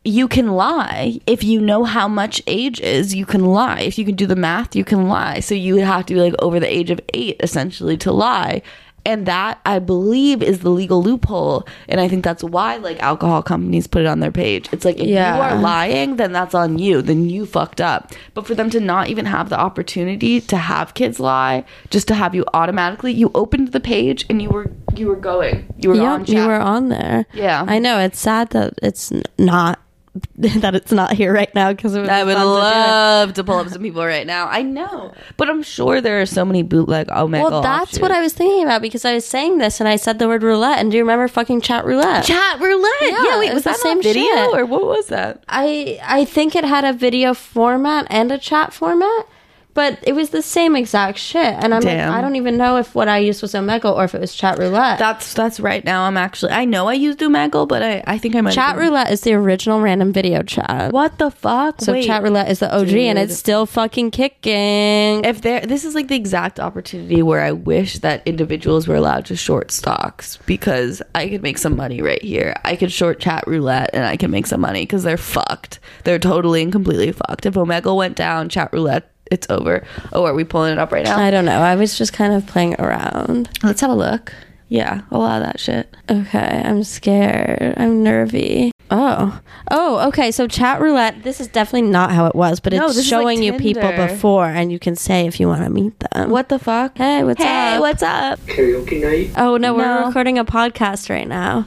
You 0.08 0.28
can 0.28 0.50
lie 0.50 1.20
if 1.26 1.44
you 1.44 1.60
know 1.60 1.84
how 1.84 2.08
much 2.08 2.40
age 2.46 2.80
is. 2.80 3.16
You 3.16 3.26
can 3.26 3.44
lie 3.44 3.80
if 3.80 3.98
you 3.98 4.06
can 4.06 4.14
do 4.14 4.28
the 4.28 4.36
math. 4.36 4.76
You 4.76 4.86
can 4.86 5.08
lie. 5.08 5.40
So 5.40 5.56
you 5.56 5.74
would 5.74 5.84
have 5.84 6.06
to 6.06 6.14
be 6.14 6.20
like 6.20 6.36
over 6.38 6.60
the 6.60 6.72
age 6.72 6.92
of 6.92 7.02
eight 7.16 7.38
essentially 7.40 7.98
to 7.98 8.12
lie 8.12 8.62
and 9.06 9.26
that 9.26 9.60
i 9.66 9.80
believe 9.80 10.42
is 10.42 10.60
the 10.60 10.70
legal 10.70 11.02
loophole. 11.02 11.68
And 11.88 12.00
i 12.00 12.08
think 12.08 12.24
that's 12.24 12.44
why 12.44 12.78
like 12.78 13.02
alcohol 13.02 13.44
companies 13.44 13.88
put 13.88 14.02
it 14.02 14.08
on 14.08 14.20
their 14.20 14.32
page. 14.32 14.70
It's 14.72 14.86
like 14.86 14.98
if 14.98 15.08
you 15.08 15.18
are 15.18 15.56
lying 15.56 16.16
then 16.18 16.32
that's 16.32 16.56
on 16.56 16.80
you. 16.80 17.02
Then 17.02 17.30
you 17.30 17.46
fucked 17.46 17.82
up. 17.82 18.12
But 18.34 18.48
for 18.48 18.56
them 18.56 18.70
to 18.72 18.80
not 18.80 19.08
even 19.08 19.26
have 19.26 19.50
the 19.50 19.60
opportunity 19.60 20.42
to 20.42 20.58
have 20.58 20.94
kids 20.94 21.20
lie 21.20 21.66
just 21.90 22.08
to 22.08 22.16
have 22.16 22.36
you 22.36 22.46
automatically 22.54 23.14
you 23.14 23.32
opened 23.36 23.72
the 23.72 23.80
page 23.80 24.26
and 24.30 24.42
you 24.42 24.50
were 24.50 24.72
you 24.96 25.08
were 25.08 25.16
going. 25.16 25.74
You 25.78 25.90
were 25.90 25.96
yeah, 25.96 26.14
on 26.14 26.26
you 26.26 26.46
were 26.46 26.60
on 26.60 26.90
there. 26.90 27.26
Yeah. 27.34 27.66
I 27.68 27.80
know. 27.80 28.00
It's 28.00 28.20
sad 28.20 28.50
that 28.52 28.74
it's 28.82 29.12
not 29.38 29.80
that 30.38 30.76
it's 30.76 30.92
not 30.92 31.12
here 31.14 31.34
right 31.34 31.54
now 31.54 31.72
because. 31.74 31.96
I 31.96 32.24
would 32.24 32.34
fun 32.36 32.42
to 32.42 32.50
love 32.50 33.34
to 33.34 33.44
pull 33.44 33.58
up 33.58 33.68
some 33.70 33.82
people 33.82 34.06
right 34.06 34.26
now. 34.26 34.48
I 34.48 34.62
know, 34.62 35.14
but 35.38 35.50
I'm 35.50 35.62
sure 35.62 36.00
there 36.00 36.22
are 36.22 36.26
so 36.26 36.46
many 36.46 36.64
bootleg 36.64 37.08
Omegle. 37.08 37.52
Well, 37.52 37.62
that's 37.62 38.00
what 38.00 38.12
I 38.12 38.22
was 38.22 38.34
thinking 38.34 38.64
about 38.64 38.82
because 38.82 39.04
I 39.04 39.14
was 39.14 39.26
saying 39.26 39.58
this 39.58 39.80
and 39.80 39.90
I 39.90 39.98
said 39.98 40.20
the 40.20 40.28
word 40.28 40.44
roulette. 40.44 40.80
And 40.80 40.90
do 40.92 40.98
you 40.98 41.04
remember 41.04 41.28
fucking 41.28 41.62
chat 41.62 41.86
roulette? 41.86 42.24
chat 42.26 42.60
roulette. 42.60 42.92
Yeah, 43.02 43.24
Yeah, 43.24 43.40
wait, 43.40 43.50
it 43.50 43.54
was 43.54 43.56
was 43.56 43.64
the 43.66 43.70
that 43.72 43.80
same 43.80 44.02
same 44.02 44.14
video 44.14 44.24
shit. 44.36 44.54
or 44.54 44.66
what 44.66 44.86
was 44.86 45.08
that? 45.08 45.44
I 45.50 46.00
I 46.04 46.24
think 46.26 46.56
it 46.56 46.64
had 46.64 46.86
a 46.86 46.94
video 46.94 47.34
format 47.34 48.08
and 48.10 48.32
a 48.32 48.38
chat 48.38 48.74
format, 48.74 49.28
but 49.76 50.00
it 50.02 50.14
was 50.14 50.32
the 50.32 50.42
same 50.42 50.76
exact 50.76 51.20
shit. 51.20 51.54
And 51.62 51.76
I'm 51.76 51.82
Damn. 51.82 52.10
like, 52.10 52.18
I 52.18 52.22
don't 52.22 52.36
even 52.36 52.58
know 52.58 52.78
if 52.78 52.96
what 52.96 53.08
I 53.08 53.20
used 53.20 53.44
was 53.44 53.54
Omegle 53.54 53.96
or 53.96 54.06
if 54.06 54.16
it 54.16 54.22
was 54.22 54.34
chat 54.34 54.58
roulette. 54.58 54.98
That's 54.98 55.36
that's 55.36 55.60
right 55.60 55.86
now. 55.86 56.06
I'm 56.08 56.18
actually. 56.18 56.54
I 56.54 56.66
know 56.66 56.88
I 56.88 56.94
used 56.94 57.20
Omegle, 57.20 57.68
but 57.68 57.84
I 57.84 58.04
I 58.08 58.18
think 58.18 58.36
I 58.36 58.42
might. 58.42 58.54
chat 58.54 58.78
roulette 58.78 59.12
is 59.12 59.22
the 59.22 59.34
original 59.34 59.82
random 59.82 60.12
video 60.12 60.42
chat. 60.42 60.92
What 60.92 61.20
the 61.20 61.30
fuck? 61.30 61.82
So 61.82 61.94
Wait. 61.94 62.06
chat 62.06 62.24
roulette 62.24 62.50
is 62.50 62.60
the 62.60 62.76
OG 62.76 62.90
and 62.90 63.20
it's 63.20 63.36
still 63.38 63.66
fucking 63.68 64.10
kicking. 64.12 65.24
if 65.26 65.42
there 65.42 65.62
this 65.62 65.84
is 65.86 65.94
like 65.94 66.08
the 66.08 66.16
exact 66.16 66.60
opportunity 66.60 67.22
where 67.22 67.42
i 67.42 67.52
wish 67.52 68.00
that 68.00 68.26
individuals 68.26 68.88
were 68.88 68.96
allowed 68.96 69.26
to 69.26 69.36
short 69.36 69.72
stocks 69.72 70.38
because 70.46 71.02
i 71.14 71.28
could 71.28 71.42
make 71.44 71.58
some 71.58 71.76
money 71.76 72.02
right 72.02 72.22
here 72.22 72.56
i 72.64 72.76
could 72.76 72.92
short 72.92 73.20
chat 73.20 73.44
roulette 73.46 73.90
and 73.94 74.06
i 74.06 74.16
can 74.16 74.32
make 74.32 74.48
some 74.48 74.62
money 74.62 74.84
because 74.84 75.04
they're 75.04 75.18
fucked 75.18 75.80
they're 76.06 76.20
totally 76.20 76.62
and 76.64 76.72
completely 76.72 77.12
fucked 77.12 77.46
if 77.46 77.54
omegle 77.56 77.98
went 77.98 78.16
down 78.16 78.48
chat 78.50 78.72
roulette 78.72 79.12
it's 79.32 79.48
over 79.50 79.86
oh 80.14 80.26
are 80.26 80.34
we 80.34 80.44
pulling 80.44 80.72
it 80.74 80.80
up 80.80 80.92
right 80.92 81.06
now 81.06 81.18
I 81.18 81.32
don't 81.32 81.46
know. 81.46 81.60
I 81.60 81.76
was 81.76 81.98
just 81.98 82.14
kind 82.14 82.34
of 82.34 82.46
playing 82.46 82.76
around. 82.80 83.50
let's 83.64 83.82
have 83.82 83.90
a 83.90 83.96
look 83.96 84.32
yeah 84.70 85.02
a 85.12 85.18
lot 85.18 85.42
of 85.42 85.48
that 85.48 85.60
shit 85.60 85.96
Okay, 86.10 86.62
I'm 86.64 86.84
scared. 86.84 87.74
I'm 87.78 88.04
nervy. 88.04 88.72
Oh. 88.92 89.42
Oh, 89.72 90.08
okay. 90.10 90.30
So 90.32 90.48
chat 90.48 90.80
roulette, 90.80 91.24
this 91.24 91.42
is 91.42 91.48
definitely 91.48 91.90
not 91.90 92.12
how 92.12 92.28
it 92.28 92.36
was, 92.36 92.60
but 92.60 92.74
No, 92.74 92.86
it's 92.86 92.96
this 92.98 93.06
is 93.08 93.12
like 93.12 93.22
showing 93.22 93.42
you 93.42 93.54
people 93.54 93.82
Tinder. 93.82 94.08
before 94.08 94.46
and 94.46 94.72
you 94.72 94.78
can 94.78 94.96
say 94.96 95.26
if 95.26 95.40
you 95.40 95.48
want 95.48 95.64
to 95.64 95.72
meet 95.72 96.00
them. 96.00 96.30
what 96.30 96.50
the 96.50 96.60
fuck 96.60 96.96
Hey, 97.00 97.24
what's 97.24 97.42
up? 97.42 97.48
hey 97.48 97.76
up? 97.76 97.82
what's 97.82 98.04
up 98.04 98.40
karaoke 98.42 99.02
night. 99.02 99.32
Oh, 99.36 99.58
no, 99.58 99.74
we're 99.74 99.82
No. 100.02 100.06
recording 100.06 100.38
a 100.38 100.46
podcast 100.46 101.10
right 101.10 101.28
now. 101.28 101.66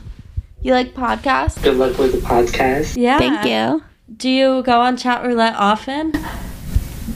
you 0.63 0.73
like 0.73 0.95
podcasts 0.95 1.61
Good 1.61 1.77
luck 1.77 1.99
with 1.99 2.13
the 2.13 2.19
podcast. 2.19 2.97
Yeah. 2.97 3.19
thank 3.19 3.45
you 3.45 3.83
Do 4.17 4.31
you 4.31 4.63
go 4.63 4.81
on 4.81 4.97
chat 4.97 5.25
roulette 5.25 5.57
often? 5.57 6.13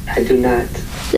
I 0.09 0.25
do 0.25 0.37
not. 0.37 0.67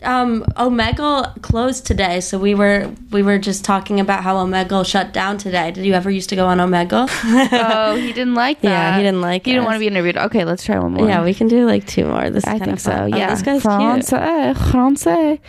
Um, 0.03 0.43
Omegle 0.57 1.41
closed 1.41 1.85
today, 1.85 2.19
so 2.19 2.37
we 2.37 2.53
were 2.53 2.91
we 3.11 3.23
were 3.23 3.37
just 3.39 3.65
talking 3.65 3.99
about 3.99 4.23
how 4.23 4.35
Omegle 4.35 4.85
shut 4.85 5.13
down 5.13 5.37
today. 5.37 5.71
Did 5.71 5.85
you 5.85 5.93
ever 5.93 6.11
used 6.11 6.29
to 6.29 6.35
go 6.35 6.45
on 6.47 6.57
Omegle? 6.59 7.07
oh 7.53 7.95
he 7.95 8.13
didn't 8.13 8.35
like 8.35 8.61
that 8.61 8.69
Yeah, 8.69 8.97
he 8.97 9.03
didn't 9.03 9.21
like 9.21 9.45
he 9.45 9.51
didn't 9.53 9.65
want 9.65 9.75
to 9.75 9.79
be 9.79 9.87
interviewed 9.87 10.17
okay 10.17 10.43
let's 10.45 10.63
try 10.63 10.77
one 10.79 10.93
more 10.93 11.07
yeah, 11.07 11.23
we 11.23 11.33
can 11.33 11.47
do 11.47 11.65
like 11.65 11.87
two 11.87 12.05
more. 12.05 12.29
This 12.29 12.43
is 12.43 12.47
I 12.47 12.51
kinda 12.53 12.65
think 12.65 12.79
so. 12.79 12.91
fun. 12.91 13.13
Oh, 13.13 13.17
Yeah, 13.17 13.29
this 13.29 13.41
guy's 13.41 13.63
Français, 13.63 14.53
Français. 14.55 15.29
cute. 15.39 15.41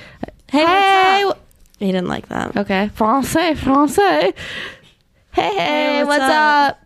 Hey, 0.51 0.65
Hey, 0.65 1.25
what's 1.25 1.37
up? 1.39 1.47
He 1.79 1.87
didn't 1.87 2.09
like 2.09 2.29
that. 2.29 2.57
okay, 2.57 2.91
Français, 2.97 3.55
Français. 3.55 4.33
Hey, 5.33 5.55
hey, 5.55 6.05
what's 6.05 6.21
what's, 6.21 6.33
up? 6.33 6.71
up? 6.71 6.86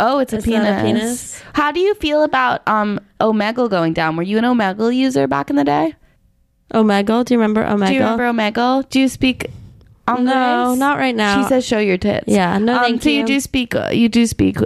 Oh, 0.00 0.18
it's 0.18 0.32
a 0.32 0.38
Is 0.38 0.44
penis. 0.44 0.68
a 0.80 0.82
penis? 0.82 1.42
How 1.54 1.70
do 1.72 1.80
you 1.80 1.94
feel 1.94 2.22
about 2.24 2.66
um 2.68 3.00
Omegle 3.20 3.70
going 3.70 3.92
down? 3.92 4.16
Were 4.16 4.22
you 4.24 4.38
an 4.38 4.44
Omegle 4.44 4.94
user 4.94 5.26
back 5.28 5.50
in 5.50 5.56
the 5.56 5.64
day? 5.64 5.94
Omegle, 6.72 7.24
do 7.24 7.34
you 7.34 7.38
remember 7.40 7.64
Omegle? 7.64 7.86
Do 7.88 7.94
you 7.94 8.00
remember 8.00 8.24
Omegle? 8.24 8.88
Do 8.90 9.00
you 9.00 9.08
speak? 9.08 9.46
Anglais? 10.08 10.24
No, 10.34 10.74
not 10.74 10.98
right 10.98 11.14
now. 11.14 11.40
She 11.42 11.48
says, 11.48 11.64
"Show 11.64 11.78
your 11.78 11.96
tits." 11.96 12.24
Yeah, 12.26 12.58
no, 12.58 12.74
Um, 12.76 12.82
thank 12.82 13.02
so 13.02 13.08
you. 13.10 13.20
you. 13.20 13.26
do 13.26 13.40
speak. 13.40 13.74
uh, 13.74 13.88
You 13.92 14.08
do 14.08 14.26
speak 14.26 14.58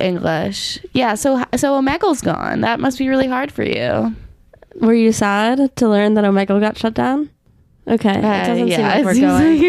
English. 0.00 0.78
Yeah. 0.92 1.14
So 1.14 1.42
so 1.56 1.80
Omegle's 1.80 2.20
gone. 2.20 2.60
That 2.60 2.80
must 2.80 2.98
be 2.98 3.08
really 3.08 3.28
hard 3.28 3.50
for 3.52 3.62
you. 3.62 4.14
Were 4.80 4.92
you 4.94 5.12
sad 5.12 5.74
to 5.76 5.88
learn 5.88 6.14
that 6.14 6.24
Omegle 6.24 6.60
got 6.60 6.76
shut 6.76 6.92
down? 6.94 7.30
Okay, 7.88 8.18
it 8.18 8.24
Uh, 8.24 8.46
doesn't 8.46 8.66
yeah, 8.68 8.76
seem 8.76 8.86
like 8.86 9.04
we're 9.04 9.14
going. 9.20 9.62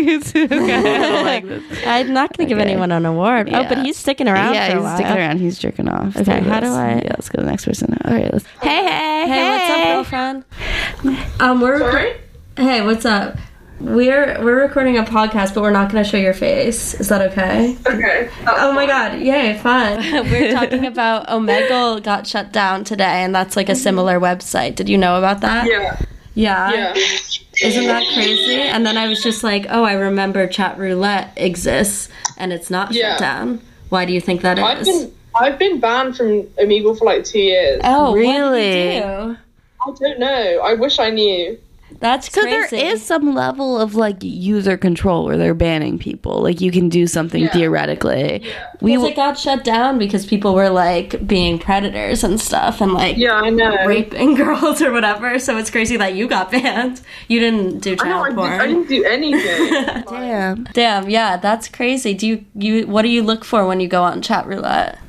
like 1.25 1.43
okay, 1.45 1.59
this. 1.69 1.83
I'm 1.85 2.13
not 2.13 2.35
going 2.35 2.47
to 2.47 2.55
give 2.55 2.59
Okay. 2.59 2.71
anyone 2.71 2.91
an 2.91 3.05
award. 3.05 3.49
Oh, 3.53 3.63
but 3.69 3.77
he's 3.79 3.95
sticking 3.97 4.27
around 4.27 4.55
yeah, 4.55 4.67
for 4.67 4.71
a 4.71 4.75
he's 4.77 4.83
while. 4.83 4.95
sticking 4.97 5.17
around. 5.17 5.37
He's 5.39 5.59
jerking 5.59 5.87
off. 5.87 6.17
Okay, 6.17 6.39
how 6.41 6.59
do. 6.59 6.67
I- 6.67 6.95
Yeah, 7.03 7.09
let's 7.11 7.29
go 7.29 7.37
to 7.39 7.45
the 7.45 7.51
next 7.51 7.65
person. 7.65 7.95
All 8.05 8.11
right. 8.13 8.31
Let's, 8.33 8.45
hey, 8.61 8.69
hey, 8.85 9.27
Hey, 9.27 9.49
what's 9.49 9.69
up, 9.71 9.85
girlfriend? 11.03 11.39
Um, 11.39 11.61
we're 11.61 12.15
Hey, 12.57 12.81
what's 12.81 13.05
up? 13.05 13.37
We're 13.79 14.43
we're 14.43 14.61
recording 14.63 14.97
a 14.97 15.03
podcast, 15.03 15.53
but 15.53 15.61
we're 15.61 15.69
not 15.69 15.91
going 15.91 16.03
to 16.03 16.09
show 16.09 16.17
your 16.17 16.33
face. 16.33 16.95
Is 16.95 17.09
that 17.09 17.21
okay? 17.31 17.77
Okay. 17.85 18.27
Oh 18.47 18.71
my 18.73 18.87
god, 18.87 19.19
yay, 19.21 19.55
fun. 19.59 19.99
We're 20.31 20.51
talking 20.51 20.87
about 20.87 21.27
Omegle 21.27 22.01
got 22.01 22.25
shut 22.25 22.51
down 22.51 22.83
today, 22.83 23.21
and 23.23 23.35
that's 23.35 23.55
like 23.55 23.69
a 23.69 23.75
similar 23.75 24.19
website. 24.19 24.73
Did 24.73 24.89
you 24.89 24.97
know 24.97 25.19
about 25.19 25.41
that? 25.41 25.67
Yeah. 25.67 26.01
Yeah. 26.33 26.73
Yeah. 26.73 26.93
Isn't 27.61 27.87
that 27.87 28.03
crazy? 28.13 28.55
And 28.61 28.85
then 28.85 28.97
I 28.97 29.07
was 29.07 29.21
just 29.23 29.43
like, 29.43 29.65
oh, 29.69 29.83
I 29.83 29.93
remember 29.93 30.45
chat 30.47 30.77
roulette 30.77 31.33
exists, 31.37 32.09
and 32.37 32.53
it's 32.53 32.69
not 32.69 32.91
Yeah. 32.93 33.11
shut 33.13 33.19
down. 33.19 33.61
Why 33.89 34.05
do 34.05 34.13
you 34.13 34.21
think 34.21 34.41
that 34.41 34.57
is? 34.59 34.63
I've 34.63 34.85
been 34.85 35.11
I've 35.39 35.59
been 35.59 35.79
banned 35.79 36.17
from 36.17 36.43
Omegle 36.59 36.97
for 36.97 37.05
like 37.05 37.23
two 37.23 37.39
years. 37.39 37.81
oh, 37.83 38.13
Really? 38.13 38.31
What 38.39 38.53
did 38.53 38.95
you 38.95 39.01
do? 39.01 39.37
I 39.85 39.91
don't 40.09 40.19
know. 40.19 40.61
I 40.63 40.73
wish 40.73 40.99
I 40.99 41.09
knew. 41.11 41.57
That's 41.99 42.31
So 42.31 42.41
crazy. 42.41 42.77
there 42.77 42.93
is 42.93 43.03
some 43.03 43.33
level 43.33 43.79
of 43.79 43.95
like 43.95 44.17
user 44.21 44.77
control 44.77 45.25
where 45.25 45.37
they're 45.37 45.53
banning 45.53 45.97
people. 45.97 46.41
Like 46.41 46.61
you 46.61 46.71
can 46.71 46.89
do 46.89 47.07
something 47.07 47.43
Yeah. 47.43 47.53
theoretically. 47.53 48.43
We 48.81 48.95
Because 48.95 49.09
it 49.09 49.15
got 49.15 49.37
shut 49.39 49.63
down 49.63 49.97
because 49.97 50.25
people 50.25 50.53
were 50.53 50.69
like 50.69 51.25
being 51.27 51.57
predators 51.59 52.23
and 52.23 52.39
stuff 52.39 52.81
and 52.81 52.93
like 52.93 53.17
Yeah, 53.17 53.33
I 53.33 53.49
know. 53.49 53.85
raping 53.85 54.35
girls 54.43 54.81
or 54.81 54.91
whatever. 54.91 55.39
So 55.39 55.57
it's 55.57 55.69
crazy 55.71 55.97
that 55.97 56.13
you 56.15 56.27
got 56.27 56.51
banned. 56.51 57.01
You 57.27 57.39
didn't 57.39 57.79
do 57.79 57.95
I 57.99 58.09
know. 58.09 58.21
I, 58.23 58.29
did, 58.29 58.39
I 58.39 58.67
didn't 58.67 58.87
do 58.87 59.03
anything. 59.03 60.03
damn. 60.09 60.63
Damn, 60.73 61.09
yeah, 61.09 61.37
that's 61.37 61.67
crazy. 61.67 62.13
Do 62.13 62.27
you 62.27 62.45
you 62.55 62.85
what 62.87 63.01
do 63.01 63.09
you 63.09 63.23
look 63.23 63.43
for 63.43 63.65
when 63.67 63.79
you 63.79 63.87
go 63.87 64.03
on 64.03 64.21
chat 64.21 64.45
roulette? 64.45 64.99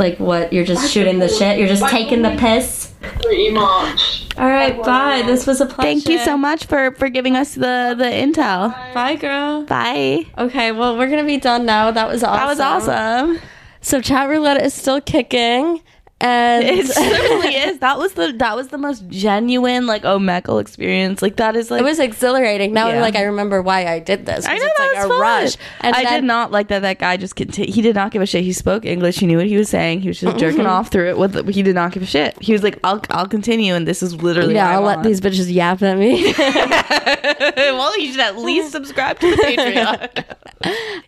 Like 0.00 0.18
what? 0.18 0.50
You're 0.50 0.64
just 0.64 0.90
shooting 0.90 1.18
the 1.18 1.28
shit. 1.28 1.58
You're 1.58 1.68
just 1.68 1.86
taking 1.88 2.22
the 2.22 2.34
piss. 2.38 2.90
Pretty 3.02 3.50
much. 3.50 4.26
All 4.38 4.48
right, 4.48 4.82
bye. 4.82 5.22
This 5.26 5.46
was 5.46 5.60
a 5.60 5.66
pleasure. 5.66 5.82
Thank 5.82 6.08
you 6.08 6.18
so 6.24 6.38
much 6.38 6.64
for 6.64 6.92
for 6.92 7.10
giving 7.10 7.36
us 7.36 7.54
the 7.54 7.94
the 7.98 8.04
intel. 8.04 8.72
Bye, 8.94 9.16
girl. 9.16 9.64
Bye. 9.64 10.24
Okay, 10.38 10.72
well, 10.72 10.96
we're 10.96 11.10
gonna 11.10 11.24
be 11.26 11.36
done 11.36 11.66
now. 11.66 11.90
That 11.90 12.08
was 12.08 12.24
awesome. 12.24 12.38
That 12.38 12.46
was 12.46 12.88
awesome. 12.88 13.40
So 13.82 14.00
chat 14.00 14.30
roulette 14.30 14.62
is 14.62 14.72
still 14.72 15.02
kicking, 15.02 15.82
and 16.20 16.64
It 16.64 16.86
certainly 16.92 17.54
is. 17.54 17.78
That 17.78 17.98
was 17.98 18.12
the 18.14 18.32
that 18.38 18.56
was 18.56 18.68
the 18.68 18.78
most 18.78 19.08
genuine 19.08 19.86
like 19.86 20.02
Omegle 20.02 20.60
experience. 20.60 21.22
Like 21.22 21.36
that 21.36 21.56
is 21.56 21.70
like 21.70 21.80
It 21.80 21.84
was 21.84 21.98
exhilarating. 21.98 22.72
Now, 22.72 22.88
Yeah. 22.88 23.00
like, 23.00 23.16
I 23.16 23.22
remember 23.22 23.62
why 23.62 23.86
I 23.86 23.98
did 23.98 24.26
this. 24.26 24.46
I 24.46 24.56
know 24.58 24.64
it's 24.64 24.78
that 24.78 24.82
like 24.84 24.96
was 24.96 25.04
a 25.04 25.08
fun. 25.08 25.20
rush. 25.20 25.56
And 25.80 25.96
I 25.96 26.04
then- 26.04 26.12
did 26.20 26.24
not 26.26 26.52
like 26.52 26.68
that. 26.68 26.82
That 26.82 26.98
guy 26.98 27.16
just 27.16 27.36
conti- 27.36 27.70
he 27.70 27.82
did 27.82 27.94
not 27.94 28.10
give 28.10 28.22
a 28.22 28.26
shit. 28.26 28.44
He 28.44 28.52
spoke 28.52 28.84
English. 28.84 29.18
He 29.18 29.26
knew 29.26 29.38
what 29.38 29.46
he 29.46 29.56
was 29.56 29.68
saying. 29.68 30.00
He 30.00 30.08
was 30.08 30.20
just 30.20 30.30
mm-hmm. 30.30 30.38
jerking 30.38 30.66
off 30.66 30.88
through 30.88 31.08
it. 31.10 31.18
With 31.18 31.48
he 31.48 31.62
did 31.62 31.74
not 31.74 31.92
give 31.92 32.02
a 32.02 32.06
shit. 32.06 32.36
He 32.42 32.52
was 32.52 32.62
like, 32.62 32.78
"I'll 32.84 33.00
I'll 33.10 33.26
continue," 33.28 33.74
and 33.74 33.86
this 33.88 34.02
is 34.02 34.22
literally 34.22 34.54
Yeah, 34.54 34.70
I'll 34.70 34.82
let 34.82 34.98
on. 34.98 35.04
these 35.04 35.20
bitches 35.20 35.52
yap 35.52 35.82
at 35.82 35.96
me. 35.98 36.32
well, 37.56 37.98
you 37.98 38.10
should 38.12 38.20
at 38.20 38.36
least 38.38 38.72
subscribe 38.72 39.18
to 39.20 39.30
the 39.30 39.36
Patreon. 39.36 40.24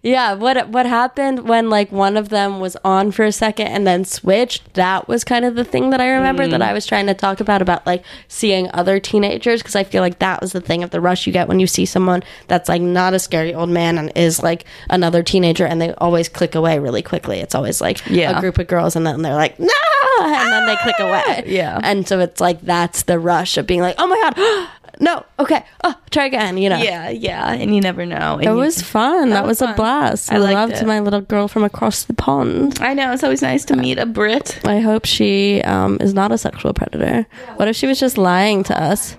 Yeah, 0.03 0.33
what 0.35 0.69
what 0.69 0.87
happened 0.87 1.49
when 1.49 1.69
like 1.69 1.93
one 1.93 2.17
of 2.17 2.31
them 2.31 2.59
was 2.61 2.77
on 2.85 3.11
for 3.13 3.25
a 3.25 3.33
second 3.33 3.67
and 3.69 3.87
then 3.87 4.05
switched? 4.05 4.75
That 4.75 5.09
was 5.09 5.25
kind 5.25 5.45
of 5.45 5.55
the 5.55 5.65
thing 5.65 5.91
that 5.91 6.01
I 6.01 6.11
remember 6.11 6.47
that 6.49 6.61
mm. 6.61 6.65
I 6.65 6.73
was 6.73 6.87
trying 6.87 7.07
to 7.07 7.15
talk 7.15 7.41
about 7.41 7.61
about 7.61 7.87
like 7.87 8.05
seeing 8.29 8.71
other 8.73 8.99
teenagers 8.99 9.61
because 9.61 9.77
I 9.77 9.85
feel 9.85 10.01
like 10.01 10.21
that 10.21 10.41
was 10.41 10.53
the 10.53 10.61
thing 10.61 10.83
of 10.83 10.91
the 10.91 11.01
rush 11.01 11.27
you 11.27 11.33
get 11.33 11.49
when 11.49 11.61
you 11.61 11.67
see 11.67 11.85
someone 11.85 12.23
that's 12.49 12.69
like 12.69 12.83
not 12.83 13.15
a 13.15 13.19
scary 13.19 13.55
old 13.55 13.69
man 13.69 13.99
and 13.99 14.11
is 14.17 14.43
like 14.43 14.65
another 14.89 15.23
teenager 15.23 15.67
and 15.67 15.81
they 15.81 15.93
always 15.95 16.29
click 16.29 16.55
away 16.55 16.79
really 16.79 17.03
quickly. 17.03 17.41
It's 17.41 17.55
always 17.55 17.81
like 17.81 18.03
Yeah. 18.09 18.37
a 18.37 18.41
group 18.41 18.59
of 18.59 18.67
girls 18.69 18.97
and 18.97 19.07
then 19.07 19.23
they're 19.23 19.35
like 19.35 19.59
no, 19.61 19.69
and 20.21 20.53
then 20.53 20.67
they 20.67 20.77
click 20.77 20.97
ah! 20.99 21.09
away. 21.09 21.45
Yeah. 21.47 21.79
and 21.83 22.09
so 22.09 22.21
it's 22.21 22.41
like 22.41 22.61
that's 22.63 23.03
the 23.03 23.19
rush 23.19 23.59
of 23.59 23.67
being 23.67 23.81
like 23.81 23.97
oh 23.99 24.07
my 24.07 24.31
god. 24.35 24.69
No, 25.03 25.25
okay. 25.41 25.65
Oh, 25.83 25.95
try 26.11 26.27
again. 26.27 26.57
You 26.57 26.69
know. 26.69 26.77
yeah, 26.77 27.11
yeah, 27.11 27.53
and 27.53 27.75
you 27.75 27.81
never 27.81 28.07
know. 28.07 28.39
It 28.41 28.51
was 28.51 28.81
fun. 28.81 29.31
That, 29.31 29.43
was 29.43 29.61
was, 29.61 29.67
fun. 29.67 29.71
a 29.71 29.77
blast. 29.77 30.33
I 30.33 30.37
I, 30.37 30.39
liked 30.39 30.55
loved 30.55 30.73
it. 30.75 30.87
my 30.87 31.01
little 31.01 31.21
girl 31.21 31.49
from 31.49 31.65
across 31.65 32.05
the 32.05 32.15
pond. 32.15 32.79
I 32.81 32.95
know 32.95 33.13
it's 33.13 33.25
always 33.25 33.43
nice 33.43 33.65
to 33.67 33.77
meet 33.77 33.99
a 33.99 34.07
Brit. 34.07 34.61
I 34.65 34.79
hope 34.79 35.05
she 35.05 35.61
um, 35.63 35.99
is 36.01 36.15
not 36.15 36.31
a 36.31 36.39
sexual 36.39 36.73
predator. 36.73 37.27
What 37.57 37.67
if 37.67 37.75
she 37.75 37.89
was 37.89 37.99
just 37.99 38.17
lying 38.17 38.63
to 38.65 38.81
us? 38.81 39.17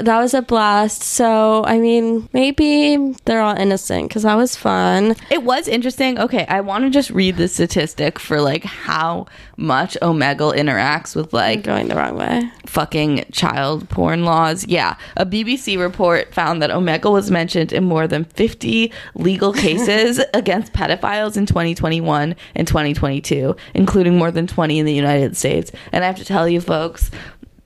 That 0.00 0.18
was 0.20 0.34
a 0.34 0.42
blast. 0.42 1.02
So, 1.02 1.64
I 1.66 1.78
mean, 1.78 2.28
maybe 2.32 3.14
they're 3.24 3.40
all 3.40 3.56
innocent 3.56 4.08
because 4.08 4.24
that 4.24 4.34
was 4.34 4.56
fun. 4.56 5.14
It 5.30 5.44
was 5.44 5.68
interesting. 5.68 6.18
Okay, 6.18 6.44
I 6.48 6.60
want 6.62 6.84
to 6.84 6.90
just 6.90 7.10
read 7.10 7.36
the 7.36 7.46
statistic 7.48 8.18
for 8.18 8.40
like 8.40 8.64
how 8.64 9.26
much 9.56 9.96
Omegle 10.02 10.52
interacts 10.56 11.14
with 11.14 11.32
like 11.32 11.62
Going 11.62 11.86
the 11.86 11.94
wrong 11.94 12.16
way. 12.16 12.50
fucking 12.66 13.24
child 13.30 13.88
porn 13.88 14.24
laws. 14.24 14.66
Yeah. 14.66 14.96
A 15.16 15.24
BBC 15.24 15.78
report 15.78 16.34
found 16.34 16.60
that 16.60 16.70
Omegle 16.70 17.12
was 17.12 17.30
mentioned 17.30 17.72
in 17.72 17.84
more 17.84 18.08
than 18.08 18.24
50 18.24 18.92
legal 19.14 19.52
cases 19.64 20.20
against 20.34 20.72
pedophiles 20.72 21.36
in 21.36 21.46
2021 21.46 22.34
and 22.56 22.66
2022, 22.66 23.54
including 23.74 24.18
more 24.18 24.32
than 24.32 24.48
20 24.48 24.80
in 24.80 24.86
the 24.86 24.92
United 24.92 25.36
States. 25.36 25.70
And 25.92 26.02
I 26.02 26.08
have 26.08 26.16
to 26.16 26.24
tell 26.24 26.48
you, 26.48 26.60
folks, 26.60 27.12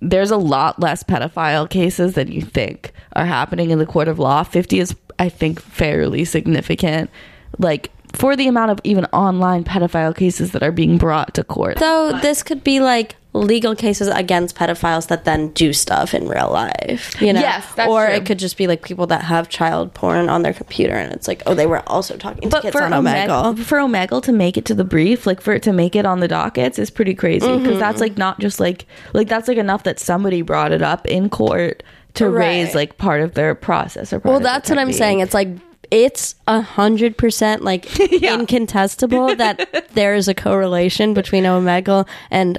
there's 0.01 0.31
a 0.31 0.37
lot 0.37 0.81
less 0.81 1.03
pedophile 1.03 1.69
cases 1.69 2.15
than 2.15 2.31
you 2.31 2.43
think 2.43 2.93
are 3.15 3.27
happening 3.27 3.71
in 3.71 3.79
the 3.79 3.87
court 3.87 4.09
of 4.09 4.19
law. 4.19 4.43
50 4.43 4.79
is, 4.79 4.95
I 5.19 5.29
think, 5.29 5.61
fairly 5.61 6.25
significant. 6.25 7.11
Like, 7.59 7.91
for 8.13 8.37
the 8.37 8.49
amount 8.49 8.71
of 8.71 8.81
even 8.85 9.05
online 9.07 9.65
pedophile 9.65 10.17
cases 10.17 10.53
that 10.53 10.63
are 10.63 10.73
being 10.73 10.99
brought 10.99 11.35
to 11.35 11.45
court. 11.45 11.79
So, 11.79 12.19
this 12.21 12.43
could 12.43 12.65
be 12.65 12.81
like 12.81 13.17
legal 13.35 13.75
cases 13.77 14.09
against 14.09 14.57
pedophiles 14.57 15.09
that 15.09 15.25
then 15.25 15.49
do 15.51 15.73
stuff 15.73 16.15
in 16.15 16.27
real 16.27 16.51
life. 16.51 17.21
You 17.21 17.33
know, 17.35 17.41
Yes, 17.41 17.67
or 17.87 18.07
true. 18.07 18.15
it 18.15 18.27
could 18.27 18.39
just 18.39 18.57
be 18.57 18.67
like 18.67 18.83
people 18.83 19.07
that 19.09 19.23
have 19.23 19.49
child 19.49 19.93
porn 19.95 20.29
on 20.29 20.43
their 20.43 20.55
computer, 20.55 20.95
and 20.95 21.13
it's 21.13 21.29
like, 21.29 21.43
oh, 21.47 21.55
they 21.55 21.67
were 21.67 21.83
also 21.89 22.17
talking 22.17 22.43
to 22.43 22.49
But 22.49 22.63
kids 22.63 22.73
for 22.73 22.83
on 22.83 22.91
Omegle. 22.93 23.55
Omegle, 23.55 23.59
for 23.65 23.79
Omegle 23.79 24.23
to 24.25 24.33
make 24.33 24.57
it 24.57 24.65
to 24.65 24.75
the 24.75 24.85
brief, 24.85 25.27
like 25.27 25.41
for 25.41 25.53
it 25.53 25.63
to 25.65 25.73
make 25.73 25.95
it 25.95 26.07
on 26.07 26.21
the 26.21 26.29
dockets, 26.29 26.79
is 26.79 26.91
pretty 26.91 27.15
crazy 27.15 27.47
because 27.47 27.69
Mm-hmm. 27.73 27.79
that's 27.81 28.01
like 28.01 28.17
not 28.17 28.41
just 28.41 28.59
like 28.61 28.87
like 29.13 29.29
that's 29.29 29.47
like 29.47 29.59
enough 29.59 29.83
that 29.85 29.99
somebody 30.01 30.43
brought 30.43 30.73
it 30.73 30.83
up 30.83 31.07
in 31.07 31.29
court 31.29 31.83
to 32.15 32.29
Right. 32.31 32.47
raise 32.47 32.75
like 32.75 32.97
part 32.97 33.21
of 33.21 33.35
their 33.35 33.55
process. 33.55 34.13
Or 34.13 34.21
part 34.21 34.33
Well, 34.33 34.41
that's 34.41 34.71
what 34.71 34.79
I'm 34.79 34.93
saying. 34.93 35.21
It's 35.21 35.35
like 35.35 35.49
it's 35.91 36.35
a 36.47 36.61
hundred 36.61 37.17
percent 37.17 37.63
like 37.63 37.87
Yeah. 38.13 38.35
incontestable 38.35 39.35
that 39.37 39.89
there 39.95 40.15
is 40.15 40.29
a 40.29 40.35
correlation 40.35 41.15
between 41.15 41.45
Omegle 41.45 42.07
and 42.31 42.59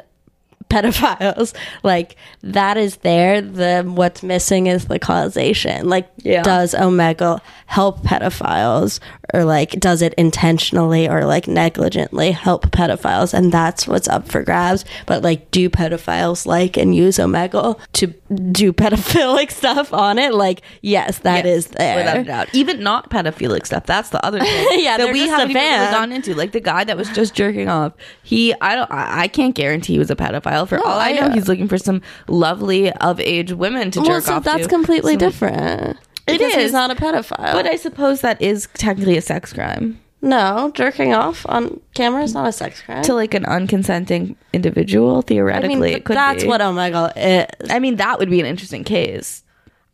pedophiles. 0.70 1.54
Like 1.84 2.16
that 2.42 2.78
is 2.78 2.98
there. 2.98 3.42
The 3.42 3.84
what's 3.86 4.24
missing 4.24 4.68
is 4.68 4.86
the 4.86 5.00
causation. 5.00 5.90
Like, 5.90 6.10
Yeah. 6.18 6.44
does 6.44 6.74
Omegle 6.74 7.40
help 7.66 8.02
pedophiles, 8.04 9.00
or 9.34 9.44
like 9.44 9.72
does 9.80 10.02
it 10.02 10.14
intentionally 10.16 11.08
or 11.08 11.26
like 11.26 11.48
negligently 11.48 12.32
help 12.32 12.68
pedophiles? 12.72 13.34
And 13.34 13.52
that's 13.52 13.88
what's 13.88 14.08
up 14.08 14.28
for 14.28 14.44
grabs. 14.44 14.86
But 15.06 15.24
like, 15.24 15.52
do 15.52 15.70
pedophiles 15.70 16.46
like 16.46 16.78
and 16.78 16.96
use 16.96 17.18
Omegle 17.18 17.80
to 17.94 18.08
do 18.52 18.72
pedophilic 18.74 19.52
stuff 19.52 19.94
on 19.94 20.18
it? 20.20 20.34
Like, 20.34 20.62
yes, 20.82 21.20
that 21.20 21.46
Yes, 21.46 21.66
is 21.66 21.68
there. 21.68 21.98
without 21.98 22.18
a 22.18 22.24
doubt. 22.24 22.48
Even 22.54 22.82
not 22.84 23.10
pedophilic 23.10 23.66
stuff. 23.66 23.86
That's 23.86 24.10
the 24.10 24.24
other 24.26 24.40
thing. 24.44 24.68
Yeah, 24.84 24.98
that 24.98 25.12
we 25.14 25.28
haven't 25.28 25.52
even 25.52 25.92
gone 25.92 26.12
into. 26.12 26.34
Like 26.36 26.52
the 26.52 26.60
guy 26.60 26.84
that 26.84 26.98
was 26.98 27.10
just 27.10 27.34
jerking 27.36 27.70
off. 27.70 27.94
He, 28.24 28.54
I 28.62 28.76
don't, 28.76 28.92
I, 28.92 29.22
I 29.24 29.28
can't 29.28 29.56
guarantee 29.56 29.94
he 29.94 30.00
was 30.00 30.12
a 30.12 30.16
pedophile. 30.16 30.59
For 30.66 30.78
No, 30.78 30.84
all 30.86 31.00
I 31.00 31.12
know, 31.14 31.28
I- 31.28 31.34
he's 31.34 31.48
looking 31.48 31.68
for 31.68 31.78
some 31.78 32.02
lovely 32.28 32.92
of 32.92 33.20
age 33.20 33.52
women 33.54 33.92
to 33.92 34.00
jerk 34.00 34.02
off. 34.02 34.08
well, 34.08 34.18
jerk 34.20 34.26
so 34.26 34.34
off. 34.36 34.44
that's 34.44 34.64
to. 34.64 34.70
completely 34.70 35.14
So- 35.14 35.20
different. 35.20 35.98
It 36.28 36.42
is. 36.42 36.54
He's 36.54 36.72
not 36.72 36.92
a 36.92 36.96
pedophile. 36.96 37.54
But 37.54 37.66
I 37.66 37.76
suppose 37.76 38.22
that 38.22 38.40
is 38.42 38.68
technically 38.76 39.18
a 39.18 39.22
sex 39.22 39.52
crime 39.54 40.00
no, 40.22 40.70
jerking 40.76 41.14
off 41.14 41.46
on 41.48 41.80
camera 41.96 42.22
is 42.24 42.34
not 42.34 42.46
a 42.46 42.52
sex 42.52 42.82
crime. 42.82 43.02
to 43.04 43.14
like 43.14 43.34
an 43.34 43.46
unconsenting 43.46 44.36
individual. 44.52 45.20
I 45.20 45.22
Theoretically, 45.22 45.76
mean, 45.78 45.84
it 45.96 46.04
could. 46.04 46.18
that's 46.18 46.44
be. 46.44 46.50
what 46.50 46.60
oh 46.62 46.74
Omegle 46.74 47.14
is. 47.16 47.72
I 47.72 47.80
mean. 47.80 47.96
That 47.96 48.20
would 48.20 48.30
be 48.30 48.40
an 48.42 48.46
interesting 48.46 48.84
case. 48.84 49.44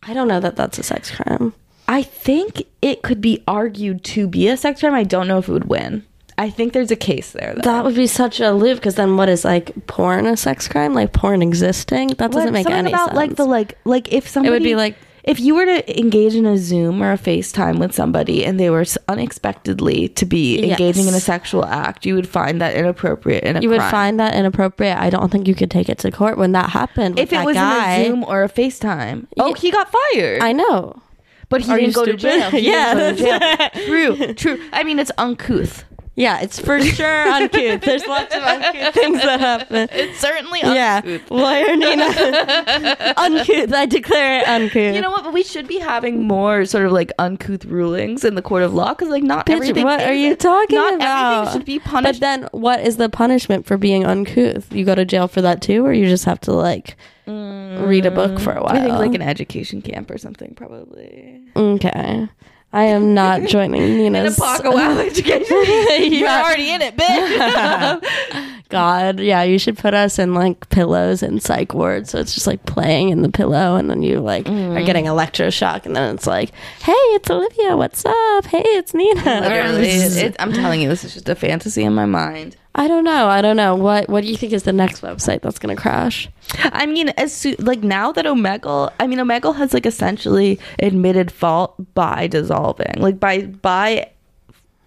I 0.03 0.13
don't 0.15 0.27
know 0.27 0.39
that 0.39 0.55
that's 0.55 0.79
a 0.79 0.83
sex 0.83 1.11
crime. 1.11 1.53
I 1.87 2.01
think 2.01 2.63
it 2.81 3.03
could 3.03 3.21
be 3.21 3.43
argued 3.47 4.03
to 4.05 4.27
be 4.27 4.47
a 4.47 4.57
sex 4.57 4.79
crime. 4.81 4.95
I 4.95 5.03
don't 5.03 5.27
know 5.27 5.37
if 5.37 5.47
it 5.47 5.51
would 5.51 5.65
win. 5.69 6.03
I 6.37 6.49
think 6.49 6.73
there's 6.73 6.91
a 6.91 6.95
case 6.97 7.31
there. 7.31 7.53
Though. 7.55 7.61
That 7.61 7.85
would 7.85 7.95
be 7.95 8.07
such 8.07 8.39
a 8.41 8.51
loop 8.51 8.77
because 8.79 8.95
then 8.95 9.15
what 9.17 9.29
is 9.29 9.45
like 9.45 9.71
porn 9.87 10.25
a 10.25 10.35
sex 10.35 10.67
crime? 10.67 10.93
Like 10.93 11.13
porn 11.13 11.41
existing? 11.41 12.09
That 12.09 12.31
doesn't 12.31 12.45
Like, 12.47 12.51
make 12.53 12.63
something 12.65 12.77
any 12.79 12.91
about 12.91 13.07
sense. 13.09 13.15
like 13.15 13.35
the 13.35 13.45
like 13.45 13.77
like 13.85 14.11
if 14.11 14.27
somebody 14.27 14.49
it 14.49 14.51
would 14.59 14.63
be 14.63 14.75
like- 14.75 14.97
if 15.23 15.39
you 15.39 15.55
were 15.55 15.65
to 15.65 15.99
engage 15.99 16.35
in 16.35 16.45
a 16.45 16.55
Zoom 16.55 17.01
or 17.01 17.11
a 17.11 17.17
FaceTime 17.17 17.79
with 17.79 17.93
somebody 17.95 18.45
and 18.45 18.59
they 18.59 18.69
were 18.69 18.85
unexpectedly 19.07 20.07
to 20.09 20.25
be 20.25 20.59
Yes. 20.59 20.71
engaging 20.79 21.07
in 21.07 21.13
a 21.15 21.19
sexual 21.19 21.65
act, 21.65 22.05
you 22.05 22.13
would 22.15 22.27
find 22.27 22.61
that 22.61 22.75
inappropriate 22.75 23.43
a 23.57 23.59
you 23.61 23.69
would 23.69 23.79
crime. 23.79 23.91
find 23.91 24.19
that 24.19 24.35
inappropriate. 24.35 24.97
I 24.97 25.09
don't 25.09 25.31
think 25.31 25.47
you 25.47 25.55
could 25.55 25.71
take 25.71 25.89
it 25.89 25.97
to 25.99 26.11
court 26.11 26.37
when 26.37 26.51
that 26.51 26.69
happened. 26.71 27.15
With 27.15 27.33
if 27.33 27.39
it 27.41 27.43
was 27.45 27.55
guy, 27.55 27.93
in 27.95 28.01
a 28.01 28.05
Zoom 28.05 28.23
or 28.25 28.43
a 28.43 28.49
FaceTime. 28.49 29.25
Oh, 29.39 29.47
Yeah. 29.49 29.55
he 29.57 29.71
got 29.71 29.91
fired. 29.91 30.41
I 30.43 30.51
know. 30.51 31.01
but 31.49 31.61
he 31.61 31.73
didn't 31.75 31.93
go 31.93 32.05
to 32.05 32.17
stupid? 32.17 32.19
jail. 32.19 32.49
He 32.51 32.61
didn't 32.61 32.71
Yeah, 32.71 32.93
go 32.93 33.15
to 33.15 33.75
jail. 34.15 34.15
true, 34.25 34.33
true. 34.33 34.59
I 34.73 34.83
mean, 34.83 34.99
it's 34.99 35.11
uncouth. 35.17 35.83
Yeah, 36.17 36.39
it's 36.41 36.57
for 36.59 36.79
sure 36.81 37.27
uncouth. 37.31 37.81
There's 37.81 38.05
lots 38.07 38.33
of 38.33 38.41
uncouth 38.41 38.93
things 38.93 39.21
that 39.21 39.39
happen. 39.41 39.89
It's 39.91 40.17
certainly 40.19 40.59
Yeah, 40.61 41.01
uncouth. 41.03 41.29
lawyer 41.29 41.75
Nina, 41.75 43.13
uncouth. 43.17 43.73
I 43.73 43.85
declare 43.85 44.39
it 44.39 44.47
uncouth. 44.47 44.95
You 44.95 45.01
know 45.01 45.11
what? 45.11 45.23
But 45.25 45.33
we 45.33 45.43
should 45.43 45.67
be 45.67 45.77
having 45.79 46.23
more 46.25 46.63
sort 46.65 46.85
of 46.85 46.93
like 46.93 47.11
uncouth 47.19 47.65
rulings 47.65 48.23
in 48.23 48.35
the 48.35 48.41
court 48.41 48.63
of 48.63 48.73
law 48.73 48.93
because, 48.93 49.09
like, 49.09 49.23
not 49.23 49.45
Bitch, 49.45 49.55
everything. 49.55 49.83
what 49.83 50.01
are 50.01 50.13
you 50.13 50.35
talking 50.37 50.77
not 50.77 50.93
about? 50.95 51.05
Not 51.05 51.33
everything 51.37 51.59
should 51.59 51.65
be 51.65 51.79
But 51.79 51.85
punished. 51.89 52.19
then, 52.21 52.47
what 52.51 52.79
is 52.79 52.97
the 52.97 53.09
punishment 53.09 53.65
for 53.65 53.77
being 53.77 54.05
uncouth? 54.05 54.71
You 54.73 54.85
go 54.85 54.95
to 54.95 55.03
jail 55.05 55.27
for 55.27 55.41
that 55.41 55.61
too, 55.61 55.85
or 55.85 55.91
you 55.93 56.05
just 56.07 56.25
have 56.25 56.39
to 56.41 56.53
like 56.53 56.95
read 57.27 58.05
a 58.05 58.11
book 58.11 58.31
mm, 58.33 58.39
for 58.41 58.53
a 58.53 58.61
while? 58.63 58.75
I 58.75 58.79
think 58.81 58.93
like 58.93 59.13
an 59.15 59.21
education 59.21 59.81
camp 59.81 60.09
or 60.11 60.17
something, 60.17 60.53
probably. 60.55 61.41
okay. 61.57 62.29
I 62.75 62.83
am 62.85 63.13
not 63.13 63.43
joining 63.43 63.81
Nina's. 63.97 64.37
wow 64.37 64.97
education. 64.99 65.55
You're 65.65 66.27
Yeah. 66.27 66.43
already 66.43 66.69
in 66.71 66.81
it, 66.81 66.97
bitch. 66.97 68.61
God, 68.67 69.19
yeah, 69.21 69.43
you 69.43 69.57
should 69.59 69.77
put 69.77 69.93
us 69.93 70.19
in 70.19 70.33
like 70.33 70.67
pillows 70.69 71.23
and 71.23 71.41
psych 71.41 71.73
wards, 71.73 72.09
so 72.09 72.19
it's 72.19 72.33
just 72.33 72.47
like 72.47 72.65
playing 72.65 73.09
in 73.09 73.21
the 73.21 73.29
pillow, 73.29 73.75
and 73.77 73.89
then 73.89 74.03
you 74.03 74.19
like 74.19 74.47
are 74.47 74.51
mm. 74.51 74.85
getting 74.85 75.05
electroshock, 75.05 75.85
and 75.85 75.95
then 75.95 76.15
it's 76.15 76.27
like, 76.27 76.51
"Hey, 76.81 76.91
it's 76.91 77.29
Olivia. 77.29 77.77
What's 77.77 78.03
up? 78.03 78.45
Hey, 78.47 78.63
it's 78.65 78.93
Nina." 78.93 79.21
Literally, 79.23 79.87
it- 79.87 80.17
it- 80.17 80.35
I'm 80.39 80.51
telling 80.51 80.81
you, 80.81 80.89
this 80.89 81.03
is 81.05 81.13
just 81.13 81.29
a 81.29 81.35
fantasy 81.35 81.83
in 81.83 81.93
my 81.93 82.05
mind. 82.05 82.57
I 82.77 82.89
don't 82.89 83.05
know. 83.05 83.27
I 83.27 83.41
don't 83.41 83.55
know. 83.55 83.73
What 83.73 84.09
What 84.09 84.21
do 84.21 84.29
you 84.29 84.35
think 84.35 84.51
is 84.51 84.63
the 84.63 84.73
next 84.73 85.01
website 85.01 85.41
that's 85.41 85.59
gonna 85.59 85.77
crash? 85.77 86.29
I 86.63 86.85
mean, 86.85 87.09
as 87.09 87.33
soon, 87.33 87.55
like 87.59 87.81
now 87.83 88.11
that 88.11 88.25
Omegle, 88.25 88.91
I 88.99 89.07
mean, 89.07 89.17
Omegle 89.19 89.55
has 89.55 89.73
like 89.73 89.85
essentially 89.85 90.59
admitted 90.79 91.31
fault 91.31 91.73
by 91.93 92.27
dissolving, 92.27 92.93
like 92.97 93.17
by 93.19 93.43
by 93.43 94.09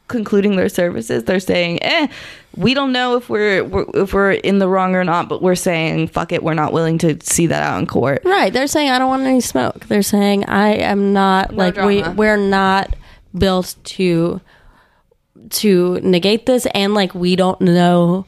concluding 0.08 0.56
their 0.56 0.68
services. 0.68 1.24
They're 1.24 1.40
saying, 1.40 1.82
"Eh, 1.82 2.08
we 2.56 2.74
don't 2.74 2.92
know 2.92 3.16
if 3.16 3.30
we're, 3.30 3.64
we're 3.64 3.86
if 3.94 4.12
we're 4.12 4.32
in 4.32 4.58
the 4.58 4.68
wrong 4.68 4.94
or 4.94 5.04
not, 5.04 5.30
but 5.30 5.40
we're 5.40 5.54
saying 5.54 6.08
fuck 6.08 6.30
it, 6.30 6.42
we're 6.42 6.54
not 6.54 6.74
willing 6.74 6.98
to 6.98 7.16
see 7.22 7.46
that 7.46 7.62
out 7.62 7.78
in 7.78 7.86
court." 7.86 8.20
Right. 8.24 8.52
They're 8.52 8.66
saying 8.66 8.90
I 8.90 8.98
don't 8.98 9.08
want 9.08 9.22
any 9.22 9.40
smoke. 9.40 9.86
They're 9.86 10.02
saying 10.02 10.44
I 10.44 10.74
am 10.74 11.14
not 11.14 11.52
No 11.52 11.56
like 11.56 11.76
we 11.76 12.02
we're 12.02 12.36
not 12.36 12.96
built 13.36 13.76
to 13.84 14.42
to 15.50 16.00
negate 16.02 16.46
this 16.46 16.66
and 16.74 16.94
like 16.94 17.14
we 17.14 17.36
don't 17.36 17.60
know 17.60 18.26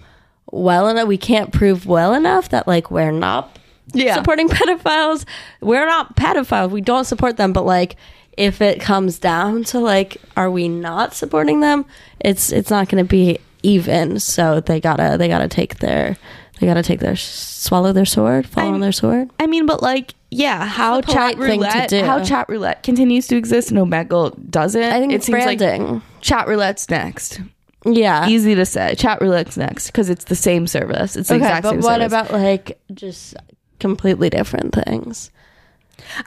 well 0.52 0.88
enough 0.88 1.06
we 1.06 1.16
can't 1.18 1.52
prove 1.52 1.86
well 1.86 2.12
enough 2.14 2.48
that 2.50 2.66
like 2.66 2.90
we're 2.90 3.12
not 3.12 3.58
Yeah. 3.92 4.14
supporting 4.14 4.48
pedophiles. 4.58 5.24
We're 5.60 5.86
not 5.86 6.16
pedophiles. 6.16 6.70
We 6.70 6.80
don't 6.80 7.04
support 7.04 7.36
them, 7.36 7.52
but 7.52 7.64
like 7.66 7.96
if 8.36 8.60
it 8.60 8.80
comes 8.80 9.18
down 9.18 9.64
to 9.64 9.78
like 9.80 10.16
are 10.36 10.50
we 10.50 10.68
not 10.68 11.14
supporting 11.14 11.60
them, 11.60 11.84
it's 12.20 12.52
it's 12.52 12.70
not 12.70 12.88
going 12.88 13.04
to 13.04 13.08
be 13.08 13.38
even. 13.62 14.18
So 14.20 14.60
they 14.60 14.80
got 14.80 14.96
to 14.96 15.16
they 15.18 15.28
got 15.28 15.40
to 15.40 15.48
take 15.48 15.78
their 15.78 16.16
they 16.60 16.66
got 16.66 16.74
to 16.74 16.82
take 16.82 17.00
their 17.00 17.16
swallow 17.16 17.92
their 17.92 18.04
sword, 18.04 18.46
fall 18.46 18.64
on 18.66 18.72
I'm- 18.74 18.80
their 18.80 18.92
sword. 18.92 19.30
I 19.40 19.46
mean, 19.46 19.66
but 19.66 19.82
like, 19.82 20.14
yeah, 20.30 20.64
how 20.66 21.00
chat 21.00 21.34
polite 21.34 21.38
thing 21.38 21.60
to 21.60 21.66
roulette, 21.66 21.92
how 22.04 22.22
chat 22.22 22.48
roulette 22.48 22.82
continues 22.82 23.26
to 23.28 23.36
exist 23.36 23.70
and 23.70 23.78
Omegle 23.80 24.34
doesn't. 24.50 24.82
I 24.82 24.98
think 25.00 25.12
it 25.12 25.16
it's 25.16 25.26
seems 25.26 25.44
like 25.44 25.58
branding. 25.58 26.02
Chat 26.20 26.46
roulette's 26.46 26.88
next. 26.90 27.40
yeah. 27.84 28.28
Easy 28.28 28.54
to 28.54 28.66
say. 28.66 28.94
Chat 28.94 29.20
roulette's 29.20 29.56
next 29.56 29.86
because 29.88 30.10
it's 30.10 30.24
the 30.24 30.36
same 30.36 30.66
service. 30.66 31.16
It's 31.16 31.28
the 31.28 31.36
okay, 31.36 31.44
exact 31.44 31.62
but 31.64 31.70
same 31.70 31.80
what 31.80 32.00
service. 32.00 32.06
about 32.06 32.32
like 32.32 32.80
just 32.94 33.36
completely 33.78 34.30
different 34.30 34.74
things? 34.74 35.30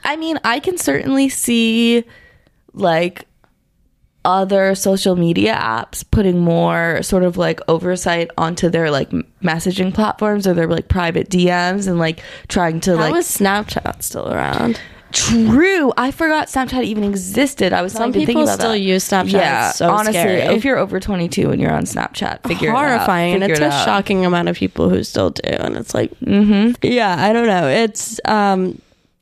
I 0.03 0.15
mean, 0.15 0.39
I 0.43 0.59
can 0.59 0.77
certainly 0.77 1.29
see 1.29 2.03
like 2.73 3.25
other 4.25 4.73
social 4.73 5.15
media 5.15 5.53
apps 5.53 6.03
putting 6.09 6.39
more 6.39 7.01
sort 7.03 7.23
of 7.23 7.35
like 7.35 7.59
oversight 7.67 8.31
onto 8.37 8.69
their 8.69 8.89
like 8.89 9.09
messaging 9.43 9.93
platforms 9.93 10.47
or 10.47 10.53
their 10.53 10.67
like 10.67 10.87
private 10.87 11.29
DMs 11.29 11.87
and 11.87 11.99
like 11.99 12.21
trying 12.47 12.79
to 12.81 12.95
How 12.95 13.11
like 13.11 13.15
Snapchat 13.15 14.01
still 14.01 14.31
around? 14.31 14.79
True. 15.13 15.93
I 15.95 16.11
forgot 16.11 16.47
Snapchat 16.47 16.83
even 16.83 17.03
existed. 17.03 17.71
I 17.71 17.81
was 17.81 17.93
Some 17.93 18.01
not 18.01 18.09
even 18.09 18.19
thinking 18.21 18.33
people 18.33 18.43
about 18.43 18.59
still 18.59 18.71
that. 18.71 18.79
use 18.79 19.07
Snapchat. 19.07 19.31
Yeah, 19.31 19.69
It's 19.69 19.77
so 19.77 19.89
honestly, 19.89 20.13
scary. 20.13 20.41
if 20.41 20.65
you're 20.65 20.77
over 20.77 20.99
22 20.99 21.51
and 21.51 21.61
you're 21.61 21.71
on 21.71 21.83
Snapchat, 21.83 22.45
figure 22.47 22.71
horrifying. 22.71 23.35
it 23.35 23.43
out. 23.43 23.49
It's 23.51 23.59
Figure 23.59 23.71
a 23.71 23.73
out. 23.73 23.85
shocking 23.85 24.25
amount 24.25 24.49
of 24.49 24.55
people 24.57 24.89
who 24.89 25.03
still 25.03 25.29
do, 25.29 25.41
and 25.47 25.75
it's 25.77 25.93
like, 25.93 26.11
mm-hmm. 26.19 26.71
yeah, 26.81 27.15
I 27.23 27.31
don't 27.31 27.47
know. 27.47 27.67
It's 27.67 28.19
um 28.25 28.81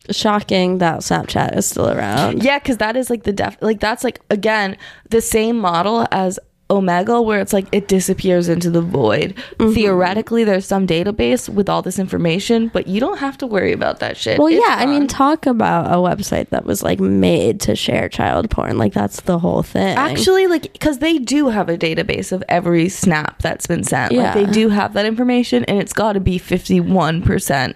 shocking 0.10 0.80
that 0.80 1.00
Snapchat 1.02 1.56
is 1.58 1.66
still 1.68 1.90
around. 1.90 2.44
Yeah, 2.44 2.60
because 2.60 2.78
that 2.78 2.96
is 2.96 3.10
like 3.10 3.24
the 3.24 3.34
def. 3.34 3.58
Like 3.62 3.80
that's 3.80 4.04
like 4.04 4.20
again 4.30 4.78
the 5.10 5.22
same 5.22 5.58
model 5.60 6.08
as 6.12 6.40
Omegle, 6.72 7.26
where 7.26 7.42
it's 7.42 7.52
like 7.52 7.68
it 7.74 7.90
disappears 7.90 8.48
into 8.48 8.70
the 8.70 8.82
void. 8.82 9.36
Mm-hmm. 9.58 9.74
Theoretically, 9.74 10.46
there's 10.46 10.66
some 10.66 10.88
database 10.88 11.50
with 11.50 11.68
all 11.68 11.82
this 11.82 12.00
information, 12.00 12.70
but 12.70 12.88
you 12.88 13.02
don't 13.02 13.18
have 13.18 13.38
to 13.40 13.48
worry 13.48 13.74
about 13.74 14.00
that 14.00 14.16
shit. 14.16 14.40
Well, 14.40 14.48
It's 14.48 14.66
yeah, 14.66 14.78
I 14.80 14.86
mean, 14.86 15.08
talk 15.08 15.46
about 15.46 15.88
a 15.88 15.98
website 15.98 16.50
that 16.50 16.66
was 16.66 16.82
like 16.82 17.00
made 17.02 17.60
to 17.62 17.76
share 17.76 18.08
child 18.08 18.50
porn. 18.50 18.78
Like 18.78 18.94
that's 18.94 19.22
the 19.22 19.38
whole 19.38 19.64
thing. 19.64 19.98
Actually, 19.98 20.48
like, 20.48 20.72
because 20.72 21.00
they 21.00 21.18
do 21.18 21.50
have 21.50 21.68
a 21.68 21.78
database 21.78 22.32
of 22.32 22.42
every 22.48 22.88
snap 22.88 23.42
that's 23.42 23.68
been 23.68 23.84
sent. 23.84 24.14
Yeah. 24.14 24.34
Like, 24.34 24.46
they 24.46 24.52
do 24.52 24.70
have 24.70 24.94
that 24.94 25.06
information, 25.06 25.66
and 25.66 25.78
it's 25.78 25.94
got 25.94 26.14
to 26.14 26.22
be 26.22 26.40
51% 26.40 27.74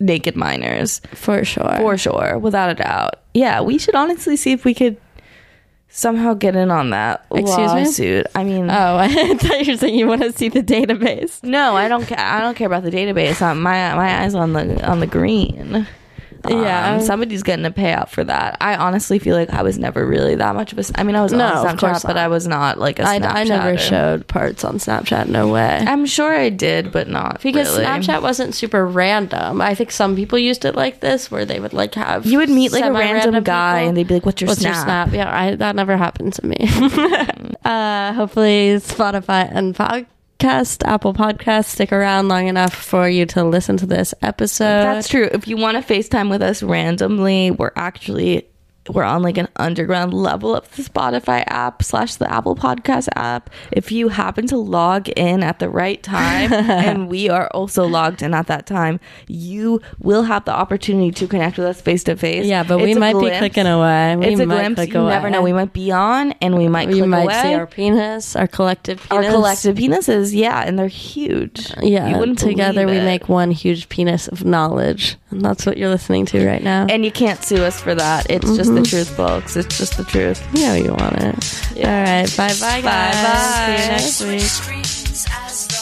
naked 0.00 0.34
minors 0.34 1.02
for 1.12 1.44
sure. 1.44 1.76
for 1.76 1.98
sure, 1.98 2.38
without 2.38 2.70
a 2.70 2.74
doubt. 2.74 3.16
Yeah, 3.34 3.60
we 3.60 3.76
should 3.78 3.94
honestly 3.94 4.36
see 4.36 4.52
if 4.52 4.64
we 4.64 4.74
could 4.74 4.96
somehow 5.90 6.34
get 6.34 6.56
in 6.56 6.70
on 6.70 6.90
that 6.90 7.26
Excuse 7.32 7.56
me? 7.74 7.84
lawsuit. 7.84 8.26
I 8.34 8.44
mean, 8.44 8.70
Oh, 8.70 8.96
I 8.98 9.34
thought 9.34 9.66
you 9.66 9.72
were 9.72 9.76
saying 9.78 9.94
you 9.96 10.06
want 10.06 10.22
to 10.22 10.32
see 10.32 10.48
the 10.48 10.62
database. 10.62 11.42
no, 11.42 11.76
I 11.76 11.88
don't. 11.88 12.06
Ca- 12.06 12.16
I 12.16 12.40
don't 12.40 12.56
care 12.56 12.66
about 12.66 12.82
the 12.84 12.90
database. 12.90 13.42
Uh, 13.42 13.54
my 13.54 13.94
my 13.94 14.22
eyes 14.22 14.34
on 14.34 14.52
the 14.52 14.84
on 14.88 15.00
the 15.00 15.06
green. 15.06 15.86
Yeah. 16.48 16.94
Um, 16.94 17.00
somebody's 17.00 17.42
getting 17.42 17.64
a 17.66 17.70
payout 17.70 18.08
for 18.08 18.24
that. 18.24 18.56
I 18.60 18.76
honestly 18.76 19.18
feel 19.18 19.36
like 19.36 19.50
I 19.50 19.62
was 19.62 19.78
never 19.78 20.06
really 20.06 20.34
that 20.36 20.54
much 20.54 20.72
of 20.72 20.78
a. 20.78 20.84
I 20.98 21.02
mean, 21.02 21.16
I 21.16 21.22
was 21.22 21.32
No, 21.32 21.44
on 21.44 21.76
Snapchat, 21.76 22.02
but. 22.06 22.16
I 22.16 22.28
was 22.28 22.46
not 22.46 22.78
like 22.78 22.98
a 22.98 23.02
I, 23.06 23.14
I 23.16 23.44
never 23.44 23.76
showed 23.78 24.26
parts 24.26 24.64
on 24.64 24.76
Snapchat. 24.78 25.28
No 25.28 25.48
way. 25.48 25.84
I'm 25.86 26.06
sure 26.06 26.32
I 26.34 26.48
did, 26.48 26.92
but 26.92 27.08
not 27.08 27.42
because 27.42 27.70
really. 27.70 27.84
Snapchat 27.84 28.22
wasn't 28.22 28.54
super 28.54 28.86
random. 28.86 29.60
I 29.60 29.74
think 29.74 29.90
some 29.90 30.16
people 30.16 30.38
used 30.38 30.64
it 30.64 30.74
like 30.74 31.00
this, 31.00 31.30
where 31.30 31.44
they 31.44 31.60
would 31.60 31.72
like 31.72 31.94
have 31.94 32.26
You 32.26 32.38
would 32.38 32.50
meet 32.50 32.72
like 32.72 32.84
a 32.84 32.92
random 32.92 33.42
guy, 33.44 33.78
people. 33.80 33.88
and 33.88 33.96
they'd 33.96 34.08
be 34.08 34.14
like, 34.14 34.26
"What's 34.26 34.40
your 34.40 34.48
What's 34.48 34.60
snap?" 34.60 34.74
your 34.74 34.84
snap? 34.84 35.12
Yeah, 35.12 35.38
I, 35.38 35.54
that 35.56 35.76
never 35.76 35.96
happened 35.96 36.32
to 36.34 36.46
me. 36.46 36.56
uh, 37.64 38.12
hopefully, 38.14 38.76
Spotify 38.80 39.48
and 39.52 39.74
podcast, 39.74 40.06
Apple 40.44 41.14
Podcast. 41.14 41.66
stick 41.66 41.92
around 41.92 42.28
long 42.28 42.48
enough 42.48 42.74
for 42.74 43.08
you 43.08 43.26
to 43.26 43.44
listen 43.44 43.76
to 43.78 43.86
this 43.86 44.14
episode. 44.22 44.64
That's 44.64 45.08
true. 45.08 45.28
If 45.32 45.46
you 45.48 45.56
want 45.56 45.76
to 45.76 45.94
FaceTime 45.94 46.30
with 46.30 46.42
us 46.42 46.62
randomly, 46.62 47.50
we're 47.50 47.72
actually 47.76 48.48
we're 48.88 49.04
on 49.04 49.22
like 49.22 49.36
an 49.36 49.46
underground 49.56 50.12
level 50.14 50.56
of 50.56 50.74
the 50.74 50.82
Spotify 50.82 51.44
app 51.46 51.82
slash 51.82 52.14
the 52.16 52.32
Apple 52.32 52.56
Podcast 52.56 53.08
app. 53.14 53.50
If 53.70 53.92
you 53.92 54.08
happen 54.08 54.46
to 54.48 54.56
log 54.56 55.08
in 55.10 55.42
at 55.42 55.58
the 55.58 55.68
right 55.68 56.02
time, 56.02 56.52
and 56.52 57.08
we 57.08 57.28
are 57.28 57.48
also 57.48 57.86
logged 57.86 58.22
in 58.22 58.32
at 58.34 58.46
that 58.48 58.66
time, 58.66 58.98
you 59.28 59.80
will 60.00 60.22
have 60.22 60.44
the 60.46 60.52
opportunity 60.52 61.10
to 61.12 61.26
connect 61.28 61.58
with 61.58 61.66
us 61.66 61.80
face 61.80 62.02
to 62.04 62.16
face. 62.16 62.46
Yeah, 62.46 62.62
but 62.64 62.78
we 62.78 62.90
It's 62.90 62.96
a 62.96 63.00
might 63.00 63.12
be 63.20 63.30
clicking 63.30 63.66
away. 63.66 64.16
We 64.16 64.26
It's 64.26 64.40
a 64.40 64.46
might 64.46 64.60
glimpse. 64.74 64.92
You 64.92 65.00
away. 65.00 65.10
never 65.12 65.30
know. 65.30 65.42
We 65.42 65.52
might 65.52 65.72
be 65.74 65.92
on, 65.92 66.32
and 66.40 66.56
we 66.56 66.66
might 66.66 66.88
We 66.88 67.02
might 67.02 67.24
away. 67.24 67.42
see 67.42 67.54
our 67.54 67.66
penis, 67.66 68.34
our 68.34 68.48
collective 68.48 69.06
Our 69.10 69.22
collective 69.22 69.76
penises, 69.76 70.34
yeah, 70.34 70.64
and 70.66 70.78
they're 70.78 70.88
huge. 70.88 71.70
Yeah, 71.82 72.08
You 72.08 72.18
wouldn't 72.18 72.38
together 72.38 72.86
we 72.86 72.96
it. 72.96 73.04
make 73.04 73.28
one 73.28 73.50
huge 73.50 73.88
penis 73.90 74.26
of 74.26 74.44
knowledge, 74.44 75.16
and 75.30 75.42
that's 75.42 75.66
what 75.66 75.76
you're 75.76 75.88
listening 75.88 76.26
to 76.26 76.46
right 76.46 76.62
now. 76.62 76.86
And 76.88 77.04
you 77.04 77.12
can't 77.12 77.42
sue 77.42 77.64
us 77.64 77.80
for 77.80 77.94
that. 77.94 78.30
It's 78.30 78.56
just 78.56 78.72
the 78.74 78.80
mm-hmm. 78.80 78.84
truth, 78.84 79.10
folks. 79.10 79.56
It's 79.56 79.78
just 79.78 79.96
the 79.96 80.04
truth. 80.04 80.44
you 80.52 80.66
know 80.66 80.74
you 80.74 80.90
want 80.90 81.16
it. 81.16 81.76
All 81.76 81.84
right, 81.84 82.36
bye 82.36 82.54
bye, 82.60 82.80
guys. 82.80 83.14
Bye-bye. 83.14 83.98
See 83.98 84.24
you 84.24 84.32
next 84.32 84.66
week. 84.68 85.79